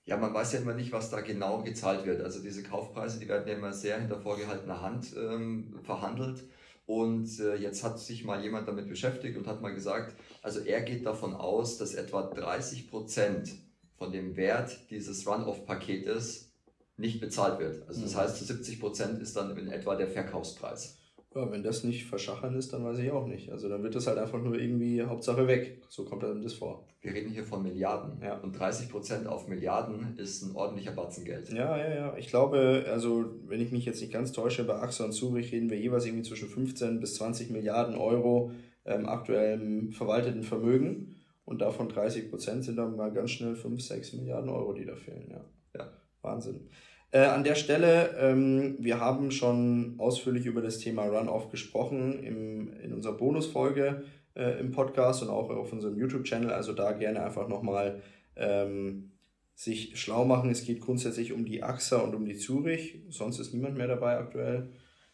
Ja, 0.07 0.17
man 0.17 0.33
weiß 0.33 0.53
ja 0.53 0.61
immer 0.61 0.75
nicht, 0.75 0.93
was 0.93 1.11
da 1.11 1.21
genau 1.21 1.63
gezahlt 1.63 2.07
wird. 2.07 2.23
Also 2.23 2.41
diese 2.41 2.63
Kaufpreise, 2.63 3.19
die 3.19 3.29
werden 3.29 3.49
ja 3.49 3.55
immer 3.55 3.73
sehr 3.73 3.99
hinter 4.01 4.21
vorgehaltener 4.21 4.81
Hand 4.81 5.15
ähm, 5.17 5.81
verhandelt. 5.83 6.45
Und 6.87 7.41
äh, 7.41 7.57
jetzt 7.57 7.83
hat 7.83 7.99
sich 7.99 8.25
mal 8.25 8.41
jemand 8.41 8.69
damit 8.69 8.89
beschäftigt 8.89 9.37
und 9.37 9.49
hat 9.49 9.61
mal 9.61 9.75
gesagt, 9.75 10.15
also 10.43 10.61
er 10.61 10.83
geht 10.83 11.05
davon 11.05 11.35
aus, 11.35 11.79
dass 11.79 11.95
etwa 11.95 12.23
30 12.23 12.89
Prozent 12.89 13.51
von 13.99 14.13
dem 14.13 14.37
Wert 14.37 14.79
dieses 14.91 15.27
Run-Off-Paketes 15.27 16.53
nicht 16.97 17.21
bezahlt 17.21 17.59
wird. 17.59 17.87
Also 17.89 18.03
das 18.03 18.15
mhm. 18.15 18.19
heißt, 18.19 18.37
zu 18.37 18.45
70 18.45 18.81
Prozent 18.81 19.21
ist 19.21 19.37
dann 19.37 19.57
in 19.57 19.69
etwa 19.69 19.97
der 19.97 20.09
Verkaufspreis. 20.09 20.99
Ja, 21.35 21.53
wenn 21.53 21.63
das 21.63 21.85
nicht 21.85 22.07
verschachern 22.07 22.55
ist, 22.55 22.73
dann 22.73 22.83
weiß 22.83 22.99
ich 22.99 23.11
auch 23.11 23.27
nicht. 23.27 23.53
Also 23.53 23.69
dann 23.69 23.83
wird 23.83 23.95
das 23.95 24.07
halt 24.07 24.17
einfach 24.17 24.41
nur 24.43 24.59
irgendwie 24.59 25.03
Hauptsache 25.03 25.47
weg. 25.47 25.83
So 25.91 26.07
kommt 26.07 26.25
einem 26.25 26.41
das 26.41 26.55
vor. 26.55 26.87
Wir 27.03 27.13
reden 27.13 27.31
hier 27.31 27.45
von 27.45 27.63
Milliarden. 27.63 28.23
Ja. 28.23 28.39
Und 28.39 28.59
30 28.59 28.89
Prozent 28.89 29.27
auf 29.27 29.47
Milliarden 29.47 30.17
ist 30.17 30.43
ein 30.43 30.57
ordentlicher 30.57 30.93
Batzen 30.93 31.27
Geld. 31.27 31.51
Ja, 31.51 31.77
ja, 31.77 31.95
ja. 31.95 32.17
Ich 32.17 32.29
glaube, 32.29 32.87
also 32.91 33.27
wenn 33.47 33.61
ich 33.61 33.71
mich 33.71 33.85
jetzt 33.85 34.01
nicht 34.01 34.15
ganz 34.15 34.33
täusche, 34.33 34.65
bei 34.65 34.77
AXA 34.77 35.05
und 35.05 35.13
Zurich 35.13 35.53
reden 35.53 35.69
wir 35.69 35.79
jeweils 35.79 36.07
irgendwie 36.07 36.25
zwischen 36.25 36.49
15 36.49 37.01
bis 37.01 37.17
20 37.17 37.51
Milliarden 37.51 37.97
Euro 37.97 38.53
ähm, 38.87 39.07
aktuellem 39.07 39.93
verwalteten 39.93 40.43
Vermögen. 40.43 41.16
Und 41.47 41.61
davon 41.63 41.89
30 41.89 42.29
Prozent 42.29 42.65
sind 42.65 42.77
dann 42.77 42.97
mal 42.97 43.13
ganz 43.13 43.31
schnell 43.31 43.55
5, 43.55 43.81
6 43.81 44.15
Milliarden 44.15 44.51
Euro, 44.51 44.73
die 44.73 44.85
da 44.85 44.97
fehlen. 44.97 45.31
Ja, 45.31 45.45
ja. 45.79 45.93
Wahnsinn. 46.21 46.69
Äh, 47.13 47.21
an 47.21 47.45
der 47.45 47.55
Stelle, 47.55 48.17
ähm, 48.19 48.77
wir 48.81 49.01
haben 49.01 49.31
schon 49.31 49.95
ausführlich 49.99 50.45
über 50.45 50.61
das 50.61 50.79
Thema 50.79 51.05
Runoff 51.05 51.51
gesprochen 51.51 52.23
im, 52.25 52.73
in 52.83 52.93
unserer 52.93 53.17
Bonusfolge 53.17 54.03
äh, 54.35 54.59
im 54.59 54.73
Podcast 54.73 55.23
und 55.23 55.31
auch 55.31 55.49
auf 55.51 55.73
unserem 55.73 55.97
YouTube-Channel. 55.97 56.51
Also 56.51 56.73
da 56.73 56.93
gerne 56.93 57.25
einfach 57.25 57.47
nochmal 57.47 58.03
ähm, 58.35 59.13
sich 59.55 59.99
schlau 59.99 60.25
machen. 60.25 60.51
Es 60.51 60.65
geht 60.65 60.81
grundsätzlich 60.81 61.33
um 61.33 61.45
die 61.45 61.63
AXA 61.63 61.99
und 61.99 62.15
um 62.17 62.25
die 62.25 62.37
Zurich. 62.37 63.01
Sonst 63.09 63.39
ist 63.39 63.55
niemand 63.55 63.79
mehr 63.79 63.89
dabei 63.89 64.19
aktuell. 64.19 64.71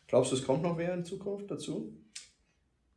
Glaubst 0.08 0.32
du, 0.32 0.36
es 0.36 0.44
kommt 0.44 0.62
noch 0.62 0.78
wer 0.78 0.94
in 0.94 1.04
Zukunft 1.04 1.50
dazu? 1.50 1.94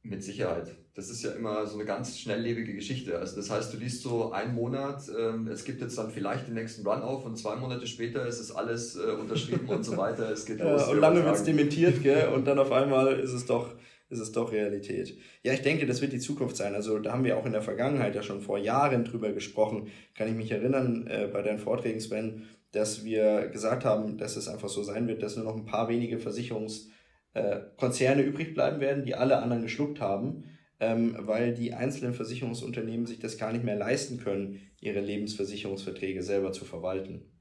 Mit 0.07 0.23
Sicherheit. 0.23 0.75
Das 0.93 1.09
ist 1.09 1.23
ja 1.23 1.31
immer 1.31 1.65
so 1.65 1.75
eine 1.75 1.85
ganz 1.85 2.17
schnelllebige 2.19 2.73
Geschichte. 2.73 3.17
Also 3.17 3.35
das 3.35 3.49
heißt, 3.49 3.73
du 3.73 3.77
liest 3.77 4.03
so 4.03 4.31
einen 4.31 4.53
Monat, 4.53 5.09
äh, 5.09 5.49
es 5.49 5.65
gibt 5.65 5.81
jetzt 5.81 5.97
dann 5.97 6.11
vielleicht 6.11 6.47
den 6.47 6.53
nächsten 6.53 6.87
Run 6.87 7.01
auf 7.01 7.25
und 7.25 7.37
zwei 7.37 7.55
Monate 7.55 7.87
später 7.87 8.25
ist 8.27 8.39
es 8.39 8.51
alles 8.51 8.95
äh, 8.95 9.11
unterschrieben 9.11 9.67
und 9.67 9.83
so 9.83 9.97
weiter. 9.97 10.31
Es 10.31 10.45
geht 10.45 10.59
los. 10.59 10.81
Ja, 10.81 10.87
und 10.87 10.99
lange 10.99 11.25
wird 11.25 11.35
es 11.35 11.43
dementiert, 11.43 12.03
gell? 12.03 12.29
Und 12.29 12.45
dann 12.45 12.59
auf 12.59 12.71
einmal 12.71 13.19
ist 13.19 13.33
es 13.33 13.45
doch 13.45 13.73
ist 14.09 14.19
es 14.19 14.31
doch 14.31 14.51
Realität. 14.51 15.17
Ja, 15.43 15.53
ich 15.53 15.61
denke, 15.61 15.85
das 15.85 16.01
wird 16.01 16.13
die 16.13 16.19
Zukunft 16.19 16.55
sein. 16.55 16.75
Also 16.75 16.99
da 16.99 17.11
haben 17.11 17.23
wir 17.23 17.37
auch 17.37 17.45
in 17.45 17.53
der 17.53 17.63
Vergangenheit 17.63 18.15
ja 18.15 18.21
schon 18.21 18.41
vor 18.41 18.57
Jahren 18.57 19.03
drüber 19.03 19.31
gesprochen. 19.31 19.87
Kann 20.13 20.27
ich 20.27 20.35
mich 20.35 20.51
erinnern 20.51 21.07
äh, 21.07 21.27
bei 21.31 21.41
deinen 21.41 21.59
Vorträgen, 21.59 21.99
Sven, 21.99 22.43
dass 22.71 23.03
wir 23.03 23.47
gesagt 23.47 23.83
haben, 23.85 24.17
dass 24.17 24.35
es 24.35 24.47
einfach 24.47 24.69
so 24.69 24.83
sein 24.83 25.07
wird, 25.07 25.23
dass 25.23 25.35
nur 25.37 25.45
noch 25.45 25.55
ein 25.55 25.65
paar 25.65 25.89
wenige 25.89 26.19
Versicherungskonzerne 26.19 26.94
äh, 27.35 28.23
übrig 28.23 28.53
bleiben 28.53 28.79
werden, 28.79 29.03
die 29.03 29.15
alle 29.15 29.41
anderen 29.41 29.61
geschluckt 29.61 30.01
haben, 30.01 30.45
ähm, 30.79 31.15
weil 31.19 31.53
die 31.53 31.73
einzelnen 31.73 32.13
Versicherungsunternehmen 32.13 33.05
sich 33.05 33.19
das 33.19 33.37
gar 33.37 33.51
nicht 33.51 33.63
mehr 33.63 33.75
leisten 33.75 34.19
können, 34.19 34.61
ihre 34.81 35.01
Lebensversicherungsverträge 35.01 36.23
selber 36.23 36.51
zu 36.51 36.65
verwalten. 36.65 37.31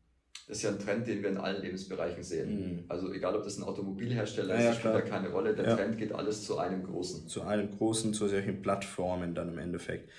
Das 0.46 0.58
ist 0.58 0.62
ja 0.64 0.70
ein 0.70 0.78
Trend, 0.78 1.06
den 1.06 1.22
wir 1.22 1.30
in 1.30 1.38
allen 1.38 1.62
Lebensbereichen 1.62 2.22
sehen. 2.22 2.50
Mhm. 2.50 2.84
Also 2.88 3.12
egal, 3.12 3.34
ob 3.34 3.44
das 3.44 3.56
ein 3.56 3.62
Automobilhersteller 3.62 4.60
ja, 4.60 4.70
ist, 4.70 4.78
spielt 4.78 4.94
ja 4.94 5.00
keine 5.00 5.30
Rolle. 5.30 5.54
Der 5.54 5.64
ja. 5.64 5.76
Trend 5.76 5.96
geht 5.96 6.12
alles 6.12 6.44
zu 6.44 6.58
einem 6.58 6.82
großen. 6.82 7.28
Zu 7.28 7.42
einem 7.42 7.70
großen, 7.70 8.12
zu 8.12 8.28
solchen 8.28 8.60
Plattformen 8.60 9.34
dann 9.34 9.48
im 9.48 9.58
Endeffekt. 9.58 10.10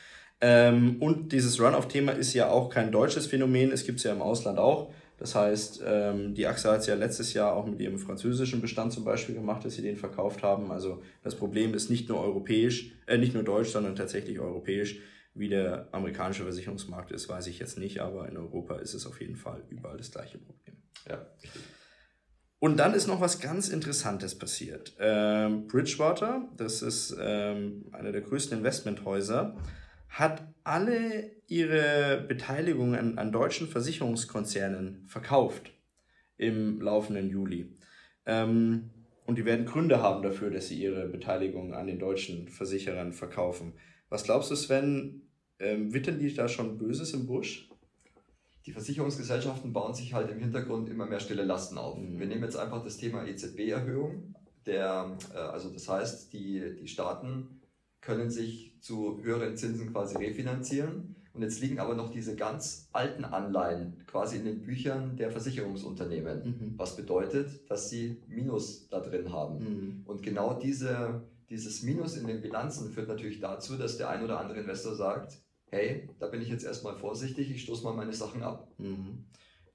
Ähm, 0.42 0.98
und 1.00 1.32
dieses 1.32 1.62
Run-Off-Thema 1.62 2.14
ist 2.14 2.34
ja 2.34 2.50
auch 2.50 2.70
kein 2.70 2.92
deutsches 2.92 3.28
Phänomen. 3.28 3.72
Es 3.72 3.86
gibt 3.86 4.00
es 4.00 4.04
ja 4.04 4.14
im 4.14 4.22
Ausland 4.22 4.58
auch. 4.58 4.92
Das 5.18 5.34
heißt, 5.34 5.82
ähm, 5.86 6.36
die 6.36 6.46
AXA 6.46 6.74
hat 6.74 6.82
es 6.82 6.88
ja 6.88 6.96
letztes 6.96 7.34
Jahr 7.34 7.54
auch 7.54 7.66
mit 7.66 7.80
ihrem 7.80 7.98
französischen 7.98 8.62
Bestand 8.62 8.92
zum 8.92 9.06
Beispiel 9.06 9.36
gemacht, 9.36 9.64
dass 9.64 9.76
sie 9.76 9.82
den 9.82 9.96
verkauft 9.96 10.44
haben. 10.44 10.72
Also 10.72 11.02
das 11.24 11.36
Problem 11.36 11.74
ist 11.74 11.90
nicht 11.90 12.10
nur 12.10 12.20
europäisch, 12.20 12.92
äh, 13.08 13.18
nicht 13.18 13.34
nur 13.34 13.44
deutsch, 13.44 13.70
sondern 13.70 13.96
tatsächlich 13.96 14.40
europäisch. 14.40 15.00
Wie 15.38 15.50
der 15.50 15.90
amerikanische 15.92 16.44
Versicherungsmarkt 16.44 17.12
ist, 17.12 17.28
weiß 17.28 17.48
ich 17.48 17.60
jetzt 17.60 17.78
nicht, 17.78 18.00
aber 18.00 18.30
in 18.30 18.38
Europa 18.38 18.78
ist 18.78 18.94
es 18.94 19.06
auf 19.06 19.20
jeden 19.20 19.36
Fall 19.36 19.64
überall 19.70 19.98
das 19.98 20.12
gleiche 20.12 20.38
Problem. 20.38 20.78
Ja. 21.10 21.26
Und 22.60 22.78
dann 22.78 22.94
ist 22.94 23.08
noch 23.08 23.20
was 23.20 23.40
ganz 23.42 23.68
Interessantes 23.68 24.38
passiert. 24.38 24.96
Ähm, 24.98 25.68
Bridgewater, 25.68 26.48
das 26.56 26.82
ist 26.82 27.16
ähm, 27.20 27.86
einer 27.92 28.14
der 28.14 28.22
größten 28.22 28.58
Investmenthäuser, 28.58 29.58
hat 30.08 30.42
alle 30.64 31.35
ihre 31.48 32.26
Beteiligungen 32.28 32.96
an, 32.96 33.18
an 33.18 33.32
deutschen 33.32 33.68
Versicherungskonzernen 33.68 35.06
verkauft 35.08 35.72
im 36.38 36.82
laufenden 36.82 37.30
Juli. 37.30 37.74
Ähm, 38.26 38.90
und 39.26 39.38
die 39.38 39.46
werden 39.46 39.66
Gründe 39.66 40.02
haben 40.02 40.22
dafür, 40.22 40.52
dass 40.52 40.68
sie 40.68 40.82
ihre 40.82 41.08
Beteiligung 41.08 41.74
an 41.74 41.88
den 41.88 42.00
deutschen 42.00 42.48
Versicherern 42.48 43.14
verkaufen. 43.14 43.74
Was 44.10 44.24
glaubst 44.24 44.52
du, 44.52 44.56
Sven, 44.56 45.22
ähm, 45.60 45.94
wittern 45.94 46.20
die 46.20 46.34
da 46.34 46.48
schon 46.48 46.78
Böses 46.78 47.14
im 47.14 47.26
Busch? 47.26 47.70
Die 48.66 48.72
Versicherungsgesellschaften 48.72 49.74
bauen 49.74 49.94
sich 49.94 50.14
halt 50.14 50.32
im 50.32 50.40
Hintergrund 50.40 50.90
immer 50.90 51.06
mehr 51.06 51.20
stille 51.20 51.44
Lasten 51.44 51.78
auf. 51.78 51.98
Mhm. 51.98 52.20
Wir 52.20 52.28
nehmen 52.28 52.44
jetzt 52.44 52.58
einfach 52.58 52.84
das 52.84 52.98
Thema 52.98 53.26
EZB-Erhöhung. 53.26 54.36
Der, 54.66 55.18
äh, 55.34 55.38
also 55.38 55.70
das 55.70 55.88
heißt, 55.88 56.34
die, 56.34 56.76
die 56.80 56.88
Staaten 56.88 57.62
können 58.02 58.30
sich 58.30 58.78
zu 58.82 59.22
höheren 59.24 59.58
Zinsen 59.58 59.92
quasi 59.92 60.18
refinanzieren. 60.18 61.16
Und 61.36 61.42
jetzt 61.42 61.62
liegen 61.62 61.80
aber 61.80 61.96
noch 61.96 62.10
diese 62.10 62.36
ganz 62.36 62.88
alten 62.94 63.26
Anleihen 63.26 64.02
quasi 64.08 64.38
in 64.38 64.46
den 64.46 64.62
Büchern 64.62 65.18
der 65.18 65.32
Versicherungsunternehmen. 65.32 66.44
Mhm. 66.46 66.74
Was 66.78 66.96
bedeutet, 66.96 67.70
dass 67.70 67.90
sie 67.90 68.24
Minus 68.28 68.88
da 68.88 69.02
drin 69.02 69.32
haben. 69.32 69.60
Mhm. 69.60 70.02
Und 70.06 70.24
genau 70.24 70.58
diese 70.58 71.22
dieses 71.50 71.84
Minus 71.84 72.18
in 72.18 72.28
den 72.28 72.42
Bilanzen 72.42 72.92
führt 72.92 73.08
natürlich 73.08 73.40
dazu, 73.40 73.78
dass 73.78 73.98
der 73.98 74.10
ein 74.10 74.24
oder 74.24 74.40
andere 74.40 74.60
Investor 74.60 74.96
sagt, 74.96 75.38
hey, 75.70 76.10
da 76.20 76.28
bin 76.28 76.42
ich 76.42 76.50
jetzt 76.50 76.66
erstmal 76.66 76.96
vorsichtig, 76.96 77.52
ich 77.52 77.64
stoße 77.64 77.84
mal 77.84 77.94
meine 77.94 78.14
Sachen 78.14 78.44
ab. 78.44 78.68
Mhm. 78.78 79.26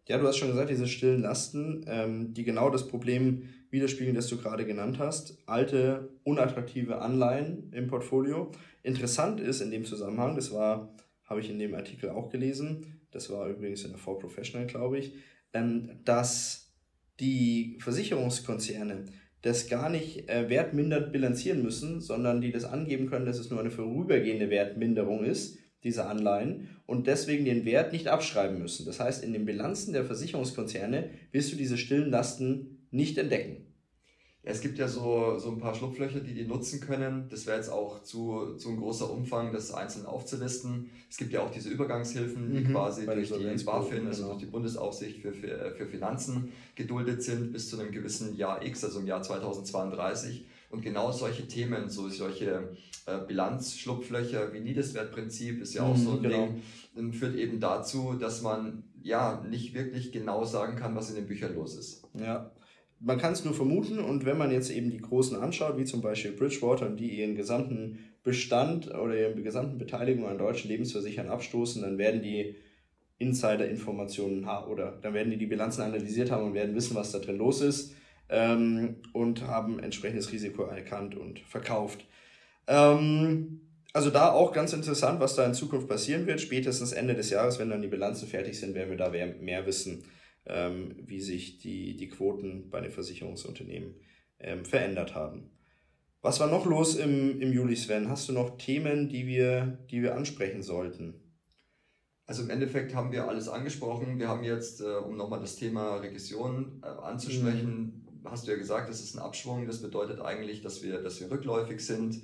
Ja, 0.09 0.19
du 0.19 0.27
hast 0.27 0.39
schon 0.39 0.49
gesagt, 0.49 0.71
diese 0.71 0.89
stillen 0.89 1.23
Lasten, 1.23 1.85
ähm, 1.87 2.35
die 2.35 2.43
genau 2.43 2.71
das 2.71 2.89
Problem 2.89 3.49
widerspiegeln, 3.71 4.17
das 4.17 4.27
du 4.27 4.39
gerade 4.39 4.67
genannt 4.67 4.99
hast. 4.99 5.39
Alte, 5.47 6.11
unattraktive 6.25 7.01
Anleihen 7.01 7.73
im 7.73 7.87
Portfolio. 7.87 8.51
Interessant 8.83 9.41
ist 9.41 9.61
in 9.61 9.71
dem 9.71 9.85
Zusammenhang, 9.85 10.35
das 10.35 10.53
war, 10.53 10.93
habe 11.31 11.41
ich 11.41 11.49
in 11.49 11.59
dem 11.59 11.75
Artikel 11.75 12.11
auch 12.11 12.29
gelesen, 12.29 13.01
das 13.13 13.31
war 13.31 13.49
übrigens 13.49 13.85
in 13.85 13.91
der 13.91 13.99
For 13.99 14.19
Professional, 14.19 14.67
glaube 14.67 14.99
ich, 14.99 15.15
ähm, 15.53 16.01
dass 16.05 16.75
die 17.21 17.79
Versicherungskonzerne 17.81 19.07
das 19.43 19.69
gar 19.69 19.89
nicht 19.89 20.29
äh, 20.29 20.51
wertmindernd 20.51 21.13
bilanzieren 21.13 21.63
müssen, 21.63 22.01
sondern 22.01 22.41
die 22.41 22.51
das 22.51 22.65
angeben 22.65 23.09
können, 23.09 23.27
dass 23.27 23.39
es 23.39 23.51
nur 23.51 23.61
eine 23.61 23.71
vorübergehende 23.71 24.51
Wertminderung 24.51 25.25
ist, 25.25 25.59
dieser 25.83 26.11
Anleihen, 26.11 26.69
und 26.85 27.07
deswegen 27.07 27.45
den 27.45 27.65
Wert 27.65 27.93
nicht 27.93 28.09
abschreiben 28.09 28.59
müssen. 28.59 28.85
Das 28.85 29.01
heißt, 29.01 29.25
in 29.25 29.33
den 29.33 29.47
Bilanzen 29.47 29.93
der 29.93 30.05
Versicherungskonzerne 30.05 31.11
wirst 31.33 31.53
du 31.53 31.57
diese 31.57 31.79
stillen 31.79 32.11
Lasten 32.11 32.87
nicht 32.91 33.17
entdecken. 33.17 33.70
Es 34.43 34.63
gibt 34.63 34.79
ja 34.79 34.89
so, 34.89 35.39
so 35.39 35.51
ein 35.51 35.59
paar 35.59 35.75
Schlupflöcher, 35.75 36.21
die 36.21 36.33
die 36.33 36.47
nutzen 36.47 36.81
können. 36.81 37.27
Das 37.29 37.47
wäre 37.47 37.59
jetzt 37.59 37.69
auch 37.69 38.03
zu, 38.03 38.55
zu 38.57 38.71
ein 38.71 38.79
großer 38.79 39.11
Umfang, 39.11 39.53
das 39.53 39.73
einzeln 39.73 40.07
aufzulisten. 40.07 40.89
Es 41.11 41.19
gibt 41.19 41.33
ja 41.33 41.43
auch 41.43 41.51
diese 41.51 41.69
Übergangshilfen, 41.69 42.51
die 42.51 42.61
mhm, 42.61 42.73
quasi 42.73 43.05
durch 43.05 43.29
die 43.29 43.65
BaFin, 43.65 44.07
also 44.07 44.23
genau. 44.23 44.33
durch 44.33 44.45
die 44.45 44.51
Bundesaufsicht 44.51 45.21
für, 45.21 45.35
für, 45.35 45.75
für 45.77 45.87
Finanzen 45.87 46.53
geduldet 46.75 47.23
sind 47.23 47.53
bis 47.53 47.69
zu 47.69 47.79
einem 47.79 47.93
gewissen 47.93 48.35
Jahr 48.35 48.65
X, 48.65 48.83
also 48.83 49.01
im 49.01 49.07
Jahr 49.07 49.23
2032. 49.23 50.47
Und 50.71 50.83
genau 50.83 51.13
solche 51.13 51.47
Themen, 51.47 51.91
so 51.91 52.09
solche 52.09 52.71
äh, 53.05 53.19
Bilanzschlupflöcher 53.27 54.55
wie 54.55 54.61
Niedeswertprinzip 54.61 55.61
ist 55.61 55.75
ja 55.75 55.83
auch 55.83 55.97
mhm, 55.97 56.03
so 56.03 56.11
ein 56.13 56.23
genau. 56.23 56.49
Ding, 56.97 57.13
führt 57.13 57.35
eben 57.37 57.61
dazu, 57.61 58.15
dass 58.19 58.41
man 58.41 58.85
ja 59.03 59.45
nicht 59.51 59.75
wirklich 59.75 60.13
genau 60.13 60.45
sagen 60.45 60.77
kann, 60.77 60.95
was 60.95 61.11
in 61.11 61.17
den 61.17 61.27
Büchern 61.27 61.55
los 61.55 61.77
ist. 61.77 62.05
Ja, 62.15 62.51
man 63.01 63.19
kann 63.19 63.33
es 63.33 63.45
nur 63.45 63.55
vermuten 63.55 63.99
und 63.99 64.27
wenn 64.27 64.37
man 64.37 64.51
jetzt 64.51 64.71
eben 64.71 64.91
die 64.91 65.01
Großen 65.01 65.37
anschaut, 65.41 65.79
wie 65.79 65.85
zum 65.85 66.03
Beispiel 66.03 66.33
Bridgewater, 66.33 66.91
die 66.91 67.19
ihren 67.19 67.35
gesamten 67.35 68.11
Bestand 68.23 68.95
oder 68.95 69.19
ihre 69.19 69.35
gesamten 69.43 69.79
Beteiligung 69.79 70.29
an 70.29 70.37
deutschen 70.37 70.69
Lebensversichern 70.69 71.29
abstoßen, 71.29 71.81
dann 71.81 71.97
werden 71.97 72.23
die 72.23 72.57
Insider-Informationen 73.19 74.45
oder 74.45 74.99
dann 75.03 75.15
werden 75.15 75.31
die 75.31 75.39
die 75.39 75.47
Bilanzen 75.47 75.83
analysiert 75.83 76.31
haben 76.31 76.49
und 76.49 76.55
werden 76.55 76.75
wissen, 76.75 76.95
was 76.95 77.13
da 77.13 77.19
drin 77.19 77.39
los 77.39 77.63
ist 77.63 77.95
ähm, 78.29 78.97
und 79.15 79.47
haben 79.47 79.79
entsprechendes 79.79 80.31
Risiko 80.31 80.65
erkannt 80.65 81.17
und 81.17 81.41
verkauft. 81.41 82.05
Ähm, 82.67 83.63
also 83.95 84.11
da 84.11 84.31
auch 84.31 84.53
ganz 84.53 84.75
interessant, 84.75 85.21
was 85.21 85.37
da 85.37 85.45
in 85.47 85.55
Zukunft 85.55 85.89
passieren 85.89 86.27
wird. 86.27 86.41
Spätestens 86.41 86.93
Ende 86.93 87.15
des 87.15 87.31
Jahres, 87.31 87.59
wenn 87.59 87.71
dann 87.71 87.83
die 87.83 87.89
Bilanzen 87.89 88.29
fertig 88.29 88.61
sind, 88.61 88.75
werden 88.75 88.91
wir 88.91 88.99
da 88.99 89.11
mehr 89.11 89.67
wissen 89.67 90.05
ähm, 90.53 90.97
wie 91.07 91.21
sich 91.21 91.59
die, 91.59 91.97
die 91.97 92.09
Quoten 92.09 92.71
bei 92.71 92.81
den 92.81 92.91
Versicherungsunternehmen 92.91 93.95
ähm, 94.39 94.65
verändert 94.65 95.15
haben. 95.15 95.51
Was 96.23 96.39
war 96.39 96.49
noch 96.49 96.67
los 96.67 96.97
im, 96.97 97.41
im 97.41 97.53
Juli, 97.53 97.77
Sven? 97.77 98.11
Hast 98.11 98.29
du 98.29 98.33
noch 98.33 98.59
Themen, 98.59 99.09
die 99.09 99.27
wir, 99.27 99.79
die 99.91 100.03
wir 100.03 100.15
ansprechen 100.15 100.63
sollten? 100.63 101.15
Also 102.27 102.43
im 102.43 102.51
Endeffekt 102.51 102.95
haben 102.95 103.11
wir 103.11 103.27
alles 103.27 103.49
angesprochen. 103.49 104.19
Wir 104.19 104.29
haben 104.29 104.45
jetzt, 104.45 104.83
äh, 104.83 104.85
um 104.85 105.17
nochmal 105.17 105.41
das 105.41 105.57
Thema 105.57 105.97
Regression 105.97 106.81
äh, 106.83 106.87
anzusprechen, 106.87 108.05
mhm. 108.23 108.31
hast 108.31 108.47
du 108.47 108.53
ja 108.53 108.59
gesagt, 108.59 108.89
das 108.89 109.01
ist 109.01 109.17
ein 109.17 109.21
Abschwung. 109.21 109.67
Das 109.67 109.83
bedeutet 109.83 110.21
eigentlich, 110.21 110.61
dass 110.61 110.83
wir, 110.83 111.03
dass 111.03 111.21
wir 111.21 111.31
rückläufig 111.31 111.81
sind. 111.81 112.23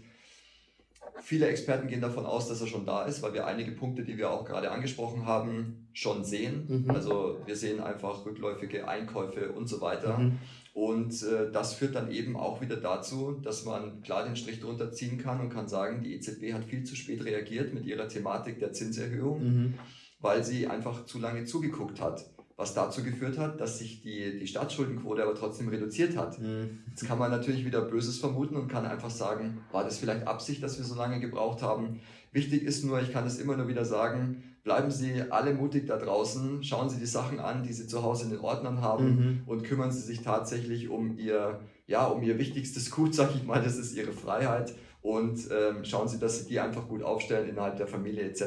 Viele 1.23 1.49
Experten 1.49 1.89
gehen 1.89 2.01
davon 2.01 2.27
aus, 2.27 2.49
dass 2.49 2.61
er 2.61 2.67
schon 2.67 2.87
da 2.87 3.05
ist, 3.05 3.23
weil 3.23 3.35
wir 3.35 3.47
einige 3.47 3.73
Punkte, 3.73 4.05
die 4.05 4.19
wir 4.19 4.31
auch 4.31 4.45
gerade 4.45 4.71
angesprochen 4.71 5.27
haben, 5.27 5.89
schon 5.93 6.25
sehen. 6.25 6.85
Mhm. 6.85 6.91
Also 6.91 7.39
wir 7.47 7.57
sehen 7.57 7.81
einfach 7.81 8.25
rückläufige 8.25 8.87
Einkäufe 8.87 9.53
und 9.53 9.67
so 9.67 9.81
weiter. 9.81 10.19
Mhm. 10.19 10.39
Und 10.75 11.23
äh, 11.23 11.51
das 11.51 11.75
führt 11.75 11.95
dann 11.95 12.11
eben 12.11 12.37
auch 12.37 12.61
wieder 12.61 12.77
dazu, 12.77 13.33
dass 13.33 13.65
man 13.65 14.03
klar 14.03 14.25
den 14.25 14.37
Strich 14.37 14.61
drunter 14.61 14.93
ziehen 14.93 15.19
kann 15.19 15.41
und 15.41 15.49
kann 15.49 15.69
sagen, 15.69 16.03
die 16.03 16.15
EZB 16.15 16.53
hat 16.53 16.65
viel 16.65 16.85
zu 16.85 16.97
spät 16.97 17.25
reagiert 17.25 17.73
mit 17.73 17.87
ihrer 17.87 18.09
Thematik 18.09 18.59
der 18.59 18.73
Zinserhöhung, 18.73 19.43
mhm. 19.43 19.75
weil 20.21 20.45
sie 20.45 20.67
einfach 20.67 21.07
zu 21.07 21.19
lange 21.19 21.45
zugeguckt 21.45 22.01
hat 22.01 22.27
was 22.57 22.73
dazu 22.73 23.03
geführt 23.03 23.39
hat, 23.39 23.61
dass 23.61 23.79
sich 23.79 24.01
die, 24.01 24.39
die 24.39 24.47
Staatsschuldenquote 24.47 25.23
aber 25.23 25.35
trotzdem 25.35 25.69
reduziert 25.69 26.17
hat. 26.17 26.41
Mhm. 26.41 26.79
Jetzt 26.89 27.07
kann 27.07 27.19
man 27.19 27.31
natürlich 27.31 27.67
wieder 27.67 27.83
Böses 27.83 28.19
vermuten 28.19 28.57
und 28.57 28.69
kann 28.69 28.87
einfach 28.87 29.11
sagen, 29.11 29.59
war 29.73 29.85
das 29.85 29.99
vielleicht 29.99 30.27
Absicht, 30.27 30.63
dass 30.63 30.79
wir 30.79 30.85
so 30.85 30.95
lange 30.95 31.21
gebraucht 31.21 31.63
haben? 31.63 32.01
Wichtig 32.33 32.63
ist 32.63 32.85
nur, 32.85 33.01
ich 33.01 33.13
kann 33.13 33.27
es 33.27 33.39
immer 33.39 33.57
nur 33.57 33.69
wieder 33.69 33.85
sagen, 33.85 34.43
bleiben 34.65 34.91
Sie 34.91 35.23
alle 35.31 35.55
mutig 35.55 35.87
da 35.87 35.99
draußen, 35.99 36.65
schauen 36.65 36.89
Sie 36.89 36.99
die 36.99 37.07
Sachen 37.07 37.41
an, 37.41 37.63
die 37.63 37.75
Sie 37.75 37.87
zu 37.87 38.03
Hause 38.03 38.25
in 38.25 38.31
den 38.31 38.41
Ordnern 38.41 38.81
haben 38.81 39.05
mhm. 39.05 39.43
und 39.47 39.63
kümmern 39.63 39.93
Sie 39.93 40.01
sich 40.01 40.23
tatsächlich 40.23 40.89
um 40.89 41.19
Ihr, 41.19 41.61
ja, 41.87 42.07
um 42.07 42.23
Ihr 42.23 42.39
wichtigstes 42.39 42.91
Gut, 42.91 43.15
sag 43.15 43.35
ich 43.35 43.45
mal, 43.45 43.63
das 43.63 43.77
ist 43.77 43.95
Ihre 43.95 44.13
Freiheit 44.13 44.75
und 45.03 45.49
ähm, 45.53 45.85
schauen 45.85 46.09
Sie, 46.09 46.19
dass 46.19 46.41
Sie 46.41 46.49
die 46.49 46.59
einfach 46.59 46.89
gut 46.89 47.03
aufstellen 47.03 47.49
innerhalb 47.49 47.77
der 47.77 47.87
Familie 47.87 48.25
etc. 48.25 48.43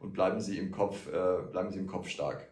und 0.00 0.12
bleiben 0.12 0.40
Sie 0.40 0.58
im 0.58 0.72
Kopf, 0.72 1.06
äh, 1.06 1.50
bleiben 1.52 1.70
Sie 1.70 1.78
im 1.78 1.86
Kopf 1.86 2.08
stark. 2.08 2.48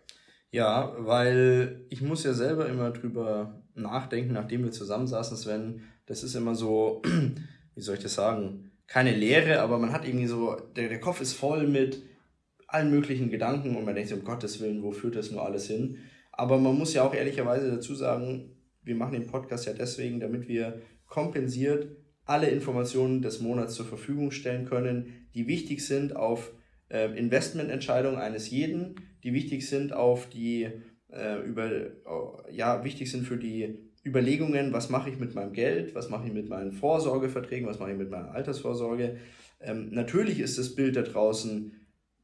Ja, 0.52 0.94
weil 0.98 1.86
ich 1.88 2.00
muss 2.02 2.22
ja 2.22 2.32
selber 2.32 2.68
immer 2.68 2.90
drüber 2.90 3.62
nachdenken, 3.74 4.34
nachdem 4.34 4.62
wir 4.62 4.70
zusammensaßen, 4.70 5.36
Sven. 5.36 5.82
Das 6.06 6.22
ist 6.22 6.36
immer 6.36 6.54
so, 6.54 7.02
wie 7.74 7.80
soll 7.80 7.96
ich 7.96 8.02
das 8.02 8.14
sagen? 8.14 8.72
keine 8.92 9.16
Leere, 9.16 9.60
aber 9.62 9.78
man 9.78 9.90
hat 9.90 10.06
irgendwie 10.06 10.26
so, 10.26 10.54
der, 10.76 10.90
der 10.90 11.00
Kopf 11.00 11.22
ist 11.22 11.32
voll 11.32 11.66
mit 11.66 12.02
allen 12.66 12.90
möglichen 12.90 13.30
Gedanken 13.30 13.74
und 13.74 13.86
man 13.86 13.94
denkt 13.94 14.10
sich, 14.10 14.18
um 14.18 14.24
Gottes 14.24 14.60
Willen, 14.60 14.82
wo 14.82 14.90
führt 14.90 15.16
das 15.16 15.30
nur 15.30 15.42
alles 15.42 15.66
hin? 15.66 15.96
Aber 16.30 16.58
man 16.58 16.76
muss 16.76 16.92
ja 16.92 17.02
auch 17.02 17.14
ehrlicherweise 17.14 17.70
dazu 17.70 17.94
sagen, 17.94 18.50
wir 18.82 18.94
machen 18.94 19.14
den 19.14 19.26
Podcast 19.26 19.64
ja 19.64 19.72
deswegen, 19.72 20.20
damit 20.20 20.46
wir 20.46 20.82
kompensiert 21.06 21.88
alle 22.26 22.48
Informationen 22.48 23.22
des 23.22 23.40
Monats 23.40 23.74
zur 23.74 23.86
Verfügung 23.86 24.30
stellen 24.30 24.66
können, 24.66 25.26
die 25.34 25.46
wichtig 25.46 25.86
sind 25.86 26.14
auf 26.14 26.52
Investmententscheidungen 26.96 28.18
eines 28.18 28.50
jeden, 28.50 28.96
die 29.22 29.32
wichtig 29.32 29.68
sind 29.68 29.92
auf 29.92 30.28
die 30.28 30.68
äh, 31.12 31.40
über 31.44 31.68
ja 32.50 32.84
wichtig 32.84 33.10
sind 33.10 33.26
für 33.26 33.36
die 33.36 33.78
Überlegungen, 34.04 34.72
was 34.72 34.90
mache 34.90 35.10
ich 35.10 35.18
mit 35.18 35.34
meinem 35.34 35.52
Geld, 35.52 35.94
was 35.94 36.08
mache 36.08 36.26
ich 36.26 36.32
mit 36.32 36.48
meinen 36.48 36.72
Vorsorgeverträgen, 36.72 37.68
was 37.68 37.78
mache 37.78 37.92
ich 37.92 37.98
mit 37.98 38.10
meiner 38.10 38.32
Altersvorsorge. 38.32 39.18
Ähm, 39.60 39.90
natürlich 39.90 40.40
ist 40.40 40.58
das 40.58 40.74
Bild 40.74 40.96
da 40.96 41.02
draußen 41.02 41.72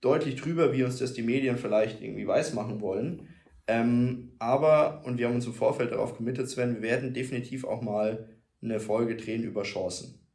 deutlich 0.00 0.36
drüber, 0.36 0.72
wie 0.72 0.82
uns 0.82 0.98
das 0.98 1.12
die 1.12 1.22
Medien 1.22 1.56
vielleicht 1.56 2.02
irgendwie 2.02 2.26
weismachen 2.26 2.80
wollen. 2.80 3.28
Ähm, 3.68 4.32
aber, 4.38 5.02
und 5.04 5.18
wir 5.18 5.28
haben 5.28 5.36
uns 5.36 5.46
im 5.46 5.52
Vorfeld 5.52 5.92
darauf 5.92 6.16
committed, 6.16 6.48
Sven, 6.48 6.76
wir 6.76 6.82
werden 6.82 7.12
definitiv 7.12 7.64
auch 7.64 7.82
mal 7.82 8.28
eine 8.62 8.80
Folge 8.80 9.16
drehen 9.16 9.44
über 9.44 9.62
Chancen. 9.62 10.26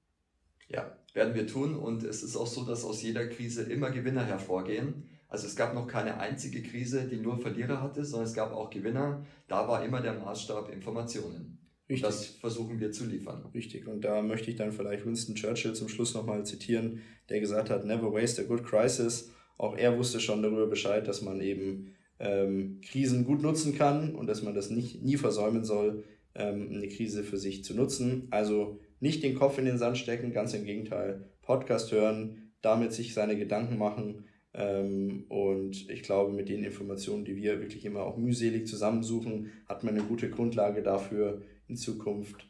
Ja, 0.70 0.96
werden 1.14 1.36
wir 1.36 1.48
tun. 1.48 1.76
Und 1.76 2.04
es 2.04 2.24
ist 2.24 2.36
auch 2.36 2.48
so, 2.48 2.64
dass 2.64 2.84
aus 2.84 3.02
jeder 3.02 3.28
Krise 3.28 3.64
immer 3.64 3.92
Gewinner 3.92 4.26
hervorgehen. 4.26 5.04
Also 5.28 5.48
es 5.48 5.56
gab 5.56 5.74
noch 5.74 5.88
keine 5.88 6.20
einzige 6.20 6.62
Krise, 6.62 7.08
die 7.08 7.18
nur 7.18 7.40
Verlierer 7.40 7.82
hatte, 7.82 8.06
sondern 8.06 8.28
es 8.28 8.36
gab 8.36 8.54
auch 8.54 8.70
Gewinner. 8.70 9.26
Da 9.48 9.68
war 9.68 9.84
immer 9.84 10.02
der 10.02 10.14
Maßstab 10.14 10.72
Informationen. 10.72 11.58
Richtig. 11.90 12.04
Das 12.04 12.26
versuchen 12.26 12.80
wir 12.80 12.92
zu 12.92 13.06
liefern. 13.06 13.46
Richtig. 13.54 13.88
Und 13.88 14.02
da 14.02 14.22
möchte 14.22 14.50
ich 14.50 14.58
dann 14.58 14.72
vielleicht 14.72 15.06
Winston 15.06 15.36
Churchill 15.36 15.74
zum 15.74 15.90
Schluss 15.90 16.14
nochmal 16.14 16.46
zitieren, 16.46 17.02
der 17.30 17.40
gesagt 17.40 17.70
hat, 17.70 17.86
never 17.86 18.14
waste 18.14 18.44
a 18.44 18.46
good 18.46 18.64
crisis. 18.64 19.32
Auch 19.58 19.78
er 19.78 19.98
wusste 19.98 20.20
schon 20.20 20.42
darüber 20.42 20.68
Bescheid, 20.68 21.08
dass 21.08 21.22
man 21.22 21.42
eben 21.42 21.94
ähm, 22.20 22.80
Krisen 22.82 23.26
gut 23.26 23.42
nutzen 23.42 23.76
kann 23.76 24.16
und 24.16 24.28
dass 24.28 24.44
man 24.44 24.54
das 24.54 24.70
nicht, 24.70 25.04
nie 25.04 25.18
versäumen 25.18 25.64
soll, 25.64 26.04
ähm, 26.36 26.70
eine 26.72 26.88
Krise 26.88 27.24
für 27.24 27.38
sich 27.38 27.64
zu 27.64 27.76
nutzen. 27.76 28.28
Also 28.32 28.80
nicht 29.04 29.22
den 29.22 29.36
Kopf 29.36 29.58
in 29.58 29.66
den 29.66 29.78
Sand 29.78 29.98
stecken, 29.98 30.32
ganz 30.32 30.54
im 30.54 30.64
Gegenteil. 30.64 31.30
Podcast 31.42 31.92
hören, 31.92 32.54
damit 32.62 32.94
sich 32.94 33.14
seine 33.14 33.38
Gedanken 33.38 33.78
machen 33.78 34.30
ähm, 34.54 35.26
und 35.28 35.90
ich 35.90 36.04
glaube, 36.04 36.32
mit 36.32 36.48
den 36.48 36.64
Informationen, 36.64 37.26
die 37.26 37.36
wir 37.36 37.60
wirklich 37.60 37.84
immer 37.84 38.04
auch 38.04 38.16
mühselig 38.16 38.66
zusammensuchen, 38.66 39.52
hat 39.68 39.84
man 39.84 39.96
eine 39.96 40.06
gute 40.06 40.30
Grundlage 40.30 40.82
dafür, 40.82 41.42
in 41.68 41.76
Zukunft 41.76 42.48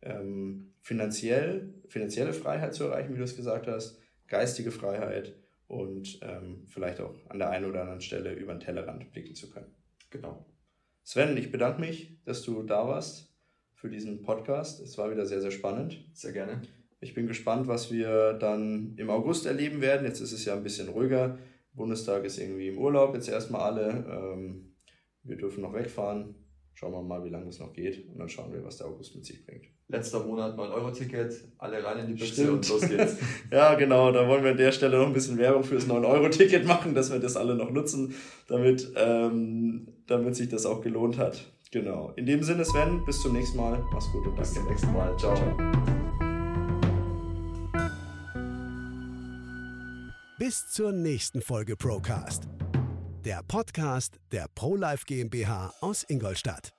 ähm, 0.00 0.74
finanziell, 0.80 1.74
finanzielle 1.88 2.32
Freiheit 2.32 2.72
zu 2.72 2.84
erreichen, 2.84 3.12
wie 3.12 3.18
du 3.18 3.24
es 3.24 3.34
gesagt 3.34 3.66
hast, 3.66 3.98
geistige 4.28 4.70
Freiheit 4.70 5.34
und 5.66 6.20
ähm, 6.22 6.66
vielleicht 6.68 7.00
auch 7.00 7.16
an 7.28 7.40
der 7.40 7.50
einen 7.50 7.64
oder 7.64 7.80
anderen 7.80 8.00
Stelle 8.00 8.32
über 8.32 8.54
den 8.54 8.60
Tellerrand 8.60 9.12
blicken 9.12 9.34
zu 9.34 9.50
können. 9.50 9.74
Genau. 10.10 10.46
Sven, 11.02 11.36
ich 11.36 11.50
bedanke 11.50 11.80
mich, 11.80 12.16
dass 12.24 12.42
du 12.42 12.62
da 12.62 12.86
warst 12.86 13.35
für 13.76 13.90
diesen 13.90 14.22
Podcast. 14.22 14.80
Es 14.80 14.98
war 14.98 15.10
wieder 15.10 15.26
sehr, 15.26 15.40
sehr 15.40 15.50
spannend. 15.50 16.04
Sehr 16.14 16.32
gerne. 16.32 16.62
Ich 17.00 17.14
bin 17.14 17.26
gespannt, 17.26 17.68
was 17.68 17.92
wir 17.92 18.32
dann 18.32 18.94
im 18.96 19.10
August 19.10 19.46
erleben 19.46 19.80
werden. 19.80 20.06
Jetzt 20.06 20.20
ist 20.20 20.32
es 20.32 20.44
ja 20.44 20.54
ein 20.54 20.62
bisschen 20.62 20.88
ruhiger. 20.88 21.38
Bundestag 21.74 22.24
ist 22.24 22.38
irgendwie 22.38 22.68
im 22.68 22.78
Urlaub, 22.78 23.14
jetzt 23.14 23.28
erstmal 23.28 23.60
alle. 23.60 24.06
Ähm, 24.10 24.74
wir 25.22 25.36
dürfen 25.36 25.62
noch 25.62 25.74
wegfahren. 25.74 26.34
Schauen 26.72 26.92
wir 26.92 27.02
mal, 27.02 27.22
wie 27.24 27.28
lange 27.28 27.48
es 27.48 27.58
noch 27.58 27.72
geht. 27.72 28.08
Und 28.08 28.18
dann 28.18 28.28
schauen 28.28 28.52
wir, 28.52 28.64
was 28.64 28.78
der 28.78 28.86
August 28.86 29.14
mit 29.14 29.24
sich 29.24 29.44
bringt. 29.44 29.66
Letzter 29.88 30.24
Monat 30.24 30.58
9-Euro-Ticket, 30.58 31.32
alle 31.58 31.82
rein 31.84 32.00
in 32.00 32.06
die 32.08 32.14
Büchse 32.14 32.52
und 32.52 32.68
los 32.68 32.80
geht's. 32.88 33.16
ja, 33.52 33.74
genau. 33.74 34.10
Da 34.10 34.26
wollen 34.26 34.42
wir 34.42 34.50
an 34.50 34.56
der 34.56 34.72
Stelle 34.72 34.98
noch 34.98 35.06
ein 35.06 35.12
bisschen 35.12 35.38
Werbung 35.38 35.64
für 35.64 35.76
das 35.76 35.86
9-Euro-Ticket 35.86 36.66
machen, 36.66 36.94
dass 36.94 37.12
wir 37.12 37.18
das 37.18 37.36
alle 37.36 37.54
noch 37.54 37.70
nutzen, 37.70 38.14
damit, 38.48 38.92
ähm, 38.96 39.86
damit 40.06 40.34
sich 40.34 40.48
das 40.48 40.66
auch 40.66 40.80
gelohnt 40.82 41.18
hat. 41.18 41.44
Genau. 41.72 42.12
In 42.16 42.26
dem 42.26 42.42
Sinne, 42.42 42.64
Sven, 42.64 43.04
bis 43.04 43.20
zum 43.20 43.32
nächsten 43.32 43.58
Mal. 43.58 43.84
Mach's 43.92 44.10
gut 44.12 44.26
und 44.26 44.36
bis 44.36 44.54
zum 44.54 44.66
nächsten 44.66 44.92
Mal. 44.92 45.16
Ciao. 45.18 45.34
Ciao. 45.34 45.56
Bis 50.38 50.68
zur 50.68 50.92
nächsten 50.92 51.40
Folge 51.40 51.76
Procast. 51.76 52.46
Der 53.24 53.42
Podcast 53.42 54.20
der 54.32 54.46
ProLife 54.54 55.04
GmbH 55.06 55.72
aus 55.80 56.04
Ingolstadt. 56.08 56.75